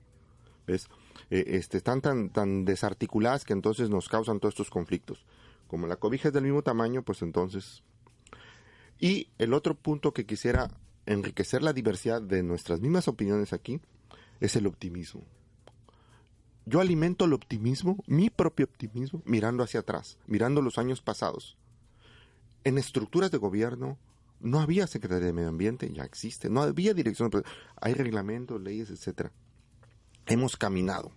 ¿Ves? 0.66 0.88
Eh, 1.30 1.44
este, 1.46 1.76
están 1.76 2.00
tan, 2.00 2.30
tan 2.30 2.64
desarticuladas 2.64 3.44
que 3.44 3.52
entonces 3.52 3.90
nos 3.90 4.08
causan 4.08 4.40
todos 4.40 4.54
estos 4.54 4.70
conflictos. 4.70 5.24
Como 5.66 5.86
la 5.86 5.96
cobija 5.96 6.28
es 6.28 6.34
del 6.34 6.44
mismo 6.44 6.62
tamaño, 6.62 7.02
pues 7.02 7.22
entonces... 7.22 7.82
Y 8.98 9.28
el 9.38 9.52
otro 9.52 9.74
punto 9.74 10.12
que 10.12 10.24
quisiera 10.24 10.70
enriquecer 11.04 11.62
la 11.62 11.72
diversidad 11.72 12.22
de 12.22 12.42
nuestras 12.42 12.80
mismas 12.80 13.08
opiniones 13.08 13.52
aquí 13.52 13.80
es 14.40 14.56
el 14.56 14.66
optimismo. 14.66 15.22
Yo 16.64 16.80
alimento 16.80 17.26
el 17.26 17.34
optimismo, 17.34 18.02
mi 18.06 18.30
propio 18.30 18.64
optimismo, 18.66 19.22
mirando 19.24 19.62
hacia 19.62 19.80
atrás, 19.80 20.18
mirando 20.26 20.62
los 20.62 20.78
años 20.78 21.02
pasados 21.02 21.56
en 22.66 22.78
estructuras 22.78 23.30
de 23.30 23.38
gobierno 23.38 23.96
no 24.40 24.58
había 24.58 24.88
Secretaría 24.88 25.26
de 25.26 25.32
Medio 25.32 25.50
Ambiente, 25.50 25.88
ya 25.94 26.02
existe, 26.02 26.50
no 26.50 26.62
había 26.62 26.94
dirección, 26.94 27.30
hay 27.80 27.94
reglamentos, 27.94 28.60
leyes, 28.60 28.90
etcétera. 28.90 29.30
Hemos 30.26 30.56
caminado. 30.56 31.12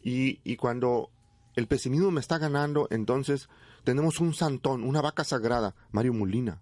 Y, 0.00 0.38
y 0.44 0.54
cuando 0.54 1.10
el 1.54 1.66
pesimismo 1.66 2.10
me 2.10 2.20
está 2.20 2.38
ganando, 2.38 2.88
entonces 2.90 3.48
tenemos 3.84 4.20
un 4.20 4.34
santón, 4.34 4.82
una 4.82 5.00
vaca 5.00 5.24
sagrada, 5.24 5.74
Mario 5.92 6.14
Molina. 6.14 6.60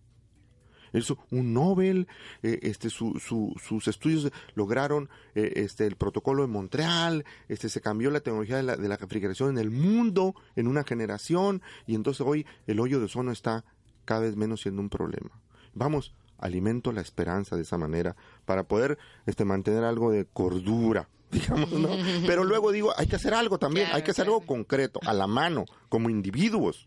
Eso, 0.92 1.18
un 1.30 1.54
Nobel, 1.54 2.06
eh, 2.42 2.58
este, 2.62 2.90
su, 2.90 3.18
sus 3.18 3.88
estudios 3.88 4.30
lograron 4.54 5.08
eh, 5.34 5.52
este, 5.56 5.86
el 5.86 5.96
protocolo 5.96 6.42
de 6.42 6.48
Montreal, 6.48 7.24
este, 7.48 7.70
se 7.70 7.80
cambió 7.80 8.10
la 8.10 8.20
tecnología 8.20 8.58
de 8.58 8.62
la, 8.62 8.76
de 8.76 8.88
la 8.88 8.98
refrigeración 8.98 9.50
en 9.50 9.58
el 9.58 9.70
mundo 9.70 10.34
en 10.54 10.66
una 10.66 10.84
generación 10.84 11.62
y 11.86 11.94
entonces 11.94 12.20
hoy 12.26 12.46
el 12.66 12.78
hoyo 12.78 12.98
de 12.98 13.06
ozono 13.06 13.32
está 13.32 13.64
cada 14.04 14.20
vez 14.20 14.36
menos 14.36 14.60
siendo 14.60 14.82
un 14.82 14.90
problema. 14.90 15.30
Vamos, 15.72 16.14
alimento 16.36 16.92
la 16.92 17.00
esperanza 17.00 17.56
de 17.56 17.62
esa 17.62 17.78
manera 17.78 18.14
para 18.44 18.64
poder 18.64 18.98
este, 19.24 19.46
mantener 19.46 19.84
algo 19.84 20.10
de 20.10 20.26
cordura 20.26 21.08
digamos, 21.40 21.72
¿no? 21.72 21.88
Pero 22.26 22.44
luego 22.44 22.70
digo, 22.72 22.92
hay 22.96 23.06
que 23.06 23.16
hacer 23.16 23.34
algo 23.34 23.58
también, 23.58 23.88
hay 23.92 24.02
que 24.02 24.10
hacer 24.10 24.26
algo 24.26 24.42
concreto, 24.42 25.00
a 25.04 25.14
la 25.14 25.26
mano, 25.26 25.64
como 25.88 26.10
individuos. 26.10 26.86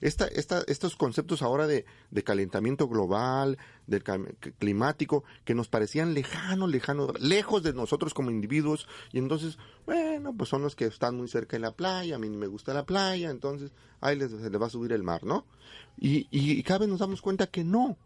Esta, 0.00 0.26
esta, 0.26 0.62
estos 0.66 0.96
conceptos 0.96 1.42
ahora 1.42 1.66
de, 1.66 1.84
de 2.10 2.24
calentamiento 2.24 2.88
global, 2.88 3.58
del 3.86 4.02
climático, 4.58 5.24
que 5.44 5.54
nos 5.54 5.68
parecían 5.68 6.14
lejanos, 6.14 6.70
lejanos, 6.70 7.20
lejos 7.20 7.62
de 7.62 7.72
nosotros 7.72 8.14
como 8.14 8.30
individuos, 8.30 8.88
y 9.12 9.18
entonces, 9.18 9.58
bueno, 9.86 10.34
pues 10.36 10.50
son 10.50 10.62
los 10.62 10.74
que 10.74 10.86
están 10.86 11.16
muy 11.16 11.28
cerca 11.28 11.56
de 11.56 11.60
la 11.60 11.72
playa, 11.72 12.16
a 12.16 12.18
mí 12.18 12.30
me 12.30 12.46
gusta 12.46 12.74
la 12.74 12.84
playa, 12.84 13.30
entonces 13.30 13.72
ahí 14.00 14.16
les, 14.16 14.30
se 14.30 14.50
les 14.50 14.60
va 14.60 14.66
a 14.66 14.70
subir 14.70 14.92
el 14.92 15.02
mar, 15.02 15.24
¿no? 15.24 15.46
Y, 15.98 16.26
y 16.30 16.62
cada 16.62 16.80
vez 16.80 16.88
nos 16.88 17.00
damos 17.00 17.20
cuenta 17.20 17.46
que 17.46 17.62
no, 17.62 17.96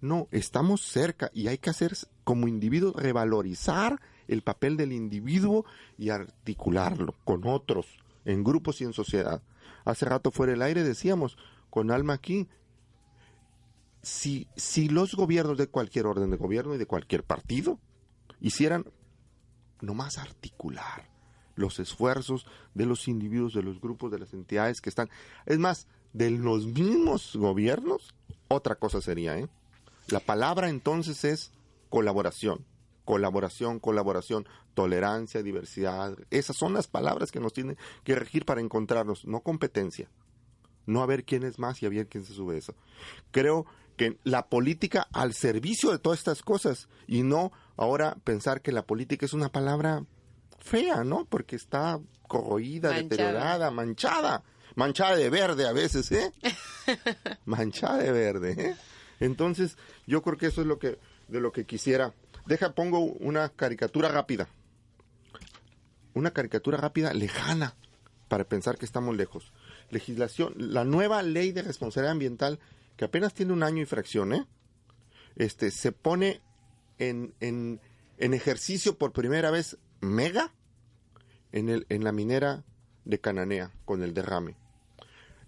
no, 0.00 0.28
estamos 0.32 0.82
cerca 0.82 1.30
y 1.32 1.48
hay 1.48 1.58
que 1.58 1.70
hacer 1.70 1.96
como 2.24 2.48
individuos 2.48 2.94
revalorizar 2.96 4.00
el 4.28 4.42
papel 4.42 4.76
del 4.76 4.92
individuo 4.92 5.64
y 5.98 6.10
articularlo 6.10 7.14
con 7.24 7.46
otros, 7.46 7.86
en 8.24 8.44
grupos 8.44 8.80
y 8.80 8.84
en 8.84 8.92
sociedad. 8.92 9.42
Hace 9.84 10.06
rato 10.06 10.30
fuera 10.30 10.52
del 10.52 10.62
aire 10.62 10.84
decíamos, 10.84 11.36
con 11.70 11.90
Alma 11.90 12.14
aquí, 12.14 12.48
si, 14.02 14.48
si 14.56 14.88
los 14.88 15.14
gobiernos 15.14 15.58
de 15.58 15.68
cualquier 15.68 16.06
orden 16.06 16.30
de 16.30 16.36
gobierno 16.36 16.74
y 16.74 16.78
de 16.78 16.86
cualquier 16.86 17.24
partido 17.24 17.78
hicieran 18.40 18.84
nomás 19.80 20.18
articular 20.18 21.08
los 21.54 21.78
esfuerzos 21.78 22.46
de 22.74 22.86
los 22.86 23.08
individuos, 23.08 23.54
de 23.54 23.62
los 23.62 23.80
grupos, 23.80 24.10
de 24.10 24.18
las 24.18 24.32
entidades 24.32 24.80
que 24.80 24.88
están, 24.88 25.10
es 25.46 25.58
más, 25.58 25.86
de 26.12 26.30
los 26.30 26.66
mismos 26.66 27.36
gobiernos, 27.36 28.14
otra 28.48 28.74
cosa 28.74 29.00
sería, 29.00 29.38
¿eh? 29.38 29.48
La 30.08 30.20
palabra 30.20 30.68
entonces 30.68 31.24
es 31.24 31.52
colaboración 31.88 32.64
colaboración, 33.04 33.80
colaboración, 33.80 34.46
tolerancia, 34.74 35.42
diversidad. 35.42 36.16
Esas 36.30 36.56
son 36.56 36.74
las 36.74 36.86
palabras 36.86 37.30
que 37.30 37.40
nos 37.40 37.52
tienen 37.52 37.76
que 38.04 38.14
regir 38.14 38.44
para 38.44 38.60
encontrarnos, 38.60 39.24
no 39.26 39.40
competencia. 39.40 40.08
No 40.86 41.02
a 41.02 41.06
ver 41.06 41.24
quién 41.24 41.44
es 41.44 41.58
más 41.58 41.82
y 41.82 41.86
a 41.86 41.90
ver 41.90 42.08
quién 42.08 42.24
se 42.24 42.34
sube 42.34 42.58
eso. 42.58 42.74
Creo 43.30 43.66
que 43.96 44.18
la 44.24 44.48
política 44.48 45.06
al 45.12 45.34
servicio 45.34 45.90
de 45.90 45.98
todas 45.98 46.18
estas 46.18 46.42
cosas 46.42 46.88
y 47.06 47.22
no 47.22 47.52
ahora 47.76 48.16
pensar 48.24 48.62
que 48.62 48.72
la 48.72 48.86
política 48.86 49.26
es 49.26 49.32
una 49.32 49.50
palabra 49.50 50.04
fea, 50.58 51.04
¿no? 51.04 51.24
Porque 51.26 51.56
está 51.56 52.00
corroída, 52.26 52.90
deteriorada, 52.90 53.70
manchada. 53.70 54.42
Manchada 54.74 55.16
de 55.16 55.28
verde 55.28 55.66
a 55.66 55.72
veces, 55.72 56.10
¿eh? 56.12 56.32
manchada 57.44 57.98
de 57.98 58.10
verde, 58.10 58.52
¿eh? 58.58 58.76
Entonces, 59.20 59.76
yo 60.06 60.22
creo 60.22 60.38
que 60.38 60.46
eso 60.46 60.62
es 60.62 60.66
lo 60.66 60.78
que 60.78 60.98
de 61.28 61.40
lo 61.40 61.52
que 61.52 61.64
quisiera 61.64 62.14
Deja, 62.46 62.74
pongo 62.74 63.00
una 63.00 63.48
caricatura 63.50 64.08
rápida. 64.08 64.48
Una 66.14 66.32
caricatura 66.32 66.76
rápida 66.76 67.14
lejana 67.14 67.74
para 68.28 68.44
pensar 68.44 68.78
que 68.78 68.84
estamos 68.84 69.16
lejos. 69.16 69.52
Legislación, 69.90 70.54
la 70.56 70.84
nueva 70.84 71.22
ley 71.22 71.52
de 71.52 71.62
responsabilidad 71.62 72.12
ambiental, 72.12 72.58
que 72.96 73.04
apenas 73.04 73.34
tiene 73.34 73.52
un 73.52 73.62
año 73.62 73.82
y 73.82 73.86
fracción, 73.86 74.32
¿eh? 74.32 74.46
este, 75.36 75.70
se 75.70 75.92
pone 75.92 76.40
en, 76.98 77.34
en, 77.40 77.80
en 78.18 78.34
ejercicio 78.34 78.96
por 78.96 79.12
primera 79.12 79.50
vez 79.50 79.78
mega 80.00 80.52
en, 81.52 81.68
el, 81.68 81.86
en 81.88 82.04
la 82.04 82.12
minera 82.12 82.64
de 83.04 83.20
Cananea 83.20 83.70
con 83.84 84.02
el 84.02 84.14
derrame. 84.14 84.56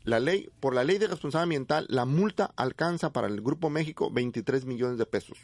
La 0.04 0.20
ley, 0.20 0.50
por 0.60 0.74
la 0.74 0.84
ley 0.84 0.98
de 0.98 1.06
responsabilidad 1.06 1.44
ambiental, 1.44 1.86
la 1.88 2.04
multa 2.04 2.52
alcanza 2.56 3.12
para 3.12 3.26
el 3.26 3.40
Grupo 3.40 3.70
México 3.70 4.10
23 4.10 4.66
millones 4.66 4.98
de 4.98 5.06
pesos. 5.06 5.38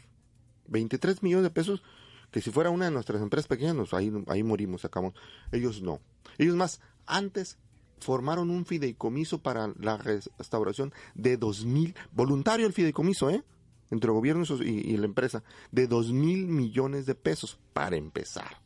23 0.71 1.21
millones 1.21 1.43
de 1.43 1.51
pesos, 1.51 1.83
que 2.31 2.41
si 2.41 2.49
fuera 2.49 2.69
una 2.69 2.85
de 2.85 2.91
nuestras 2.91 3.21
empresas 3.21 3.47
pequeñas, 3.47 3.93
ahí, 3.93 4.11
ahí 4.27 4.41
morimos, 4.41 4.81
sacamos. 4.81 5.13
Ellos 5.51 5.81
no. 5.81 5.99
Ellos 6.37 6.55
más, 6.55 6.81
antes 7.05 7.57
formaron 7.99 8.49
un 8.49 8.65
fideicomiso 8.65 9.43
para 9.43 9.71
la 9.79 9.97
restauración 9.97 10.93
de 11.13 11.37
2 11.37 11.65
mil, 11.65 11.95
voluntario 12.11 12.65
el 12.65 12.73
fideicomiso, 12.73 13.29
¿eh? 13.29 13.43
Entre 13.91 14.07
el 14.07 14.13
gobierno 14.13 14.43
y, 14.63 14.95
la 14.95 15.05
empresa, 15.05 15.43
de 15.71 15.85
2 15.85 16.13
mil 16.13 16.47
millones 16.47 17.05
de 17.05 17.13
pesos 17.13 17.59
para 17.73 17.97
empezar. 17.97 18.61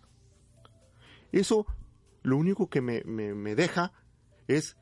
Eso 1.32 1.66
lo 2.22 2.38
único 2.38 2.70
que 2.70 2.82
me, 2.82 3.04
me 3.04 3.56
deja 3.56 3.92
es 4.48 4.78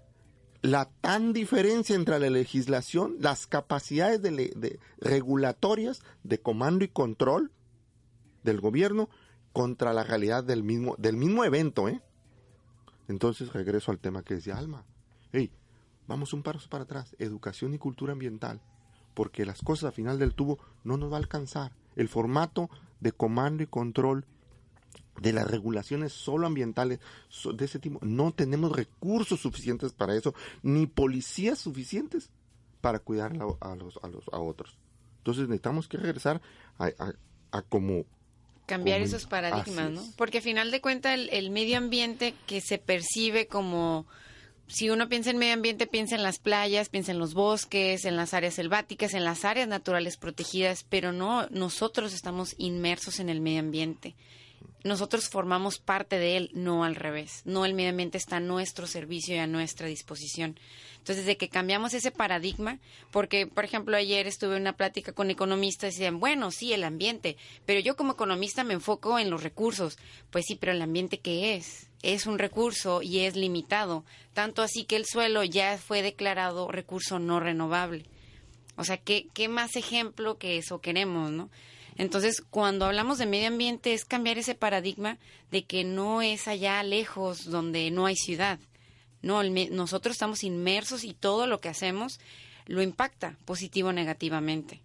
la 0.63 0.85
tan 1.01 1.33
diferencia 1.33 1.93
entre 1.93 2.17
la 2.19 2.29
legislación, 2.29 3.17
las 3.19 3.47
capacidades 3.47 4.21
de, 4.21 4.79
regulatorias 4.97 6.01
de 6.23 6.39
comando 6.39 6.85
y 6.85 6.87
control 6.87 7.51
del 8.43 8.61
gobierno 8.61 9.09
contra 9.51 9.91
la 9.91 10.05
realidad 10.05 10.41
del 10.45 10.63
mismo, 10.63 10.95
del 10.97 11.17
mismo 11.17 11.43
evento, 11.43 11.89
¿eh? 11.89 12.01
Entonces 13.09 13.51
regreso 13.51 13.91
al 13.91 13.99
tema 13.99 14.23
que 14.23 14.35
decía 14.35 14.57
Alma. 14.57 14.85
Hey, 15.33 15.51
vamos 16.07 16.31
un 16.31 16.43
paso 16.43 16.69
para 16.69 16.85
atrás, 16.85 17.13
educación 17.19 17.73
y 17.73 17.77
cultura 17.77 18.13
ambiental, 18.13 18.61
porque 19.13 19.45
las 19.45 19.61
cosas 19.61 19.87
al 19.87 19.93
final 19.93 20.17
del 20.17 20.33
tubo 20.33 20.59
no 20.85 20.95
nos 20.95 21.11
va 21.11 21.17
a 21.17 21.19
alcanzar. 21.19 21.73
El 21.97 22.07
formato 22.07 22.69
de 23.01 23.11
comando 23.11 23.63
y 23.63 23.67
control 23.67 24.25
de 25.19 25.33
las 25.33 25.49
regulaciones 25.49 26.13
solo 26.13 26.47
ambientales 26.47 26.99
de 27.53 27.65
ese 27.65 27.79
tipo. 27.79 27.99
No 28.01 28.33
tenemos 28.33 28.71
recursos 28.71 29.39
suficientes 29.39 29.93
para 29.93 30.15
eso, 30.15 30.33
ni 30.61 30.87
policías 30.87 31.59
suficientes 31.59 32.29
para 32.81 32.99
cuidar 32.99 33.33
a, 33.33 33.75
los, 33.75 33.97
a, 34.01 34.07
los, 34.07 34.27
a 34.31 34.39
otros. 34.39 34.77
Entonces 35.19 35.43
necesitamos 35.47 35.87
que 35.87 35.97
regresar 35.97 36.41
a, 36.77 36.89
a, 37.51 37.61
como... 37.61 38.05
Cambiar 38.65 39.01
esos 39.01 39.25
paradigmas, 39.25 39.91
¿no? 39.91 40.01
Porque 40.17 40.37
al 40.37 40.43
final 40.43 40.71
de 40.71 40.81
cuentas 40.81 41.13
el, 41.13 41.29
el 41.29 41.49
medio 41.49 41.77
ambiente 41.77 42.33
que 42.47 42.61
se 42.61 42.77
percibe 42.77 43.47
como 43.47 44.05
si 44.67 44.89
uno 44.89 45.09
piensa 45.09 45.29
en 45.29 45.37
medio 45.37 45.53
ambiente, 45.53 45.87
piensa 45.87 46.15
en 46.15 46.23
las 46.23 46.39
playas, 46.39 46.89
piensa 46.89 47.11
en 47.11 47.19
los 47.19 47.33
bosques, 47.33 48.05
en 48.05 48.15
las 48.15 48.33
áreas 48.33 48.55
selváticas, 48.55 49.13
en 49.13 49.23
las 49.23 49.45
áreas 49.45 49.67
naturales 49.67 50.17
protegidas, 50.17 50.85
pero 50.89 51.11
no, 51.11 51.47
nosotros 51.49 52.13
estamos 52.13 52.55
inmersos 52.57 53.19
en 53.19 53.29
el 53.29 53.41
medio 53.41 53.59
ambiente 53.59 54.15
nosotros 54.83 55.29
formamos 55.29 55.79
parte 55.79 56.19
de 56.19 56.35
él, 56.35 56.49
no 56.53 56.83
al 56.83 56.95
revés. 56.95 57.41
No 57.45 57.65
el 57.65 57.73
medio 57.73 57.91
ambiente 57.91 58.17
está 58.17 58.37
a 58.37 58.41
nuestro 58.41 58.85
servicio 58.85 59.35
y 59.35 59.39
a 59.39 59.47
nuestra 59.47 59.87
disposición. 59.87 60.59
Entonces, 60.97 61.25
desde 61.25 61.37
que 61.37 61.49
cambiamos 61.49 61.93
ese 61.93 62.11
paradigma, 62.11 62.79
porque, 63.11 63.47
por 63.47 63.63
ejemplo, 63.63 63.95
ayer 63.95 64.27
estuve 64.27 64.55
en 64.55 64.61
una 64.61 64.75
plática 64.75 65.13
con 65.13 65.29
economistas 65.29 65.93
y 65.93 65.97
decían, 65.97 66.19
bueno, 66.19 66.51
sí, 66.51 66.73
el 66.73 66.83
ambiente, 66.83 67.37
pero 67.65 67.79
yo 67.79 67.95
como 67.95 68.13
economista 68.13 68.63
me 68.63 68.73
enfoco 68.73 69.19
en 69.19 69.29
los 69.29 69.43
recursos. 69.43 69.97
Pues 70.31 70.45
sí, 70.47 70.55
pero 70.55 70.73
el 70.73 70.81
ambiente, 70.81 71.19
¿qué 71.19 71.55
es? 71.55 71.89
Es 72.01 72.25
un 72.25 72.37
recurso 72.37 73.01
y 73.01 73.19
es 73.19 73.35
limitado. 73.35 74.03
Tanto 74.33 74.61
así 74.61 74.83
que 74.83 74.97
el 74.97 75.05
suelo 75.05 75.43
ya 75.43 75.77
fue 75.77 76.01
declarado 76.01 76.69
recurso 76.69 77.19
no 77.19 77.39
renovable. 77.39 78.05
O 78.75 78.83
sea, 78.83 78.97
¿qué, 78.97 79.27
qué 79.33 79.47
más 79.47 79.75
ejemplo 79.75 80.37
que 80.37 80.57
eso 80.57 80.81
queremos, 80.81 81.31
no? 81.31 81.49
Entonces, 81.97 82.41
cuando 82.41 82.85
hablamos 82.85 83.17
de 83.17 83.25
medio 83.25 83.47
ambiente 83.47 83.93
es 83.93 84.05
cambiar 84.05 84.37
ese 84.37 84.55
paradigma 84.55 85.17
de 85.51 85.63
que 85.65 85.83
no 85.83 86.21
es 86.21 86.47
allá 86.47 86.81
lejos 86.83 87.45
donde 87.45 87.91
no 87.91 88.05
hay 88.05 88.15
ciudad. 88.15 88.59
No, 89.21 89.41
nosotros 89.43 90.15
estamos 90.15 90.43
inmersos 90.43 91.03
y 91.03 91.13
todo 91.13 91.47
lo 91.47 91.61
que 91.61 91.69
hacemos 91.69 92.19
lo 92.65 92.81
impacta 92.81 93.37
positivo 93.45 93.89
o 93.89 93.93
negativamente. 93.93 94.81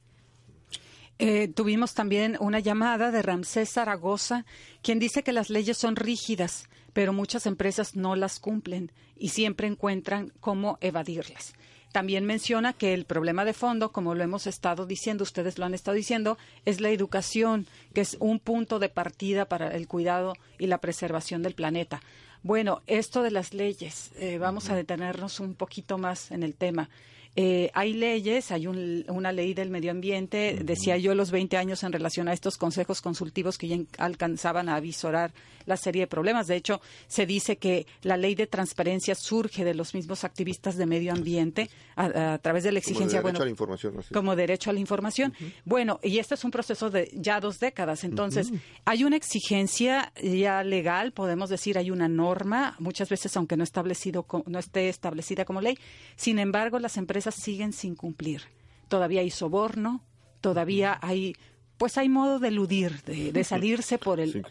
Eh, 1.19 1.49
tuvimos 1.49 1.95
también 1.95 2.37
una 2.39 2.61
llamada 2.61 3.11
de 3.11 3.23
Ramsés 3.23 3.71
Zaragoza, 3.71 4.45
quien 4.83 5.01
dice 5.01 5.25
que 5.25 5.33
las 5.33 5.51
leyes 5.51 5.77
son 5.77 5.97
rígidas, 5.97 6.69
pero 6.93 7.13
muchas 7.13 7.47
empresas 7.47 7.97
no 7.97 8.15
las 8.15 8.39
cumplen 8.39 8.93
y 9.17 9.31
siempre 9.31 9.67
encuentran 9.67 10.33
cómo 10.41 10.79
evadirlas. 10.81 11.55
También 11.93 12.27
menciona 12.27 12.75
que 12.75 12.93
el 12.93 13.07
problema 13.07 13.45
de 13.45 13.55
fondo, 13.55 13.93
como 13.93 14.15
lo 14.15 14.23
hemos 14.23 14.47
estado 14.47 14.85
diciendo, 14.85 15.23
ustedes 15.23 15.59
lo 15.59 15.65
han 15.65 15.75
estado 15.75 15.95
diciendo, 15.95 16.37
es 16.67 16.81
la 16.81 16.91
educación, 16.91 17.67
que 17.95 18.03
es 18.03 18.17
un 18.21 18.39
punto 18.41 18.79
de 18.79 18.89
partida 18.91 19.47
para 19.47 19.75
el 19.75 19.89
cuidado 19.89 20.35
y 20.59 20.67
la 20.67 20.79
preservación 20.79 21.43
del 21.43 21.55
planeta. 21.55 22.01
Bueno, 22.43 22.83
esto 22.87 23.23
de 23.23 23.31
las 23.31 23.53
leyes, 23.55 24.13
eh, 24.17 24.39
vamos 24.39 24.71
a 24.71 24.77
detenernos 24.77 25.41
un 25.41 25.55
poquito 25.55 25.99
más 25.99 26.31
en 26.31 26.43
el 26.43 26.55
tema. 26.55 26.89
eh, 27.37 27.71
hay 27.75 27.93
leyes, 27.93 28.51
hay 28.51 28.67
una 28.67 29.33
ley 29.33 29.55
del 29.55 29.71
medio 29.71 29.93
ambiente, 29.93 30.59
decía 30.65 30.97
yo 30.97 31.15
los 31.15 31.31
20 31.31 31.57
años 31.57 31.85
en 31.85 31.93
relación 31.93 32.27
a 32.27 32.33
estos 32.33 32.57
consejos 32.57 33.01
consultivos 33.01 33.59
que 33.59 33.69
ya 33.69 33.79
alcanzaban 33.99 34.69
a 34.69 34.75
avisorar 34.75 35.31
la 35.69 35.77
serie 35.77 36.03
de 36.03 36.07
problemas. 36.07 36.47
De 36.47 36.57
hecho, 36.57 36.81
se 37.07 37.27
dice 37.27 37.57
que 37.57 37.87
la 38.03 38.17
ley 38.17 38.35
de 38.35 38.47
transparencia 38.47 39.15
surge 39.15 39.65
de 39.65 39.75
los 39.75 39.95
mismos 39.95 40.25
activistas 40.25 40.77
de 40.77 40.87
medio 40.87 41.13
ambiente 41.13 41.71
a, 41.95 42.39
través 42.39 42.65
de 42.65 42.73
la 42.73 42.79
exigencia. 42.79 43.23
Como 43.23 43.29
derecho 43.29 43.43
a 43.43 43.45
la 43.45 43.51
información. 43.51 43.95
Como 44.13 44.37
derecho 44.37 44.71
a 44.71 44.73
la 44.73 44.81
información. 44.81 45.35
Bueno, 45.65 46.01
y 46.03 46.19
este 46.19 46.35
es 46.35 46.45
un 46.45 46.51
proceso 46.51 46.91
de 46.91 47.11
ya 47.15 47.41
dos 47.41 47.61
décadas. 47.61 48.05
Entonces, 48.05 48.51
hay 48.85 49.05
una 49.05 49.17
exigencia 49.17 50.13
ya 50.23 50.65
legal, 50.65 51.13
podemos 51.13 51.51
decir, 51.51 51.79
hay 51.79 51.91
una 51.91 52.09
norma, 52.09 52.75
muchas 52.79 53.09
veces 53.09 53.37
aunque 53.37 53.57
no, 53.57 53.65
establecido, 53.65 54.27
no 54.47 54.59
esté 54.59 54.89
establecida 54.89 55.45
como 55.45 55.61
ley. 55.61 55.79
Sin 56.17 56.39
embargo, 56.39 56.79
las 56.79 56.97
empresas 56.97 57.35
siguen 57.35 57.73
sin 57.73 57.95
cumplir. 57.95 58.43
Todavía 58.89 59.21
hay 59.21 59.31
soborno, 59.31 60.03
todavía 60.41 60.99
hay 61.03 61.35
pues 61.79 61.97
hay 61.97 62.09
modo 62.09 62.41
de 62.41 62.49
eludir, 62.49 63.03
de, 63.05 63.45
salirse 63.45 63.99
por 63.99 64.21
el 64.21 64.45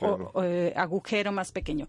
eh, 0.43 0.73
agujero 0.75 1.31
más 1.31 1.51
pequeño. 1.51 1.87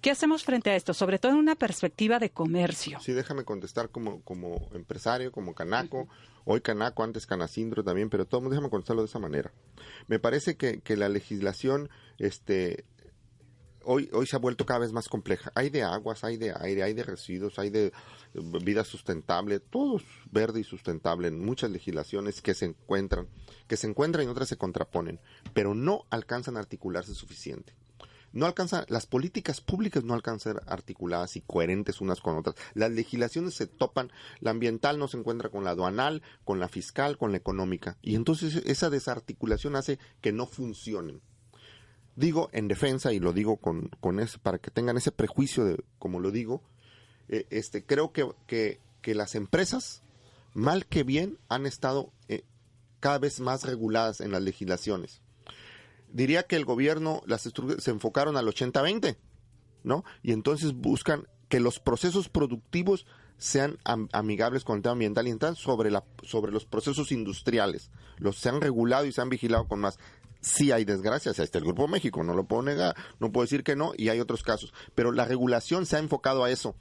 ¿Qué 0.00 0.12
hacemos 0.12 0.44
frente 0.44 0.70
a 0.70 0.76
esto? 0.76 0.94
Sobre 0.94 1.18
todo 1.18 1.32
en 1.32 1.38
una 1.38 1.56
perspectiva 1.56 2.20
de 2.20 2.30
comercio. 2.30 3.00
Sí, 3.00 3.12
déjame 3.12 3.44
contestar 3.44 3.88
como, 3.88 4.20
como 4.22 4.68
empresario, 4.72 5.32
como 5.32 5.54
canaco. 5.54 6.06
Hoy 6.44 6.60
canaco, 6.60 7.02
antes 7.02 7.26
canacindro 7.26 7.82
también, 7.82 8.08
pero 8.08 8.24
todo, 8.24 8.48
déjame 8.48 8.70
contestarlo 8.70 9.02
de 9.02 9.08
esa 9.08 9.18
manera. 9.18 9.50
Me 10.06 10.20
parece 10.20 10.56
que, 10.56 10.80
que 10.80 10.96
la 10.96 11.08
legislación 11.08 11.88
este, 12.18 12.84
hoy, 13.88 14.10
hoy 14.12 14.26
se 14.26 14.36
ha 14.36 14.38
vuelto 14.38 14.66
cada 14.66 14.80
vez 14.80 14.92
más 14.92 15.08
compleja. 15.08 15.50
Hay 15.54 15.70
de 15.70 15.82
aguas, 15.82 16.22
hay 16.22 16.36
de 16.36 16.54
aire, 16.60 16.82
hay 16.82 16.92
de 16.92 17.02
residuos, 17.02 17.58
hay 17.58 17.70
de 17.70 17.90
vida 18.62 18.84
sustentable, 18.84 19.60
todo 19.60 20.00
verde 20.30 20.60
y 20.60 20.64
sustentable 20.64 21.28
en 21.28 21.42
muchas 21.42 21.70
legislaciones 21.70 22.42
que 22.42 22.52
se 22.52 22.66
encuentran, 22.66 23.28
que 23.66 23.78
se 23.78 23.86
encuentran 23.86 24.26
y 24.26 24.28
otras 24.28 24.48
se 24.48 24.58
contraponen, 24.58 25.20
pero 25.54 25.74
no 25.74 26.04
alcanzan 26.10 26.56
a 26.56 26.60
articularse 26.60 27.14
suficiente. 27.14 27.74
No 28.30 28.44
alcanzan, 28.44 28.84
las 28.88 29.06
políticas 29.06 29.62
públicas 29.62 30.04
no 30.04 30.12
alcanzan 30.12 30.58
a 30.58 30.60
ser 30.60 30.70
articuladas 30.70 31.36
y 31.36 31.40
coherentes 31.40 32.02
unas 32.02 32.20
con 32.20 32.36
otras. 32.36 32.56
Las 32.74 32.90
legislaciones 32.90 33.54
se 33.54 33.66
topan, 33.66 34.12
la 34.40 34.50
ambiental 34.50 34.98
no 34.98 35.08
se 35.08 35.16
encuentra 35.16 35.48
con 35.48 35.64
la 35.64 35.70
aduanal, 35.70 36.22
con 36.44 36.60
la 36.60 36.68
fiscal, 36.68 37.16
con 37.16 37.32
la 37.32 37.38
económica, 37.38 37.96
y 38.02 38.16
entonces 38.16 38.56
esa 38.66 38.90
desarticulación 38.90 39.76
hace 39.76 39.98
que 40.20 40.32
no 40.32 40.46
funcionen 40.46 41.22
digo 42.18 42.50
en 42.52 42.66
defensa 42.66 43.12
y 43.12 43.20
lo 43.20 43.32
digo 43.32 43.58
con, 43.58 43.90
con 44.00 44.18
eso 44.18 44.40
para 44.40 44.58
que 44.58 44.72
tengan 44.72 44.96
ese 44.96 45.12
prejuicio 45.12 45.64
de 45.64 45.82
como 46.00 46.18
lo 46.18 46.32
digo 46.32 46.62
eh, 47.28 47.46
este 47.50 47.84
creo 47.84 48.12
que, 48.12 48.28
que, 48.46 48.80
las 49.14 49.34
empresas 49.34 50.02
mal 50.52 50.84
que 50.84 51.02
bien 51.02 51.38
han 51.48 51.64
estado 51.64 52.12
eh, 52.28 52.42
cada 53.00 53.18
vez 53.18 53.40
más 53.40 53.64
reguladas 53.64 54.20
en 54.20 54.32
las 54.32 54.42
legislaciones. 54.42 55.22
Diría 56.12 56.42
que 56.42 56.56
el 56.56 56.66
gobierno 56.66 57.22
las 57.24 57.42
se 57.78 57.90
enfocaron 57.90 58.36
al 58.36 58.46
80-20 58.46 59.16
no 59.82 60.04
y 60.22 60.32
entonces 60.32 60.74
buscan 60.74 61.26
que 61.48 61.60
los 61.60 61.80
procesos 61.80 62.28
productivos 62.28 63.06
sean 63.38 63.78
amigables 64.12 64.64
con 64.64 64.76
el 64.76 64.82
tema 64.82 64.92
ambiental 64.92 65.26
y 65.26 65.30
entran 65.30 65.54
sobre 65.54 65.90
la 65.90 66.04
sobre 66.22 66.52
los 66.52 66.66
procesos 66.66 67.12
industriales. 67.12 67.90
Los 68.18 68.36
se 68.36 68.48
han 68.50 68.60
regulado 68.60 69.06
y 69.06 69.12
se 69.12 69.22
han 69.22 69.30
vigilado 69.30 69.68
con 69.68 69.80
más 69.80 69.98
sí 70.40 70.72
hay 70.72 70.84
desgracias, 70.84 71.38
está 71.38 71.58
el 71.58 71.64
Grupo 71.64 71.88
México, 71.88 72.22
no 72.22 72.34
lo 72.34 72.44
puedo 72.44 72.62
negar, 72.62 72.96
no 73.20 73.32
puedo 73.32 73.44
decir 73.44 73.64
que 73.64 73.76
no, 73.76 73.92
y 73.96 74.08
hay 74.08 74.20
otros 74.20 74.42
casos, 74.42 74.72
pero 74.94 75.12
la 75.12 75.24
regulación 75.24 75.86
se 75.86 75.96
ha 75.96 76.00
enfocado 76.00 76.44
a 76.44 76.50
eso. 76.50 76.74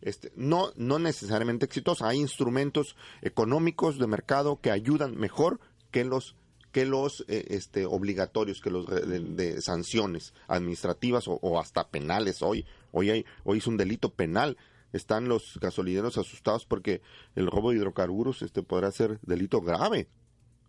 Este, 0.00 0.32
no, 0.36 0.70
no 0.76 0.98
necesariamente 0.98 1.66
exitosa, 1.66 2.08
hay 2.08 2.18
instrumentos 2.18 2.96
económicos 3.20 3.98
de 3.98 4.06
mercado 4.06 4.60
que 4.60 4.70
ayudan 4.70 5.16
mejor 5.16 5.60
que 5.90 6.04
los 6.04 6.36
que 6.72 6.84
los 6.84 7.24
eh, 7.28 7.46
este, 7.48 7.86
obligatorios, 7.86 8.60
que 8.60 8.70
los 8.70 8.86
de, 8.86 9.60
sanciones 9.62 10.34
administrativas 10.48 11.24
o, 11.26 11.58
hasta 11.58 11.88
penales. 11.88 12.42
Hoy, 12.42 12.66
hoy, 12.92 13.10
hay, 13.10 13.24
hoy 13.44 13.58
es 13.58 13.66
un 13.66 13.78
delito 13.78 14.10
penal. 14.10 14.58
Están 14.92 15.28
los 15.28 15.58
gasolineros 15.60 16.18
asustados 16.18 16.66
porque 16.66 17.00
el 17.34 17.46
robo 17.46 17.70
de 17.70 17.78
hidrocarburos 17.78 18.42
este, 18.42 18.62
podrá 18.62 18.90
ser 18.92 19.18
delito 19.22 19.62
grave. 19.62 20.08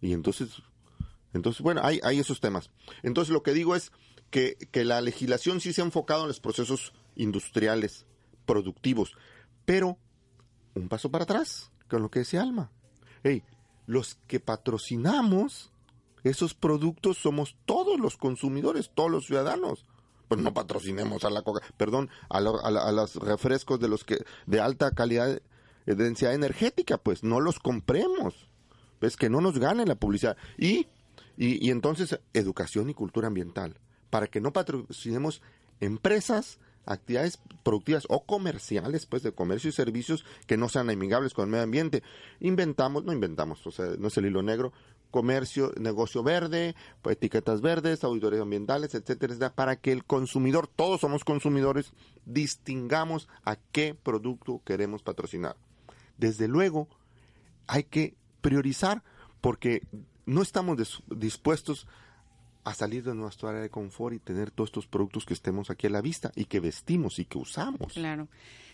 Y 0.02 0.14
entonces 0.14 0.62
entonces, 1.34 1.62
bueno, 1.62 1.82
hay, 1.84 2.00
hay 2.04 2.20
esos 2.20 2.40
temas. 2.40 2.72
Entonces, 3.04 3.34
lo 3.34 3.44
que 3.44 3.54
digo 3.54 3.76
es 3.76 3.92
que, 4.30 4.56
que 4.72 4.84
la 4.84 5.02
legislación 5.02 5.62
sí 5.62 5.74
se 5.74 5.82
ha 5.82 5.86
enfocado 5.86 6.22
en 6.24 6.30
los 6.30 6.40
procesos 6.40 6.94
industriales, 7.16 8.06
productivos, 8.46 9.14
pero 9.66 9.98
un 10.76 10.88
paso 10.90 11.12
para 11.12 11.24
atrás, 11.24 11.72
con 11.90 12.02
lo 12.02 12.10
que 12.10 12.20
decía 12.20 12.42
Alma. 12.42 12.72
Hey, 13.24 13.44
los 13.86 14.16
que 14.28 14.40
patrocinamos 14.40 15.72
esos 16.24 16.54
productos 16.54 17.18
somos 17.18 17.56
todos 17.66 18.00
los 18.00 18.18
consumidores, 18.18 18.92
todos 18.94 19.12
los 19.12 19.26
ciudadanos. 19.26 19.86
Pues 20.28 20.42
no 20.42 20.54
patrocinemos 20.54 21.24
a 21.24 21.32
la 21.32 21.42
coca, 21.42 21.66
perdón, 21.76 22.10
a, 22.30 22.38
a, 22.38 22.92
los 22.92 23.16
refrescos 23.16 23.80
de 23.80 23.88
los 23.88 24.04
que 24.04 24.24
de 24.46 24.60
alta 24.60 24.92
calidad 24.92 25.42
de 25.86 25.96
densidad 25.96 26.36
energética, 26.36 27.00
pues 27.00 27.24
no 27.24 27.40
los 27.40 27.58
compremos. 27.60 28.48
Es 29.02 29.18
que 29.18 29.30
no 29.30 29.42
nos 29.42 29.58
gane 29.58 29.88
la 29.88 29.96
publicidad. 29.96 30.38
Y 30.58 30.88
y, 31.42 31.72
entonces, 31.72 32.20
educación 32.34 32.90
y 32.90 32.94
cultura 32.94 33.28
ambiental, 33.28 33.80
para 34.10 34.28
que 34.28 34.42
no 34.42 34.52
patrocinemos 34.52 35.42
empresas, 35.80 36.60
actividades 36.86 37.40
productivas 37.64 38.06
o 38.10 38.26
comerciales, 38.26 39.06
pues 39.06 39.24
de 39.24 39.32
comercio 39.32 39.70
y 39.70 39.72
servicios 39.72 40.26
que 40.48 40.58
no 40.58 40.68
sean 40.68 40.90
amigables 40.90 41.34
con 41.34 41.46
el 41.46 41.52
medio 41.52 41.64
ambiente. 41.64 42.04
Inventamos, 42.42 43.06
no 43.06 43.14
inventamos, 43.14 43.66
o 43.66 43.72
sea, 43.72 43.86
no 43.98 44.10
es 44.10 44.18
el 44.18 44.26
hilo 44.26 44.44
negro, 44.44 44.74
comercio, 45.12 45.72
negocio 45.80 46.24
verde, 46.24 46.76
pues, 47.02 47.16
etiquetas 47.16 47.62
verdes, 47.62 48.04
auditorías 48.04 48.42
ambientales, 48.42 48.94
etcétera, 48.94 49.32
etcétera, 49.32 49.56
para 49.56 49.78
que 49.78 49.94
el 49.94 50.04
consumidor, 50.04 50.68
todos 50.68 51.00
somos 51.00 51.24
consumidores, 51.24 51.94
distingamos 52.26 53.30
a 53.46 53.56
qué 53.56 53.96
producto 53.96 54.62
queremos 54.66 55.04
patrocinar. 55.04 55.56
Desde 56.18 56.50
luego, 56.50 56.90
hay 57.66 57.86
que 57.86 58.18
priorizar, 58.42 59.04
porque 59.40 59.84
no 60.30 60.42
estamos 60.42 61.02
dispuestos 61.08 61.88
a 62.64 62.74
salir 62.74 63.04
de 63.04 63.16
nuestra 63.16 63.50
área 63.50 63.62
de 63.62 63.70
confort 63.70 64.16
y 64.16 64.20
tener 64.20 64.52
todos 64.52 64.70
estos 64.70 64.88
productos 64.88 65.26
que 65.26 65.34
estemos 65.34 65.70
aquí 65.70 65.88
a 65.88 65.90
la 65.90 66.02
vista 66.02 66.32
y 66.36 66.46
que 66.46 66.60
vestimos 66.60 67.20
y 67.20 67.26
que 67.26 67.38
usamos. 67.38 67.94
Claro. 67.94 68.28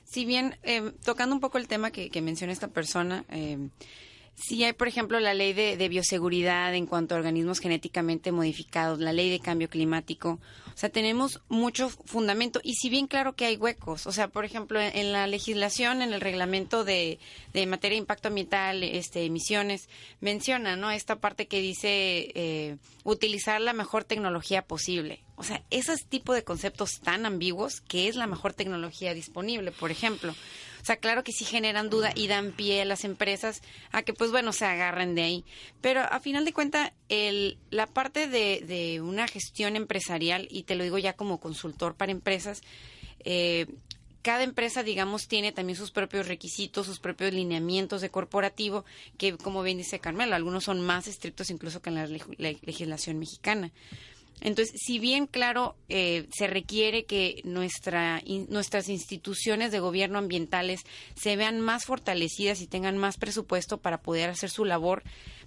Si 0.04 0.26
bien, 0.26 0.58
eh, 0.64 0.92
tocando 1.04 1.34
un 1.34 1.42
poco 1.42 1.58
el 1.58 1.68
tema 1.68 1.92
que, 1.92 2.10
que 2.10 2.22
menciona 2.22 2.52
esta 2.54 2.68
persona, 2.68 3.26
eh, 3.30 3.70
Sí 4.36 4.64
hay, 4.66 4.74
por 4.74 4.90
ejemplo, 4.90 5.20
la 5.22 5.34
ley 5.34 5.54
de, 5.54 5.88
bioseguridad 5.88 6.76
en 6.76 6.88
cuanto 6.88 7.16
a 7.16 7.18
organismos 7.18 7.60
genéticamente 7.60 8.34
modificados, 8.34 9.00
la 9.00 9.14
ley 9.14 9.30
de 9.30 9.40
cambio 9.40 9.70
climático. 9.70 10.40
O 10.74 10.78
sea, 10.78 10.90
tenemos 10.90 11.40
mucho 11.48 11.90
fundamento 11.90 12.60
y 12.62 12.76
si 12.76 12.90
bien 12.90 13.08
claro 13.08 13.34
que 13.34 13.46
hay 13.46 13.56
huecos, 13.56 14.06
o 14.08 14.12
sea, 14.12 14.28
por 14.28 14.44
ejemplo, 14.44 14.82
en, 14.82 15.14
la 15.14 15.26
legislación, 15.26 16.02
en 16.02 16.12
el 16.12 16.20
reglamento 16.20 16.84
de, 16.84 17.18
de, 17.54 17.66
materia 17.66 17.96
de 17.96 18.00
impacto 18.00 18.28
ambiental, 18.28 18.84
este, 18.84 19.24
emisiones, 19.24 19.88
menciona, 20.20 20.76
¿no? 20.76 20.92
Esta 20.92 21.16
parte 21.16 21.48
que 21.48 21.62
dice 21.62 22.32
eh, 22.36 22.78
utilizar 23.06 23.62
la 23.62 23.72
mejor 23.72 24.04
tecnología 24.04 24.64
posible. 24.64 25.22
O 25.38 25.44
sea, 25.44 25.64
esos 25.70 26.06
tipos 26.06 26.36
de 26.36 26.44
conceptos 26.44 27.00
tan 27.00 27.26
ambiguos, 27.26 27.80
que 27.80 28.10
es 28.10 28.18
la 28.18 28.28
mejor 28.28 28.54
tecnología 28.54 29.14
disponible, 29.14 29.72
por 29.72 29.92
ejemplo. 29.92 30.36
O 30.86 30.88
sea, 30.88 30.98
claro 30.98 31.24
que 31.24 31.32
sí 31.32 31.46
generan 31.46 31.90
duda 31.90 32.12
y 32.14 32.28
dan 32.28 32.52
pie 32.52 32.84
a 32.84 32.86
las 32.86 33.06
empresas 33.06 33.64
a 33.92 34.04
que, 34.04 34.14
pues 34.14 34.30
bueno, 34.30 34.54
se 34.54 34.66
agarren 34.66 35.16
de 35.16 35.24
ahí. 35.24 35.44
Pero 35.82 36.02
a 36.02 36.20
final 36.20 36.46
de 36.46 36.54
cuentas, 36.54 36.92
la 37.72 37.88
parte 37.88 38.28
de, 38.28 39.02
una 39.02 39.28
gestión 39.28 39.78
empresarial, 39.78 40.48
y 40.52 40.62
te 40.62 40.76
lo 40.76 40.84
digo 40.84 41.00
ya 41.00 41.14
como 41.14 41.40
consultor 41.40 41.96
para 41.96 42.12
empresas, 42.12 42.62
eh, 43.22 43.66
cada 44.22 44.44
empresa, 44.44 44.84
digamos, 44.84 45.28
tiene 45.28 45.52
también 45.52 45.76
sus 45.76 45.90
propios 45.90 46.28
requisitos, 46.28 46.86
sus 46.86 47.00
propios 47.00 47.34
lineamientos 47.34 48.02
de 48.02 48.12
corporativo, 48.12 48.86
que 49.18 49.36
como 49.38 49.64
bien 49.64 49.80
dice 49.80 49.98
Carmelo, 49.98 50.36
algunos 50.36 50.66
son 50.66 50.82
más 50.82 51.08
estrictos 51.08 51.50
incluso 51.50 51.82
que 51.82 51.90
en 51.90 51.96
la 51.96 52.06
legislación 52.06 53.18
mexicana. 53.18 53.72
Entonces, 54.42 54.80
si 54.80 55.00
bien, 55.00 55.28
claro, 55.28 55.76
eh, 55.90 56.28
se 56.32 56.48
requiere 56.48 57.06
que 57.06 57.42
nuestra, 57.46 58.22
nuestras 58.50 58.90
instituciones 58.90 59.72
de 59.72 59.80
gobierno 59.80 60.20
ambientales 60.20 60.82
se 61.16 61.36
vean 61.36 61.62
más 61.62 61.86
fortalecidas 61.86 62.62
y 62.62 62.68
tengan 62.68 62.98
más 62.98 63.18
presupuesto 63.18 63.78
para 63.80 64.02
poder 64.02 64.30
hacer 64.30 64.50
su 64.50 64.66
labor, 64.66 65.04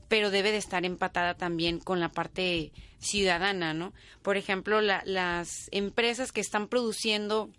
pero 0.08 0.30
debe 0.30 0.52
de 0.52 0.56
estar 0.56 0.84
empatada 0.84 1.34
también 1.34 1.78
con 1.78 2.00
la 2.00 2.08
parte 2.08 2.72
ciudadana, 2.98 3.74
¿no? 3.74 3.92
Por 4.22 4.36
ejemplo, 4.36 4.80
las 4.80 5.68
empresas 5.70 6.32
que 6.32 6.40
están 6.40 6.66
produciendo 6.66 7.50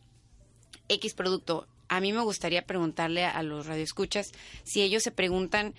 X 0.90 1.14
producto, 1.14 1.68
a 1.88 2.02
mí 2.02 2.12
me 2.12 2.22
gustaría 2.22 2.66
preguntarle 2.66 3.26
a 3.26 3.42
los 3.44 3.68
radioescuchas 3.68 4.32
si 4.64 4.82
ellos 4.82 5.04
se 5.04 5.12
preguntan 5.12 5.74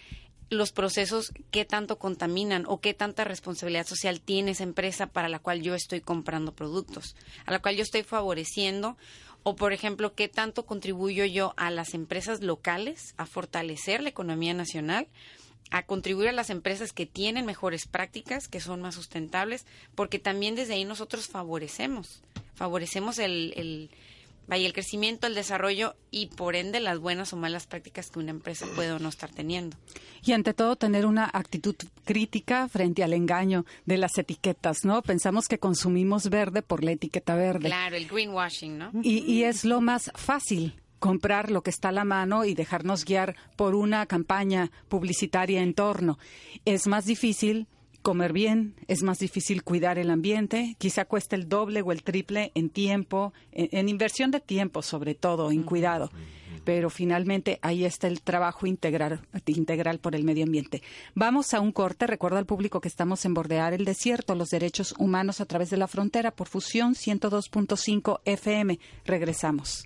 los 0.50 0.72
procesos 0.72 1.32
qué 1.50 1.64
tanto 1.64 1.98
contaminan 1.98 2.64
o 2.66 2.80
qué 2.80 2.92
tanta 2.92 3.24
responsabilidad 3.24 3.86
social 3.86 4.20
tiene 4.20 4.50
esa 4.50 4.64
empresa 4.64 5.06
para 5.06 5.28
la 5.28 5.38
cual 5.38 5.62
yo 5.62 5.74
estoy 5.74 6.00
comprando 6.00 6.52
productos, 6.52 7.16
a 7.46 7.52
la 7.52 7.60
cual 7.60 7.76
yo 7.76 7.82
estoy 7.82 8.02
favoreciendo 8.02 8.96
O, 9.42 9.56
por 9.56 9.72
ejemplo, 9.72 10.14
qué 10.14 10.28
tanto 10.28 10.66
contribuyo 10.66 11.24
yo 11.24 11.54
a 11.56 11.70
las 11.70 11.94
empresas 11.94 12.42
locales 12.42 13.14
a 13.16 13.24
fortalecer 13.24 14.02
la 14.02 14.10
economía 14.10 14.52
nacional, 14.52 15.08
a 15.70 15.86
contribuir 15.86 16.28
a 16.28 16.32
las 16.32 16.50
empresas 16.50 16.92
que 16.92 17.06
tienen 17.06 17.46
mejores 17.46 17.86
prácticas, 17.86 18.48
que 18.48 18.60
son 18.60 18.82
más 18.82 18.96
sustentables, 18.96 19.64
porque 19.94 20.18
también 20.18 20.56
desde 20.56 20.74
ahí 20.74 20.84
nosotros 20.84 21.28
favorecemos, 21.28 22.22
favorecemos 22.54 23.18
el, 23.18 23.54
el 23.56 23.90
vaya, 24.50 24.66
el 24.66 24.72
crecimiento, 24.72 25.26
el 25.26 25.34
desarrollo 25.34 25.94
y 26.10 26.26
por 26.26 26.56
ende 26.56 26.80
las 26.80 26.98
buenas 26.98 27.32
o 27.32 27.36
malas 27.36 27.66
prácticas 27.66 28.10
que 28.10 28.18
una 28.18 28.30
empresa 28.30 28.66
puede 28.74 28.92
o 28.92 28.98
no 28.98 29.08
estar 29.08 29.30
teniendo. 29.30 29.76
Y 30.22 30.32
ante 30.32 30.52
todo 30.52 30.76
tener 30.76 31.06
una 31.06 31.30
actitud 31.32 31.76
crítica 32.04 32.68
frente 32.68 33.02
al 33.02 33.14
engaño 33.14 33.64
de 33.86 33.96
las 33.96 34.18
etiquetas, 34.18 34.84
¿no? 34.84 35.00
Pensamos 35.02 35.48
que 35.48 35.58
consumimos 35.58 36.28
verde 36.28 36.60
por 36.60 36.84
la 36.84 36.92
etiqueta 36.92 37.34
verde. 37.34 37.68
Claro, 37.68 37.96
el 37.96 38.06
greenwashing, 38.06 38.76
¿no? 38.76 38.90
Y, 39.02 39.20
y 39.20 39.44
es 39.44 39.64
lo 39.64 39.80
más 39.80 40.10
fácil 40.14 40.74
comprar 40.98 41.50
lo 41.50 41.62
que 41.62 41.70
está 41.70 41.88
a 41.88 41.92
la 41.92 42.04
mano 42.04 42.44
y 42.44 42.54
dejarnos 42.54 43.04
guiar 43.04 43.34
por 43.56 43.74
una 43.74 44.04
campaña 44.06 44.70
publicitaria 44.88 45.62
en 45.62 45.74
torno. 45.74 46.18
Es 46.66 46.86
más 46.86 47.06
difícil 47.06 47.68
comer 48.02 48.32
bien, 48.32 48.74
es 48.88 49.02
más 49.02 49.18
difícil 49.18 49.62
cuidar 49.62 49.98
el 49.98 50.10
ambiente, 50.10 50.76
quizá 50.78 51.04
cueste 51.04 51.36
el 51.36 51.48
doble 51.48 51.82
o 51.82 51.92
el 51.92 52.02
triple 52.02 52.52
en 52.54 52.70
tiempo, 52.70 53.32
en, 53.52 53.88
inversión 53.88 54.30
de 54.30 54.40
tiempo 54.40 54.82
sobre 54.82 55.14
todo, 55.14 55.50
en 55.50 55.62
cuidado. 55.62 56.10
Pero 56.64 56.90
finalmente 56.90 57.58
ahí 57.62 57.84
está 57.84 58.06
el 58.06 58.20
trabajo 58.20 58.66
integral, 58.66 59.20
integral 59.46 59.98
por 59.98 60.14
el 60.14 60.24
medio 60.24 60.44
ambiente. 60.44 60.82
Vamos 61.14 61.54
a 61.54 61.60
un 61.60 61.72
corte. 61.72 62.06
Recuerda 62.06 62.38
al 62.38 62.46
público 62.46 62.80
que 62.80 62.88
estamos 62.88 63.24
en 63.24 63.34
Bordear 63.34 63.72
el 63.72 63.84
Desierto, 63.84 64.34
los 64.34 64.50
derechos 64.50 64.94
humanos 64.98 65.40
a 65.40 65.46
través 65.46 65.70
de 65.70 65.78
la 65.78 65.88
frontera 65.88 66.32
por 66.32 66.48
Fusión 66.48 66.94
102.5 66.94 68.20
FM. 68.24 68.78
Regresamos. 69.04 69.84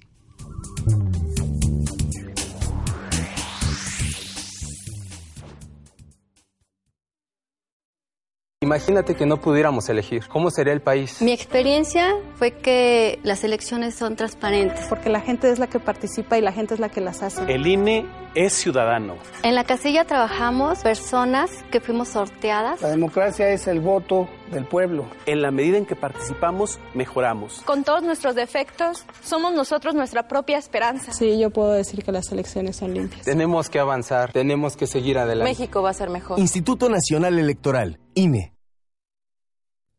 Imagínate 8.64 9.14
que 9.14 9.26
no 9.26 9.36
pudiéramos 9.36 9.90
elegir. 9.90 10.26
¿Cómo 10.26 10.50
sería 10.50 10.72
el 10.72 10.80
país? 10.80 11.20
Mi 11.20 11.32
experiencia 11.32 12.14
fue 12.36 12.52
que 12.52 13.18
las 13.22 13.44
elecciones 13.44 13.94
son 13.94 14.16
transparentes. 14.16 14.86
Porque 14.88 15.10
la 15.10 15.20
gente 15.20 15.50
es 15.50 15.58
la 15.58 15.66
que 15.66 15.80
participa 15.80 16.38
y 16.38 16.40
la 16.40 16.50
gente 16.50 16.72
es 16.72 16.80
la 16.80 16.88
que 16.88 17.02
las 17.02 17.22
hace. 17.22 17.42
El 17.52 17.66
INE 17.66 18.06
es 18.34 18.54
ciudadano. 18.54 19.16
En 19.42 19.54
la 19.54 19.64
casilla 19.64 20.06
trabajamos 20.06 20.78
personas 20.78 21.50
que 21.70 21.80
fuimos 21.80 22.08
sorteadas. 22.08 22.80
La 22.80 22.88
democracia 22.88 23.50
es 23.50 23.66
el 23.66 23.80
voto 23.80 24.30
del 24.50 24.64
pueblo. 24.64 25.06
En 25.26 25.42
la 25.42 25.50
medida 25.50 25.76
en 25.76 25.84
que 25.84 25.94
participamos, 25.94 26.80
mejoramos. 26.94 27.60
Con 27.66 27.84
todos 27.84 28.02
nuestros 28.02 28.34
defectos, 28.34 29.04
somos 29.22 29.52
nosotros 29.52 29.94
nuestra 29.94 30.26
propia 30.26 30.56
esperanza. 30.56 31.12
Sí, 31.12 31.38
yo 31.38 31.50
puedo 31.50 31.72
decir 31.72 32.02
que 32.02 32.12
las 32.12 32.32
elecciones 32.32 32.76
son 32.76 32.94
limpias. 32.94 33.26
Tenemos 33.26 33.68
que 33.68 33.78
avanzar, 33.78 34.32
tenemos 34.32 34.74
que 34.74 34.86
seguir 34.86 35.18
adelante. 35.18 35.50
México 35.50 35.82
va 35.82 35.90
a 35.90 35.94
ser 35.94 36.08
mejor. 36.08 36.38
Instituto 36.38 36.88
Nacional 36.88 37.38
Electoral, 37.38 38.00
INE. 38.14 38.53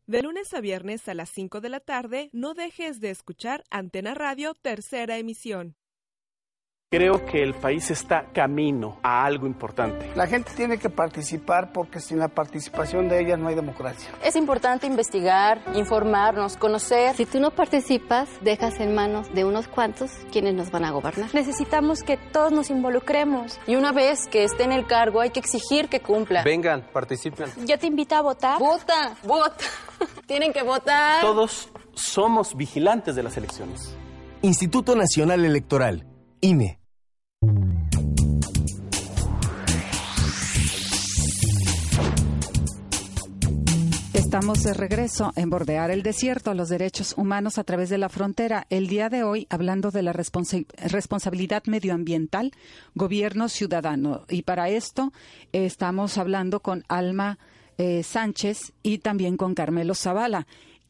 De 0.06 0.22
lunes 0.22 0.54
a 0.54 0.60
viernes 0.60 1.08
a 1.08 1.14
las 1.14 1.30
5 1.30 1.60
de 1.60 1.68
la 1.68 1.80
tarde, 1.80 2.30
no 2.32 2.54
dejes 2.54 3.00
de 3.00 3.10
escuchar 3.10 3.64
Antena 3.70 4.14
Radio 4.14 4.54
Tercera 4.54 5.18
Emisión. 5.18 5.74
Creo 6.88 7.26
que 7.26 7.42
el 7.42 7.52
país 7.52 7.90
está 7.90 8.26
camino 8.32 9.00
a 9.02 9.24
algo 9.24 9.48
importante. 9.48 10.08
La 10.14 10.28
gente 10.28 10.52
tiene 10.54 10.78
que 10.78 10.88
participar 10.88 11.72
porque 11.72 11.98
sin 11.98 12.20
la 12.20 12.28
participación 12.28 13.08
de 13.08 13.20
ellas 13.20 13.40
no 13.40 13.48
hay 13.48 13.56
democracia. 13.56 14.08
Es 14.22 14.36
importante 14.36 14.86
investigar, 14.86 15.60
informarnos, 15.74 16.56
conocer. 16.56 17.16
Si 17.16 17.26
tú 17.26 17.40
no 17.40 17.50
participas, 17.50 18.28
dejas 18.40 18.78
en 18.78 18.94
manos 18.94 19.26
de 19.34 19.44
unos 19.44 19.66
cuantos 19.66 20.12
quienes 20.30 20.54
nos 20.54 20.70
van 20.70 20.84
a 20.84 20.92
gobernar. 20.92 21.34
Necesitamos 21.34 22.04
que 22.04 22.18
todos 22.18 22.52
nos 22.52 22.70
involucremos. 22.70 23.58
Y 23.66 23.74
una 23.74 23.90
vez 23.90 24.28
que 24.28 24.44
esté 24.44 24.62
en 24.62 24.70
el 24.70 24.86
cargo, 24.86 25.20
hay 25.20 25.30
que 25.30 25.40
exigir 25.40 25.88
que 25.88 25.98
cumpla. 25.98 26.44
Vengan, 26.44 26.86
participen. 26.92 27.50
Yo 27.66 27.80
te 27.80 27.88
invito 27.88 28.14
a 28.14 28.22
votar. 28.22 28.60
Vota, 28.60 29.16
vota. 29.24 29.64
Tienen 30.28 30.52
que 30.52 30.62
votar. 30.62 31.20
Todos 31.20 31.68
somos 31.94 32.54
vigilantes 32.54 33.16
de 33.16 33.24
las 33.24 33.36
elecciones. 33.36 33.92
Instituto 34.42 34.94
Nacional 34.94 35.44
Electoral. 35.44 36.06
INE. 36.40 36.78
Estamos 44.12 44.64
de 44.64 44.74
regreso 44.74 45.32
en 45.36 45.50
Bordear 45.50 45.90
el 45.90 46.02
Desierto, 46.02 46.52
los 46.52 46.68
derechos 46.68 47.14
humanos 47.16 47.58
a 47.58 47.64
través 47.64 47.88
de 47.88 47.96
la 47.96 48.08
frontera. 48.08 48.66
El 48.70 48.86
día 48.86 49.08
de 49.08 49.22
hoy 49.22 49.46
hablando 49.50 49.90
de 49.90 50.02
la 50.02 50.12
responsabilidad 50.12 51.62
medioambiental, 51.66 52.52
gobierno 52.94 53.48
ciudadano. 53.48 54.26
Y 54.28 54.42
para 54.42 54.68
esto 54.68 55.12
estamos 55.52 56.18
hablando 56.18 56.60
con 56.60 56.84
Alma 56.88 57.38
eh, 57.78 58.02
Sánchez 58.02 58.72
y 58.82 58.98
también 58.98 59.36
con 59.36 59.54
Carmelo 59.54 59.94
Zavala 59.94 60.46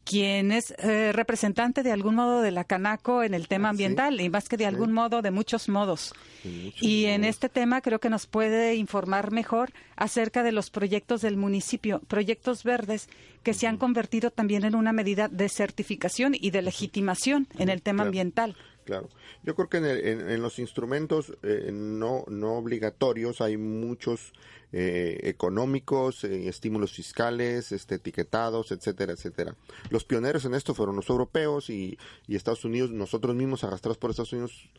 quien 0.07 0.53
es 0.53 0.73
eh, 0.77 1.11
representante 1.11 1.83
de 1.83 1.91
algún 1.91 2.15
modo 2.15 2.41
de 2.41 2.51
la 2.51 2.63
Canaco 2.63 3.23
en 3.23 3.33
el 3.33 3.49
tema 3.49 3.67
ah, 3.67 3.71
ambiental 3.71 4.21
y 4.21 4.29
más 4.29 4.47
que 4.47 4.55
de 4.55 4.65
algún 4.65 4.93
modo, 4.93 5.21
de 5.21 5.31
muchos 5.31 5.67
modos. 5.67 6.13
y 6.43 7.05
en 7.05 7.25
este 7.25 7.49
tema 7.49 7.81
creo 7.81 7.99
que 7.99 8.09
nos 8.09 8.25
puede 8.25 8.75
informar 8.75 9.31
mejor 9.31 9.73
acerca 9.97 10.43
de 10.43 10.53
los 10.53 10.69
proyectos 10.69 11.21
del 11.21 11.35
municipio, 11.35 11.99
proyectos 12.07 12.63
verdes 12.63 13.09
que 13.43 13.53
se 13.53 13.67
han 13.67 13.77
convertido 13.77 14.31
también 14.31 14.63
en 14.63 14.75
una 14.75 14.93
medida 14.93 15.27
de 15.27 15.49
certificación 15.49 16.33
y 16.39 16.51
de 16.51 16.61
legitimación 16.61 17.47
en 17.57 17.67
el 17.67 17.81
tema 17.81 18.03
ambiental. 18.03 18.55
Claro. 18.87 19.09
Yo 19.43 19.53
creo 19.53 19.67
que 19.67 19.79
en, 19.79 20.41
los 20.41 20.59
instrumentos 20.59 21.33
eh, 21.43 21.71
no, 21.73 22.23
no 22.29 22.53
obligatorios 22.53 23.41
hay 23.41 23.57
muchos 23.57 24.31
eh, 24.73 25.19
económicos, 25.23 26.25
eh, 26.25 26.49
estímulos 26.49 26.91
fiscales, 26.91 27.73
este, 27.73 27.95
etiquetados, 27.95 28.71
etcétera, 28.71 29.11
etcétera. 29.11 29.55
Los 29.89 30.05
pioneros 30.05 30.43
en 30.43 30.53
esto 30.53 30.73
fueron 30.73 30.97
los 30.97 31.09
europeos 31.09 31.69
y, 31.69 31.97
Estados 32.27 32.65
Unidos, 32.65 32.91
nosotros 32.91 33.35
mismos 33.35 33.63
arrastrados 33.63 33.97
por 33.97 34.09
Estados 34.09 34.31
Unidos, 34.31 34.69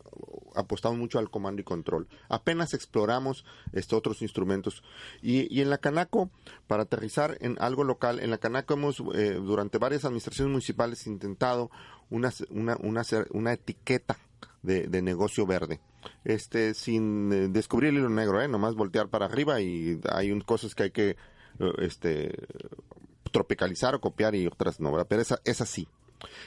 apostamos 0.55 0.97
mucho 0.97 1.19
al 1.19 1.29
comando 1.29 1.61
y 1.61 1.65
control. 1.65 2.07
Apenas 2.29 2.73
exploramos 2.73 3.45
estos 3.73 3.97
otros 3.97 4.21
instrumentos. 4.23 4.83
Y, 5.21 5.53
y 5.55 5.61
en 5.61 5.69
la 5.69 5.77
Canaco, 5.77 6.29
para 6.67 6.83
aterrizar 6.83 7.37
en 7.41 7.57
algo 7.59 7.83
local, 7.83 8.19
en 8.19 8.29
la 8.29 8.37
Canaco 8.37 8.75
hemos 8.75 9.03
eh, 9.15 9.33
durante 9.33 9.77
varias 9.79 10.05
administraciones 10.05 10.51
municipales 10.51 11.07
intentado 11.07 11.71
una, 12.09 12.31
una, 12.49 12.77
una, 12.77 13.03
una 13.31 13.53
etiqueta 13.53 14.17
de, 14.61 14.87
de 14.87 15.01
negocio 15.01 15.45
verde 15.45 15.79
este, 16.23 16.73
sin 16.73 17.31
eh, 17.31 17.47
descubrir 17.49 17.89
el 17.89 17.97
hilo 17.97 18.09
negro, 18.09 18.41
¿eh? 18.41 18.47
Nomás 18.47 18.75
voltear 18.75 19.09
para 19.09 19.25
arriba 19.25 19.61
y 19.61 19.99
hay 20.11 20.31
un, 20.31 20.41
cosas 20.41 20.75
que 20.75 20.83
hay 20.83 20.91
que, 20.91 21.09
eh, 21.09 21.73
este, 21.79 22.33
tropicalizar 23.31 23.95
o 23.95 24.01
copiar 24.01 24.35
y 24.35 24.47
otras 24.47 24.79
no, 24.79 25.05
Pero 25.05 25.21
esa, 25.21 25.39
es 25.43 25.61
así. 25.61 25.87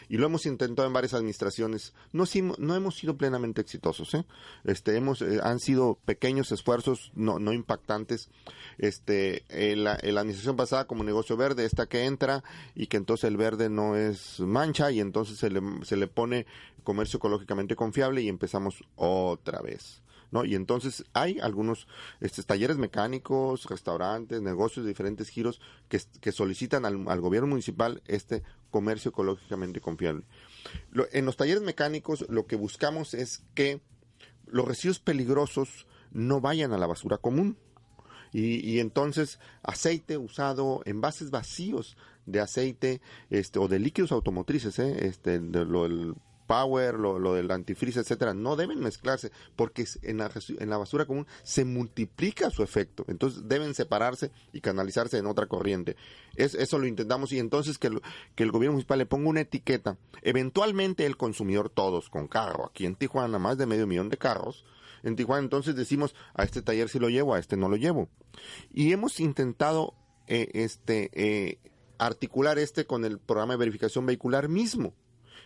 Y 0.08 0.16
lo 0.16 0.26
hemos 0.26 0.46
intentado 0.46 0.86
en 0.86 0.94
varias 0.94 1.14
administraciones. 1.14 1.94
No, 2.12 2.24
no 2.58 2.74
hemos 2.74 2.96
sido 2.96 3.16
plenamente 3.16 3.60
exitosos. 3.60 4.14
¿eh? 4.14 4.24
Este, 4.64 4.96
hemos, 4.96 5.22
eh, 5.22 5.40
han 5.42 5.60
sido 5.60 5.98
pequeños 6.04 6.52
esfuerzos, 6.52 7.12
no, 7.14 7.38
no 7.38 7.52
impactantes. 7.52 8.30
Este, 8.78 9.44
la, 9.76 9.98
la, 10.02 10.20
administración 10.20 10.56
pasada 10.56 10.86
como 10.86 11.04
negocio 11.04 11.36
verde, 11.36 11.64
esta 11.64 11.86
que 11.86 12.04
entra 12.04 12.42
y 12.74 12.86
que 12.86 12.96
entonces 12.96 13.24
el 13.24 13.36
verde 13.36 13.68
no 13.68 13.96
es 13.96 14.40
mancha 14.40 14.90
y 14.90 15.00
entonces 15.00 15.38
se 15.38 15.50
le, 15.50 15.60
se 15.84 15.96
le 15.96 16.06
pone 16.06 16.46
comercio 16.82 17.18
ecológicamente 17.18 17.76
confiable 17.76 18.22
y 18.22 18.28
empezamos 18.28 18.82
otra 18.96 19.60
vez. 19.60 20.02
¿no? 20.32 20.44
Y 20.44 20.54
entonces 20.56 21.04
hay 21.12 21.38
algunos 21.38 21.86
este, 22.20 22.42
talleres 22.42 22.78
mecánicos, 22.78 23.66
restaurantes, 23.66 24.40
negocios 24.40 24.84
de 24.84 24.90
diferentes 24.90 25.28
giros 25.28 25.60
que, 25.88 26.00
que 26.20 26.32
solicitan 26.32 26.84
al, 26.84 27.20
gobierno 27.20 27.48
municipal 27.48 28.02
este 28.06 28.42
comercio 28.72 29.10
ecológicamente 29.10 29.80
confiable. 29.80 30.24
en 31.12 31.24
los 31.24 31.36
talleres 31.36 31.62
mecánicos 31.62 32.26
lo 32.28 32.46
que 32.46 32.56
buscamos 32.56 33.14
es 33.14 33.44
que 33.54 33.80
los 34.46 34.66
residuos 34.66 34.98
peligrosos 34.98 35.86
no 36.10 36.40
vayan 36.40 36.72
a 36.72 36.78
la 36.78 36.86
basura 36.86 37.18
común. 37.18 37.56
Y, 38.34 38.80
entonces 38.80 39.38
aceite 39.62 40.16
usado, 40.16 40.80
envases 40.86 41.30
vacíos 41.30 41.98
de 42.24 42.40
aceite 42.40 43.02
este, 43.28 43.58
o 43.58 43.68
de 43.68 43.78
líquidos 43.78 44.10
automotrices, 44.10 44.78
¿eh? 44.78 45.06
este, 45.06 45.38
lo, 45.38 45.84
el 45.84 46.14
power, 46.52 46.98
lo, 46.98 47.18
lo 47.18 47.32
del 47.32 47.50
antifreeze, 47.50 48.00
etcétera, 48.00 48.34
no 48.34 48.56
deben 48.56 48.78
mezclarse 48.78 49.32
porque 49.56 49.86
en 50.02 50.18
la, 50.18 50.30
en 50.58 50.68
la 50.68 50.76
basura 50.76 51.06
común 51.06 51.26
se 51.42 51.64
multiplica 51.64 52.50
su 52.50 52.62
efecto. 52.62 53.06
Entonces 53.08 53.48
deben 53.48 53.72
separarse 53.72 54.32
y 54.52 54.60
canalizarse 54.60 55.16
en 55.16 55.24
otra 55.24 55.46
corriente. 55.46 55.96
Es, 56.36 56.54
eso 56.54 56.78
lo 56.78 56.86
intentamos 56.86 57.32
y 57.32 57.38
entonces 57.38 57.78
que, 57.78 57.86
el 57.86 58.50
gobierno 58.50 58.72
municipal 58.72 58.98
le 58.98 59.06
ponga 59.06 59.30
una 59.30 59.40
etiqueta. 59.40 59.96
Eventualmente 60.20 61.06
el 61.06 61.16
consumidor, 61.16 61.70
todos 61.70 62.10
con 62.10 62.28
carro, 62.28 62.66
aquí 62.66 62.84
en 62.84 62.96
Tijuana 62.96 63.38
más 63.38 63.56
de 63.56 63.64
medio 63.64 63.86
millón 63.86 64.10
de 64.10 64.18
carros, 64.18 64.66
en 65.02 65.16
Tijuana 65.16 65.44
entonces 65.44 65.74
decimos 65.74 66.14
a 66.34 66.42
este 66.42 66.60
taller 66.60 66.90
sí 66.90 66.98
lo 66.98 67.08
llevo, 67.08 67.32
a 67.32 67.38
este 67.38 67.56
no 67.56 67.70
lo 67.70 67.76
llevo. 67.76 68.10
Y 68.74 68.92
hemos 68.92 69.20
intentado 69.20 69.94
eh, 70.26 70.50
este 70.52 71.08
eh, 71.14 71.58
articular 71.96 72.58
este 72.58 72.84
con 72.84 73.06
el 73.06 73.18
programa 73.18 73.54
de 73.54 73.58
verificación 73.58 74.04
vehicular 74.04 74.50
mismo. 74.50 74.92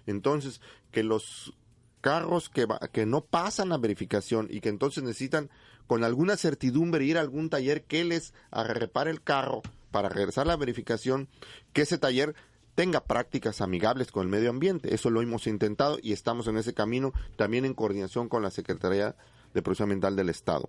Entonces, 0.07 0.61
que 0.91 1.03
los 1.03 1.55
carros 2.01 2.49
que, 2.49 2.67
que 2.93 3.07
no 3.07 3.25
pasan 3.25 3.71
la 3.71 3.79
verificación 3.79 4.49
y 4.51 4.61
que 4.61 4.69
entonces 4.69 5.03
necesitan 5.03 5.51
con 5.87 6.05
alguna 6.05 6.37
certidumbre 6.37 7.05
ir 7.05 7.19
a 7.19 7.21
algún 7.21 7.51
taller 7.51 7.85
que 7.85 8.05
les 8.05 8.33
repare 8.53 9.11
el 9.11 9.23
carro 9.23 9.63
para 9.91 10.09
regresar 10.09 10.47
la 10.47 10.57
verificación, 10.57 11.29
que 11.73 11.83
ese 11.83 11.99
taller 11.99 12.35
tenga 12.75 13.05
prácticas 13.05 13.61
amigables 13.61 14.13
con 14.13 14.25
el 14.25 14.29
medio 14.29 14.51
ambiente. 14.51 14.95
Eso 14.95 15.11
lo 15.11 15.23
hemos 15.23 15.47
intentado 15.47 15.99
y 16.03 16.13
estamos 16.13 16.47
en 16.47 16.59
ese 16.59 16.75
camino 16.75 17.13
también 17.37 17.65
en 17.65 17.75
coordinación 17.75 18.29
con 18.29 18.43
la 18.43 18.51
Secretaría 18.51 19.17
de 19.55 19.63
Protección 19.63 19.87
Ambiental 19.87 20.15
del 20.15 20.29
Estado. 20.29 20.69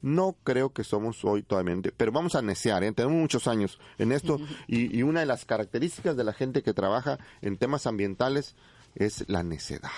No 0.00 0.36
creo 0.44 0.72
que 0.72 0.84
somos 0.84 1.24
hoy 1.24 1.42
todavía, 1.42 1.74
pero 1.96 2.12
vamos 2.12 2.36
a 2.36 2.42
necear, 2.42 2.84
¿eh? 2.84 2.92
tenemos 2.92 3.18
muchos 3.18 3.48
años 3.48 3.80
en 3.98 4.12
esto 4.12 4.38
y, 4.68 4.96
y, 4.96 5.02
una 5.02 5.20
de 5.20 5.26
las 5.26 5.44
características 5.44 6.16
de 6.16 6.22
la 6.22 6.32
gente 6.32 6.62
que 6.62 6.72
trabaja 6.72 7.18
en 7.42 7.56
temas 7.56 7.88
ambientales 7.88 8.54
es 8.98 9.24
la 9.28 9.42
necedad. 9.42 9.90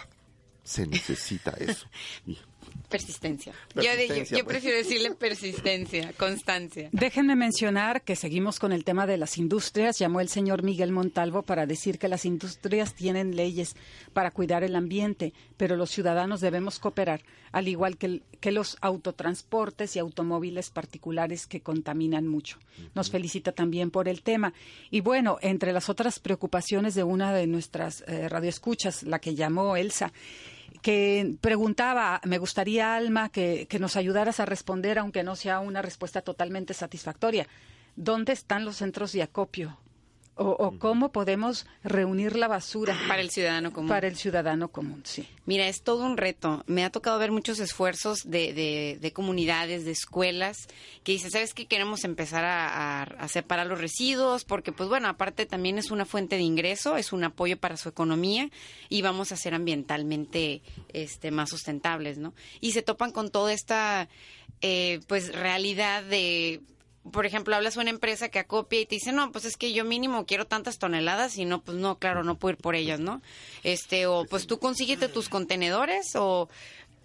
Se 0.62 0.86
necesita 0.86 1.52
eso. 1.52 1.86
Persistencia. 2.88 3.52
Yo, 3.74 3.82
yo, 3.82 4.24
pues. 4.26 4.44
prefiero 4.44 4.76
decirle 4.76 5.14
persistencia, 5.14 6.12
constancia. 6.16 6.88
Déjenme 6.92 7.36
mencionar 7.36 8.02
que 8.02 8.16
seguimos 8.16 8.58
con 8.58 8.72
el 8.72 8.84
tema 8.84 9.06
de 9.06 9.16
las 9.16 9.38
industrias. 9.38 9.98
Llamó 9.98 10.20
el 10.20 10.28
señor 10.28 10.62
Miguel 10.62 10.90
Montalvo 10.90 11.42
para 11.42 11.66
decir 11.66 11.98
que 11.98 12.08
las 12.08 12.24
industrias 12.24 12.94
tienen 12.94 13.36
leyes 13.36 13.76
para 14.12 14.30
cuidar 14.30 14.64
el 14.64 14.74
ambiente, 14.74 15.32
pero 15.56 15.76
los 15.76 15.90
ciudadanos 15.90 16.40
debemos 16.40 16.78
cooperar, 16.78 17.22
al 17.52 17.68
igual 17.68 17.96
que, 17.96 18.22
que 18.40 18.50
los 18.50 18.76
autotransportes 18.80 19.94
y 19.94 19.98
automóviles 19.98 20.70
particulares 20.70 21.46
que 21.46 21.60
contaminan 21.60 22.26
mucho. 22.26 22.58
Nos 22.94 23.10
felicita 23.10 23.52
también 23.52 23.90
por 23.90 24.08
el 24.08 24.22
tema. 24.22 24.52
Y 24.90 25.00
bueno, 25.00 25.38
entre 25.42 25.72
las 25.72 25.88
otras 25.88 26.18
preocupaciones 26.18 26.94
de 26.94 27.04
una 27.04 27.32
de 27.32 27.46
nuestras 27.46 28.02
eh, 28.06 28.28
radioescuchas, 28.28 29.02
la 29.04 29.18
que 29.18 29.34
llamó 29.34 29.76
Elsa, 29.76 30.12
que 30.82 31.36
preguntaba, 31.40 32.20
me 32.24 32.38
gustaría, 32.38 32.94
Alma, 32.94 33.28
que, 33.30 33.66
que 33.68 33.78
nos 33.78 33.96
ayudaras 33.96 34.40
a 34.40 34.46
responder, 34.46 34.98
aunque 34.98 35.22
no 35.22 35.36
sea 35.36 35.60
una 35.60 35.82
respuesta 35.82 36.22
totalmente 36.22 36.74
satisfactoria. 36.74 37.46
¿Dónde 37.96 38.32
están 38.32 38.64
los 38.64 38.76
centros 38.76 39.12
de 39.12 39.22
acopio? 39.22 39.78
O, 40.42 40.72
cómo 40.78 41.12
podemos 41.12 41.66
reunir 41.84 42.34
la 42.34 42.48
basura 42.48 42.98
para 43.06 43.20
el 43.20 43.28
ciudadano 43.28 43.74
común. 43.74 43.90
Para 43.90 44.08
el 44.08 44.16
ciudadano 44.16 44.68
común, 44.68 45.02
sí. 45.04 45.26
Mira, 45.44 45.68
es 45.68 45.82
todo 45.82 46.06
un 46.06 46.16
reto. 46.16 46.64
Me 46.66 46.82
ha 46.82 46.88
tocado 46.88 47.18
ver 47.18 47.30
muchos 47.30 47.58
esfuerzos 47.58 48.20
de, 48.24 48.98
de, 48.98 49.12
comunidades, 49.12 49.84
de 49.84 49.90
escuelas, 49.90 50.56
que 51.04 51.12
dicen, 51.12 51.30
¿sabes 51.30 51.52
qué? 51.52 51.66
Queremos 51.66 52.04
empezar 52.04 52.46
a, 52.46 53.02
a, 53.02 53.28
separar 53.28 53.66
los 53.66 53.78
residuos, 53.78 54.44
porque, 54.44 54.72
pues 54.72 54.88
bueno, 54.88 55.08
aparte 55.08 55.44
también 55.44 55.76
es 55.76 55.90
una 55.90 56.06
fuente 56.06 56.36
de 56.36 56.42
ingreso, 56.42 56.96
es 56.96 57.12
un 57.12 57.22
apoyo 57.22 57.58
para 57.58 57.76
su 57.76 57.90
economía 57.90 58.48
y 58.88 59.02
vamos 59.02 59.32
a 59.32 59.36
ser 59.36 59.52
ambientalmente 59.52 60.62
este, 60.94 61.30
más 61.30 61.50
sustentables, 61.50 62.16
¿no? 62.16 62.32
Y 62.62 62.72
se 62.72 62.80
topan 62.80 63.12
con 63.12 63.30
toda 63.30 63.52
esta, 63.52 64.08
eh, 64.62 65.00
pues, 65.06 65.34
realidad 65.34 66.02
de 66.02 66.62
por 67.10 67.26
ejemplo, 67.26 67.56
hablas 67.56 67.76
a 67.76 67.80
una 67.80 67.90
empresa 67.90 68.28
que 68.28 68.38
acopia 68.38 68.80
y 68.80 68.86
te 68.86 68.96
dice, 68.96 69.12
no, 69.12 69.32
pues 69.32 69.44
es 69.44 69.56
que 69.56 69.72
yo 69.72 69.84
mínimo 69.84 70.26
quiero 70.26 70.46
tantas 70.46 70.78
toneladas 70.78 71.38
y 71.38 71.44
no, 71.44 71.62
pues 71.62 71.78
no, 71.78 71.98
claro, 71.98 72.24
no 72.24 72.36
puedo 72.36 72.52
ir 72.52 72.58
por 72.58 72.74
ellas, 72.74 73.00
¿no? 73.00 73.22
Este, 73.62 74.06
o 74.06 74.26
pues 74.26 74.46
tú 74.46 74.58
consíguete 74.58 75.08
tus 75.08 75.28
contenedores 75.28 76.14
o, 76.14 76.48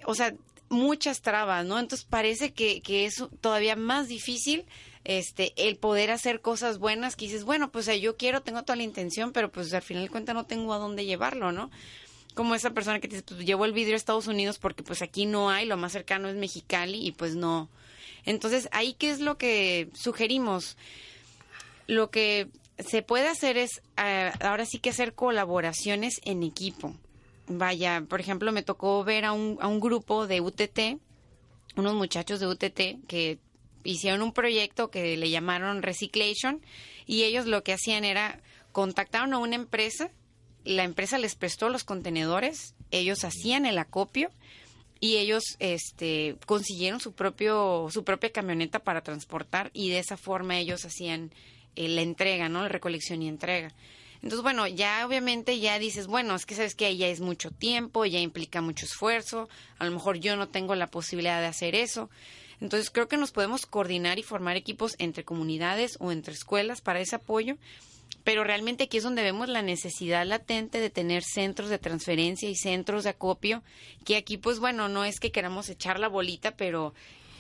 o 0.06 0.16
sea, 0.16 0.34
muchas 0.70 1.22
trabas, 1.22 1.66
¿no? 1.66 1.80
Entonces 1.80 2.06
parece 2.10 2.54
que, 2.54 2.82
que 2.82 3.06
es 3.06 3.24
todavía 3.42 3.76
más 3.76 4.08
difícil 4.08 4.66
este 5.06 5.54
el 5.56 5.78
poder 5.78 6.10
hacer 6.10 6.42
cosas 6.42 6.80
buenas 6.80 7.16
que 7.16 7.26
dices, 7.26 7.44
bueno, 7.44 7.72
pues 7.72 7.86
yo 8.02 8.18
quiero, 8.18 8.42
tengo 8.42 8.64
toda 8.64 8.76
la 8.76 8.84
intención, 8.84 9.32
pero 9.32 9.52
pues 9.52 9.74
al 9.74 9.84
final 9.84 10.04
de 10.04 10.10
cuentas 10.10 10.36
no 10.36 10.46
tengo 10.46 10.74
a 10.74 10.80
dónde 10.80 11.06
llevarlo, 11.06 11.52
¿no? 11.52 11.70
Como 12.34 12.56
esa 12.56 12.72
persona 12.72 13.00
que 13.00 13.08
te 13.08 13.16
dice, 13.18 13.26
pues 13.28 13.46
llevo 13.46 13.66
el 13.66 13.72
vidrio 13.72 13.94
a 13.94 13.98
Estados 13.98 14.28
Unidos 14.28 14.58
porque 14.58 14.84
pues 14.84 15.02
aquí 15.02 15.26
no 15.26 15.50
hay, 15.50 15.66
lo 15.66 15.78
más 15.78 15.94
cercano 15.94 16.28
es 16.28 16.36
Mexicali 16.36 17.06
y 17.06 17.12
pues 17.12 17.36
no, 17.36 17.70
entonces, 18.26 18.68
ahí 18.72 18.94
qué 18.94 19.12
es 19.12 19.20
lo 19.20 19.38
que 19.38 19.90
sugerimos. 19.94 20.78
Lo 21.88 22.10
que 22.10 22.50
se 22.80 23.02
puede 23.02 23.28
hacer 23.28 23.58
es 23.58 23.82
eh, 23.98 24.32
ahora 24.42 24.66
sí 24.66 24.80
que 24.80 24.90
hacer 24.90 25.14
colaboraciones 25.14 26.20
en 26.26 26.44
equipo. 26.44 26.96
Vaya, 27.48 28.04
por 28.08 28.20
ejemplo, 28.20 28.52
me 28.52 28.64
tocó 28.64 29.04
ver 29.04 29.26
a 29.26 29.32
un, 29.32 29.58
a 29.62 29.68
un 29.68 29.80
grupo 29.80 30.26
de 30.26 30.42
UTT, 30.42 31.00
unos 31.76 31.94
muchachos 31.94 32.40
de 32.40 32.48
UTT 32.48 33.08
que 33.08 33.40
hicieron 33.84 34.24
un 34.24 34.34
proyecto 34.34 34.90
que 34.90 35.16
le 35.16 35.30
llamaron 35.30 35.84
Recyclation 35.84 36.62
y 37.06 37.24
ellos 37.24 37.46
lo 37.46 37.64
que 37.64 37.74
hacían 37.74 38.04
era 38.04 38.42
contactaron 38.72 39.34
a 39.34 39.38
una 39.38 39.56
empresa, 39.56 40.10
la 40.64 40.84
empresa 40.84 41.20
les 41.20 41.36
prestó 41.36 41.70
los 41.70 41.84
contenedores, 41.84 42.74
ellos 42.90 43.24
hacían 43.24 43.68
el 43.68 43.78
acopio 43.78 44.32
y 45.00 45.18
ellos 45.18 45.44
este 45.60 46.38
consiguieron 46.46 47.00
su 47.00 47.14
propio 47.14 47.88
su 47.92 48.04
propia 48.04 48.32
camioneta 48.32 48.80
para 48.80 49.02
transportar 49.02 49.70
y 49.74 49.90
de 49.90 50.00
esa 50.00 50.18
forma 50.18 50.58
ellos 50.58 50.86
hacían 50.86 51.32
eh, 51.76 51.90
la 51.90 52.02
entrega, 52.02 52.50
¿no? 52.50 52.62
La 52.64 52.70
recolección 52.70 53.22
y 53.22 53.28
entrega. 53.28 53.74
Entonces, 54.22 54.42
bueno, 54.42 54.66
ya 54.66 55.06
obviamente 55.06 55.60
ya 55.60 55.78
dices, 55.78 56.08
bueno, 56.08 56.36
es 56.36 56.46
que 56.46 56.56
sabes 56.56 56.74
que 56.74 56.98
ya 56.98 57.08
es 57.08 57.20
mucho 57.20 57.52
tiempo, 57.52 58.06
ya 58.06 58.20
implica 58.20 58.62
mucho 58.62 58.86
esfuerzo, 58.86 59.50
a 59.78 59.86
lo 59.86 59.92
mejor 59.92 60.18
yo 60.18 60.36
no 60.36 60.48
tengo 60.48 60.74
la 60.74 60.88
posibilidad 60.88 61.42
de 61.42 61.48
hacer 61.48 61.76
eso. 61.76 62.10
Entonces, 62.60 62.90
creo 62.90 63.08
que 63.08 63.18
nos 63.18 63.32
podemos 63.32 63.66
coordinar 63.66 64.18
y 64.18 64.24
formar 64.24 64.56
equipos 64.56 64.96
entre 64.98 65.26
comunidades 65.26 65.98
o 66.00 66.12
entre 66.12 66.34
escuelas 66.34 66.82
para 66.82 67.02
ese 67.02 67.18
apoyo 67.18 67.58
pero 68.26 68.44
realmente 68.44 68.86
aquí 68.86 68.98
es 68.98 69.04
donde 69.04 69.22
vemos 69.22 69.48
la 69.48 69.62
necesidad 69.62 70.26
latente 70.26 70.82
de 70.82 70.90
tener 70.90 71.24
centros 71.24 71.70
de 71.70 71.80
transferencia 71.80 72.50
y 72.50 72.56
centros 72.56 73.06
de 73.06 73.12
acopio, 73.12 73.64
que 74.04 74.18
aquí 74.18 74.36
pues 74.38 74.60
bueno, 74.60 74.90
no 74.90 75.06
es 75.06 75.20
que 75.22 75.32
queramos 75.32 75.70
echar 75.70 76.00
la 76.00 76.10
bolita, 76.10 76.58
pero 76.58 76.94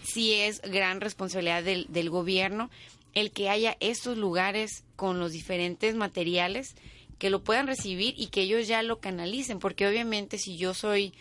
sí 0.03 0.33
es 0.33 0.61
gran 0.61 1.01
responsabilidad 1.01 1.63
del, 1.63 1.87
del 1.89 2.09
gobierno 2.09 2.69
el 3.15 3.31
que 3.31 3.49
haya 3.49 3.75
estos 3.79 4.17
lugares 4.17 4.83
con 4.95 5.19
los 5.19 5.31
diferentes 5.31 5.95
materiales 5.95 6.75
que 7.17 7.29
lo 7.29 7.43
puedan 7.43 7.65
recibir 7.65 8.13
y 8.17 8.27
que 8.27 8.41
ellos 8.41 8.67
ya 8.67 8.83
lo 8.83 8.99
canalicen, 8.99 9.57
porque 9.57 9.87
obviamente 9.87 10.37
si 10.37 10.57
yo 10.57 10.73
soy 10.73 11.13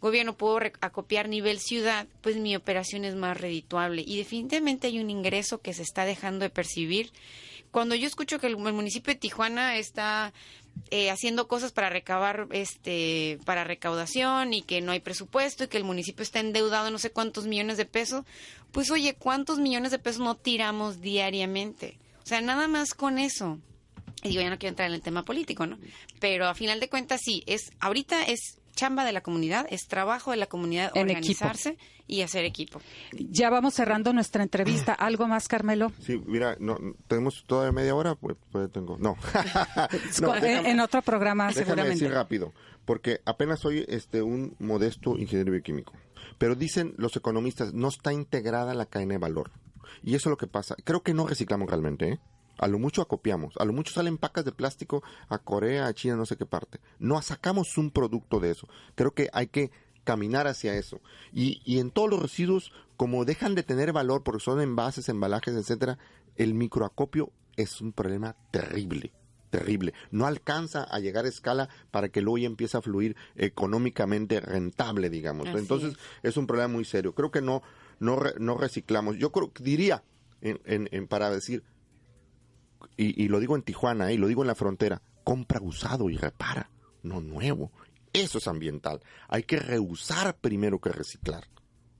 gobierno 0.00 0.36
puedo 0.36 0.60
acopiar 0.80 1.28
nivel 1.28 1.58
ciudad, 1.58 2.06
pues 2.20 2.36
mi 2.36 2.54
operación 2.54 3.04
es 3.04 3.16
más 3.16 3.40
redituable. 3.40 4.04
Y 4.06 4.18
definitivamente 4.18 4.86
hay 4.86 5.00
un 5.00 5.10
ingreso 5.10 5.60
que 5.60 5.74
se 5.74 5.82
está 5.82 6.04
dejando 6.04 6.44
de 6.44 6.50
percibir 6.50 7.10
cuando 7.70 7.94
yo 7.94 8.06
escucho 8.06 8.38
que 8.38 8.46
el, 8.46 8.56
municipio 8.56 9.12
de 9.12 9.20
Tijuana 9.20 9.76
está 9.76 10.32
eh, 10.90 11.10
haciendo 11.10 11.48
cosas 11.48 11.72
para 11.72 11.90
recabar, 11.90 12.48
este, 12.52 13.38
para 13.44 13.64
recaudación 13.64 14.54
y 14.54 14.62
que 14.62 14.80
no 14.80 14.92
hay 14.92 15.00
presupuesto 15.00 15.64
y 15.64 15.68
que 15.68 15.76
el 15.76 15.84
municipio 15.84 16.22
está 16.22 16.40
endeudado 16.40 16.90
no 16.90 16.98
sé 16.98 17.10
cuántos 17.10 17.46
millones 17.46 17.76
de 17.76 17.84
pesos, 17.84 18.24
pues 18.72 18.90
oye, 18.90 19.14
¿cuántos 19.14 19.58
millones 19.58 19.90
de 19.90 19.98
pesos 19.98 20.20
no 20.20 20.36
tiramos 20.36 21.00
diariamente? 21.00 21.98
O 22.22 22.26
sea, 22.26 22.40
nada 22.40 22.68
más 22.68 22.94
con 22.94 23.18
eso. 23.18 23.58
Y 24.22 24.30
digo, 24.30 24.42
ya 24.42 24.50
no 24.50 24.58
quiero 24.58 24.70
entrar 24.70 24.88
en 24.88 24.94
el 24.94 25.00
tema 25.00 25.24
político, 25.24 25.66
¿no? 25.66 25.78
Pero 26.18 26.48
a 26.48 26.54
final 26.54 26.80
de 26.80 26.88
cuentas 26.88 27.20
sí, 27.24 27.44
es, 27.46 27.70
ahorita 27.80 28.24
es 28.24 28.58
chamba 28.74 29.04
de 29.04 29.12
la 29.12 29.22
comunidad, 29.22 29.66
es 29.70 29.86
trabajo 29.86 30.30
de 30.30 30.36
la 30.36 30.46
comunidad 30.46 30.92
organizarse 30.94 31.78
y 32.08 32.22
hacer 32.22 32.44
equipo. 32.44 32.80
Ya 33.12 33.50
vamos 33.50 33.74
cerrando 33.74 34.12
nuestra 34.12 34.42
entrevista. 34.42 34.94
¿Algo 34.94 35.28
más, 35.28 35.46
Carmelo? 35.46 35.92
Sí, 36.00 36.20
mira, 36.26 36.56
no, 36.58 36.78
tenemos 37.06 37.44
todavía 37.46 37.70
media 37.70 37.94
hora, 37.94 38.14
pues, 38.16 38.36
pues 38.50 38.72
tengo. 38.72 38.96
No. 38.98 39.16
en, 40.42 40.80
otro 40.80 41.02
programa, 41.02 41.48
déjame 41.48 41.64
seguramente. 41.66 41.94
decir 42.00 42.10
rápido, 42.10 42.52
porque 42.86 43.20
apenas 43.26 43.60
soy 43.60 43.84
este 43.88 44.22
un 44.22 44.56
modesto 44.58 45.16
ingeniero 45.18 45.52
bioquímico. 45.52 45.92
Pero 46.38 46.54
dicen 46.54 46.94
los 46.96 47.14
economistas, 47.16 47.74
no 47.74 47.88
está 47.88 48.12
integrada 48.12 48.74
la 48.74 48.86
cadena 48.86 49.12
de 49.12 49.18
valor. 49.18 49.50
Y 50.02 50.14
eso 50.14 50.28
es 50.28 50.30
lo 50.30 50.36
que 50.36 50.46
pasa. 50.46 50.76
Creo 50.84 51.02
que 51.02 51.14
no 51.14 51.26
reciclamos 51.26 51.68
realmente, 51.68 52.08
¿eh? 52.08 52.20
A 52.58 52.66
lo 52.66 52.80
mucho 52.80 53.02
acopiamos, 53.02 53.54
a 53.58 53.64
lo 53.64 53.72
mucho 53.72 53.94
salen 53.94 54.18
pacas 54.18 54.44
de 54.44 54.50
plástico 54.50 55.04
a 55.28 55.38
Corea, 55.38 55.86
a 55.86 55.94
China, 55.94 56.16
no 56.16 56.26
sé 56.26 56.36
qué 56.36 56.44
parte. 56.44 56.80
No 56.98 57.20
sacamos 57.22 57.78
un 57.78 57.92
producto 57.92 58.40
de 58.40 58.50
eso. 58.50 58.66
Creo 58.96 59.12
que 59.12 59.28
hay 59.32 59.46
que 59.46 59.70
caminar 60.08 60.46
hacia 60.46 60.74
eso. 60.74 61.02
Y, 61.34 61.60
y 61.66 61.80
en 61.80 61.90
todos 61.90 62.08
los 62.08 62.22
residuos, 62.22 62.72
como 62.96 63.26
dejan 63.26 63.54
de 63.54 63.62
tener 63.62 63.92
valor 63.92 64.22
porque 64.22 64.42
son 64.42 64.62
envases, 64.62 65.10
embalajes, 65.10 65.54
etcétera, 65.54 65.98
el 66.36 66.54
microacopio 66.54 67.30
es 67.56 67.82
un 67.82 67.92
problema 67.92 68.34
terrible 68.50 69.12
terrible. 69.50 69.94
No 70.10 70.26
alcanza 70.26 70.82
a 70.84 70.98
llegar 70.98 71.24
a 71.24 71.28
escala 71.28 71.70
para 71.90 72.10
que 72.10 72.20
luego 72.20 72.36
ya 72.36 72.46
empiece 72.46 72.76
a 72.76 72.82
fluir 72.82 73.16
económicamente 73.34 74.40
rentable, 74.40 75.08
digamos. 75.08 75.48
Entonces 75.48 75.94
es. 76.22 76.36
un 76.36 76.46
problema 76.46 76.68
muy 76.68 76.84
serio. 76.84 77.14
Creo 77.14 77.30
que 77.30 77.40
no 77.40 77.62
no, 77.98 78.18
no 78.38 78.58
reciclamos. 78.58 79.16
Yo 79.16 79.32
creo 79.32 79.50
diría 79.58 80.04
en, 80.42 80.60
en, 80.66 81.06
para 81.06 81.30
decir 81.30 81.64
y, 82.98 83.28
lo 83.28 83.40
digo 83.40 83.56
en 83.56 83.62
Tijuana, 83.62 84.12
y 84.12 84.18
lo 84.18 84.26
digo 84.26 84.42
en 84.42 84.48
la 84.48 84.54
frontera, 84.54 85.00
compra 85.24 85.60
usado 85.62 86.10
y 86.10 86.16
repara, 86.16 86.70
no 87.02 87.20
nuevo. 87.20 87.72
Eso 88.18 88.38
es 88.38 88.48
ambiental. 88.48 89.00
Hay 89.28 89.44
que 89.44 89.58
reusar 89.58 90.36
primero 90.36 90.80
que 90.80 90.90
reciclar 90.90 91.48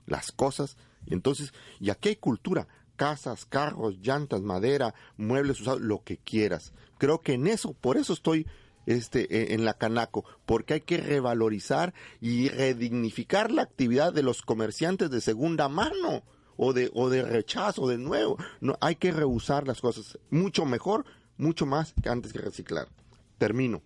las 0.05 0.31
cosas. 0.31 0.77
Entonces, 1.05 1.53
y 1.79 1.89
aquí 1.89 2.09
hay 2.09 2.15
cultura, 2.17 2.67
casas, 2.95 3.45
carros, 3.45 3.99
llantas, 3.99 4.41
madera, 4.41 4.93
muebles 5.17 5.61
usados, 5.61 5.81
lo 5.81 6.03
que 6.03 6.17
quieras. 6.17 6.73
Creo 6.97 7.21
que 7.21 7.33
en 7.33 7.47
eso, 7.47 7.73
por 7.73 7.97
eso 7.97 8.13
estoy 8.13 8.45
este, 8.85 9.33
e, 9.33 9.53
en 9.53 9.63
la 9.63 9.75
Canaco, 9.75 10.25
porque 10.45 10.73
hay 10.73 10.81
que 10.81 10.97
revalorizar 10.97 11.93
y 12.19 12.49
redignificar 12.49 13.51
la 13.51 13.61
actividad 13.61 14.11
de 14.13 14.23
los 14.23 14.41
comerciantes 14.41 15.09
de 15.09 15.21
segunda 15.21 15.69
mano 15.69 16.23
o 16.57 16.73
de, 16.73 16.91
o 16.93 17.09
de 17.09 17.23
rechazo 17.23 17.87
de 17.87 17.97
nuevo. 17.97 18.37
No, 18.59 18.77
hay 18.81 18.95
que 18.95 19.11
rehusar 19.11 19.65
las 19.67 19.79
cosas 19.79 20.19
mucho 20.29 20.65
mejor, 20.65 21.05
mucho 21.37 21.65
más 21.65 21.93
que 22.01 22.09
antes 22.09 22.33
que 22.33 22.39
reciclar. 22.39 22.89
Termino. 23.37 23.81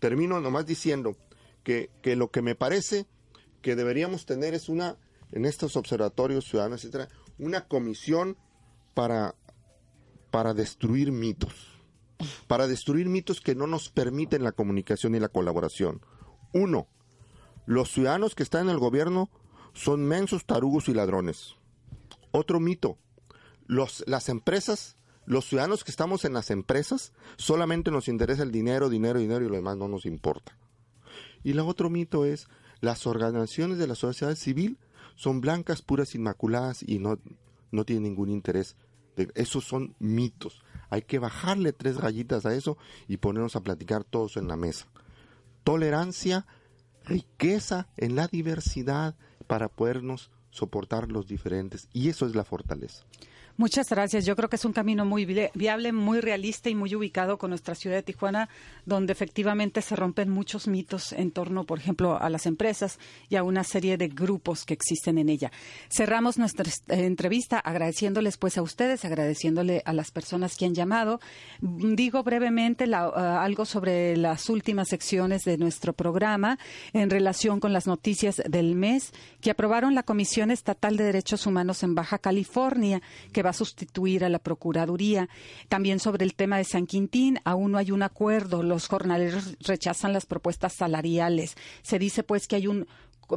Termino 0.00 0.40
nomás 0.40 0.66
diciendo 0.66 1.16
que, 1.62 1.90
que 2.02 2.16
lo 2.16 2.30
que 2.30 2.42
me 2.42 2.54
parece 2.54 3.06
que 3.60 3.76
deberíamos 3.76 4.26
tener 4.26 4.54
es 4.54 4.68
una, 4.68 4.96
en 5.30 5.44
estos 5.44 5.76
observatorios 5.76 6.44
ciudadanos, 6.44 6.84
etcétera, 6.84 7.08
una 7.38 7.66
comisión 7.66 8.36
para, 8.94 9.34
para 10.30 10.54
destruir 10.54 11.12
mitos. 11.12 11.70
Para 12.46 12.66
destruir 12.66 13.08
mitos 13.08 13.40
que 13.40 13.54
no 13.54 13.66
nos 13.66 13.88
permiten 13.88 14.44
la 14.44 14.52
comunicación 14.52 15.14
y 15.14 15.20
la 15.20 15.28
colaboración. 15.28 16.00
Uno, 16.52 16.88
los 17.66 17.90
ciudadanos 17.90 18.34
que 18.34 18.42
están 18.42 18.66
en 18.66 18.70
el 18.70 18.78
gobierno 18.78 19.30
son 19.72 20.04
mensos, 20.06 20.44
tarugos 20.44 20.88
y 20.88 20.94
ladrones. 20.94 21.56
Otro 22.30 22.60
mito, 22.60 22.98
los, 23.66 24.04
las 24.06 24.28
empresas, 24.28 24.96
los 25.24 25.46
ciudadanos 25.46 25.84
que 25.84 25.90
estamos 25.90 26.24
en 26.24 26.32
las 26.32 26.50
empresas, 26.50 27.12
solamente 27.36 27.90
nos 27.90 28.08
interesa 28.08 28.42
el 28.42 28.52
dinero, 28.52 28.88
dinero, 28.88 29.18
dinero 29.18 29.44
y 29.44 29.48
lo 29.48 29.56
demás 29.56 29.76
no 29.76 29.88
nos 29.88 30.06
importa. 30.06 30.56
Y 31.42 31.52
el 31.52 31.60
otro 31.60 31.90
mito 31.90 32.24
es, 32.24 32.48
las 32.80 33.06
organizaciones 33.06 33.78
de 33.78 33.86
la 33.86 33.94
sociedad 33.94 34.34
civil 34.34 34.78
son 35.14 35.40
blancas, 35.40 35.82
puras, 35.82 36.14
inmaculadas 36.14 36.82
y 36.82 36.98
no, 36.98 37.18
no 37.70 37.84
tienen 37.84 38.04
ningún 38.04 38.30
interés. 38.30 38.76
Esos 39.34 39.64
son 39.64 39.94
mitos. 39.98 40.62
Hay 40.90 41.02
que 41.02 41.18
bajarle 41.18 41.72
tres 41.72 41.96
rayitas 41.96 42.46
a 42.46 42.54
eso 42.54 42.76
y 43.08 43.18
ponernos 43.18 43.56
a 43.56 43.62
platicar 43.62 44.04
todos 44.04 44.36
en 44.36 44.48
la 44.48 44.56
mesa. 44.56 44.86
Tolerancia, 45.64 46.46
riqueza 47.04 47.88
en 47.96 48.16
la 48.16 48.26
diversidad 48.26 49.16
para 49.46 49.68
podernos 49.68 50.30
soportar 50.50 51.10
los 51.10 51.26
diferentes 51.26 51.88
y 51.92 52.08
eso 52.08 52.26
es 52.26 52.34
la 52.34 52.44
fortaleza. 52.44 53.04
Muchas 53.56 53.88
gracias. 53.88 54.24
Yo 54.24 54.34
creo 54.34 54.48
que 54.48 54.56
es 54.56 54.64
un 54.64 54.72
camino 54.72 55.04
muy 55.04 55.24
viable, 55.24 55.92
muy 55.92 56.20
realista 56.20 56.70
y 56.70 56.74
muy 56.74 56.94
ubicado 56.94 57.38
con 57.38 57.50
nuestra 57.50 57.74
ciudad 57.74 57.96
de 57.96 58.02
Tijuana, 58.02 58.48
donde 58.86 59.12
efectivamente 59.12 59.82
se 59.82 59.94
rompen 59.94 60.30
muchos 60.30 60.68
mitos 60.68 61.12
en 61.12 61.30
torno, 61.30 61.64
por 61.64 61.78
ejemplo, 61.78 62.20
a 62.20 62.30
las 62.30 62.46
empresas 62.46 62.98
y 63.28 63.36
a 63.36 63.42
una 63.42 63.62
serie 63.64 63.96
de 63.96 64.08
grupos 64.08 64.64
que 64.64 64.74
existen 64.74 65.18
en 65.18 65.28
ella. 65.28 65.52
Cerramos 65.90 66.38
nuestra 66.38 66.64
eh, 66.88 67.04
entrevista 67.04 67.58
agradeciéndoles 67.58 68.36
pues 68.36 68.56
a 68.58 68.62
ustedes, 68.62 69.04
agradeciéndole 69.04 69.82
a 69.84 69.92
las 69.92 70.10
personas 70.10 70.56
que 70.56 70.64
han 70.64 70.74
llamado. 70.74 71.20
Digo 71.60 72.22
brevemente 72.22 72.88
uh, 72.88 72.94
algo 72.94 73.64
sobre 73.64 74.16
las 74.16 74.48
últimas 74.48 74.88
secciones 74.88 75.44
de 75.44 75.58
nuestro 75.58 75.92
programa 75.92 76.58
en 76.92 77.10
relación 77.10 77.60
con 77.60 77.72
las 77.72 77.86
noticias 77.86 78.42
del 78.48 78.74
mes 78.74 79.12
que 79.40 79.50
aprobaron 79.50 79.94
la 79.94 80.02
Comisión 80.02 80.50
Estatal 80.50 80.96
de 80.96 81.04
Derechos 81.04 81.46
Humanos 81.46 81.82
en 81.82 81.94
Baja 81.94 82.18
California, 82.18 83.02
que 83.32 83.41
va 83.42 83.50
a 83.50 83.54
sustituir 83.54 84.24
a 84.24 84.28
la 84.28 84.38
Procuraduría. 84.38 85.28
También 85.68 86.00
sobre 86.00 86.24
el 86.24 86.34
tema 86.34 86.58
de 86.58 86.64
San 86.64 86.86
Quintín, 86.86 87.38
aún 87.44 87.72
no 87.72 87.78
hay 87.78 87.90
un 87.90 88.02
acuerdo. 88.02 88.62
Los 88.62 88.88
jornaleros 88.88 89.56
rechazan 89.60 90.12
las 90.12 90.26
propuestas 90.26 90.72
salariales. 90.72 91.56
Se 91.82 91.98
dice 91.98 92.22
pues 92.22 92.46
que 92.46 92.56
hay 92.56 92.66
un 92.66 92.86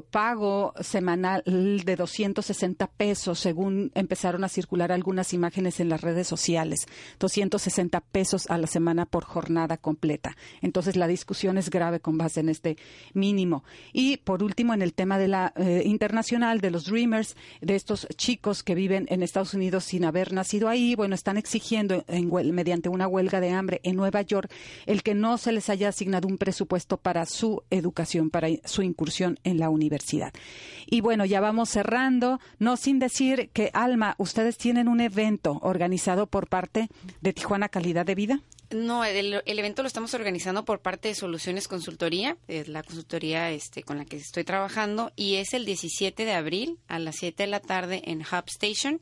pago 0.01 0.73
semanal 0.79 1.43
de 1.45 1.95
260 1.95 2.87
pesos, 2.87 3.39
según 3.39 3.91
empezaron 3.95 4.43
a 4.43 4.49
circular 4.49 4.91
algunas 4.91 5.33
imágenes 5.33 5.79
en 5.79 5.89
las 5.89 6.01
redes 6.01 6.27
sociales. 6.27 6.87
260 7.19 7.99
pesos 8.01 8.47
a 8.49 8.57
la 8.57 8.67
semana 8.67 9.05
por 9.05 9.23
jornada 9.23 9.77
completa. 9.77 10.35
Entonces 10.61 10.95
la 10.95 11.07
discusión 11.07 11.57
es 11.57 11.69
grave 11.69 11.99
con 11.99 12.17
base 12.17 12.39
en 12.39 12.49
este 12.49 12.77
mínimo. 13.13 13.63
Y 13.93 14.17
por 14.17 14.43
último, 14.43 14.73
en 14.73 14.81
el 14.81 14.93
tema 14.93 15.17
de 15.17 15.27
la 15.27 15.53
eh, 15.55 15.83
internacional 15.85 16.61
de 16.61 16.71
los 16.71 16.85
Dreamers, 16.85 17.35
de 17.61 17.75
estos 17.75 18.07
chicos 18.15 18.63
que 18.63 18.75
viven 18.75 19.05
en 19.09 19.23
Estados 19.23 19.53
Unidos 19.53 19.85
sin 19.85 20.05
haber 20.05 20.33
nacido 20.33 20.69
ahí, 20.69 20.95
bueno, 20.95 21.15
están 21.15 21.37
exigiendo 21.37 22.03
en, 22.07 22.29
mediante 22.53 22.89
una 22.89 23.07
huelga 23.07 23.39
de 23.39 23.51
hambre 23.51 23.79
en 23.83 23.95
Nueva 23.95 24.21
York 24.21 24.51
el 24.85 25.03
que 25.03 25.13
no 25.13 25.37
se 25.37 25.51
les 25.51 25.69
haya 25.69 25.89
asignado 25.89 26.27
un 26.27 26.37
presupuesto 26.37 26.97
para 26.97 27.25
su 27.25 27.63
educación, 27.69 28.29
para 28.29 28.47
su 28.65 28.81
incursión 28.81 29.39
en 29.43 29.59
la 29.59 29.69
universidad. 29.69 29.84
Y 30.88 31.01
bueno, 31.01 31.25
ya 31.25 31.41
vamos 31.41 31.69
cerrando, 31.69 32.39
no 32.59 32.77
sin 32.77 32.99
decir 32.99 33.49
que, 33.53 33.71
Alma, 33.73 34.15
ustedes 34.17 34.57
tienen 34.57 34.88
un 34.88 35.01
evento 35.01 35.59
organizado 35.61 36.27
por 36.27 36.47
parte 36.47 36.89
de 37.21 37.33
Tijuana 37.33 37.69
Calidad 37.69 38.05
de 38.05 38.15
Vida. 38.15 38.41
No, 38.71 39.05
el, 39.05 39.41
evento 39.45 39.83
lo 39.83 39.88
estamos 39.88 40.13
organizando 40.15 40.65
por 40.65 40.81
parte 40.81 41.09
de 41.09 41.15
Soluciones 41.15 41.67
Consultoría, 41.67 42.38
es 42.47 42.67
la 42.67 42.81
consultoría 42.81 43.51
este, 43.51 43.83
con 43.83 43.97
la 43.97 44.05
que 44.05 44.17
estoy 44.17 44.43
trabajando, 44.43 45.11
y 45.15 45.36
es 45.36 45.53
el 45.53 45.65
17 45.65 46.25
de 46.25 46.33
abril 46.33 46.79
a 46.88 46.97
las 46.97 47.17
7 47.17 47.43
de 47.43 47.47
la 47.47 47.59
tarde 47.59 48.01
en 48.05 48.21
Hub 48.21 48.45
Station. 48.47 49.01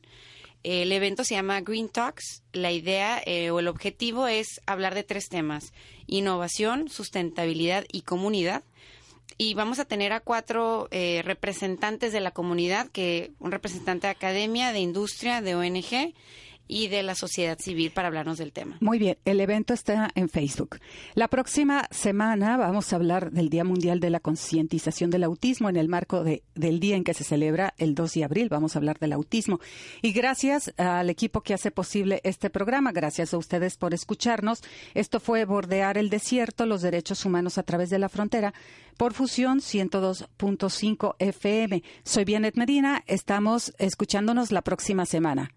El 0.63 0.91
evento 0.91 1.23
se 1.23 1.35
llama 1.35 1.61
Green 1.61 1.89
Talks. 1.89 2.43
La 2.53 2.71
idea 2.71 3.21
eh, 3.25 3.51
o 3.51 3.59
el 3.59 3.67
objetivo 3.67 4.27
es 4.27 4.61
hablar 4.65 4.95
de 4.95 5.03
tres 5.03 5.27
temas, 5.27 5.73
innovación, 6.07 6.89
sustentabilidad 6.89 7.85
y 7.91 8.01
comunidad 8.01 8.63
y 9.43 9.53
vamos 9.55 9.79
a 9.79 9.85
tener 9.85 10.13
a 10.13 10.21
cuatro 10.21 10.87
eh, 10.91 11.21
representantes 11.25 12.13
de 12.13 12.21
la 12.21 12.31
comunidad, 12.31 12.87
que 12.89 13.31
un 13.39 13.51
representante 13.51 14.07
de 14.07 14.11
academia, 14.11 14.71
de 14.71 14.79
industria, 14.79 15.41
de 15.41 15.55
ONG 15.55 16.13
y 16.67 16.87
de 16.87 17.03
la 17.03 17.15
sociedad 17.15 17.59
civil 17.59 17.91
para 17.91 18.07
hablarnos 18.07 18.37
del 18.37 18.51
tema. 18.51 18.77
Muy 18.79 18.99
bien, 18.99 19.17
el 19.25 19.39
evento 19.39 19.73
está 19.73 20.09
en 20.15 20.29
Facebook. 20.29 20.79
La 21.13 21.27
próxima 21.27 21.87
semana 21.91 22.57
vamos 22.57 22.91
a 22.91 22.95
hablar 22.95 23.31
del 23.31 23.49
Día 23.49 23.63
Mundial 23.63 23.99
de 23.99 24.09
la 24.09 24.19
Concientización 24.19 25.09
del 25.09 25.23
Autismo 25.23 25.69
en 25.69 25.75
el 25.75 25.87
marco 25.87 26.23
de, 26.23 26.43
del 26.55 26.79
día 26.79 26.95
en 26.95 27.03
que 27.03 27.13
se 27.13 27.23
celebra 27.23 27.73
el 27.77 27.95
2 27.95 28.13
de 28.13 28.23
abril. 28.23 28.49
Vamos 28.49 28.75
a 28.75 28.79
hablar 28.79 28.99
del 28.99 29.13
autismo. 29.13 29.59
Y 30.01 30.13
gracias 30.13 30.73
al 30.77 31.09
equipo 31.09 31.41
que 31.41 31.53
hace 31.53 31.71
posible 31.71 32.21
este 32.23 32.49
programa, 32.49 32.91
gracias 32.91 33.33
a 33.33 33.37
ustedes 33.37 33.77
por 33.77 33.93
escucharnos. 33.93 34.61
Esto 34.93 35.19
fue 35.19 35.45
Bordear 35.45 35.97
el 35.97 36.09
Desierto, 36.09 36.65
los 36.65 36.81
derechos 36.81 37.25
humanos 37.25 37.57
a 37.57 37.63
través 37.63 37.89
de 37.89 37.99
la 37.99 38.09
frontera 38.09 38.53
por 38.97 39.13
Fusión 39.13 39.59
102.5 39.59 41.15
FM. 41.19 41.83
Soy 42.03 42.25
Bienet 42.25 42.55
Medina, 42.55 43.03
estamos 43.07 43.73
escuchándonos 43.77 44.51
la 44.51 44.61
próxima 44.61 45.05
semana. 45.05 45.51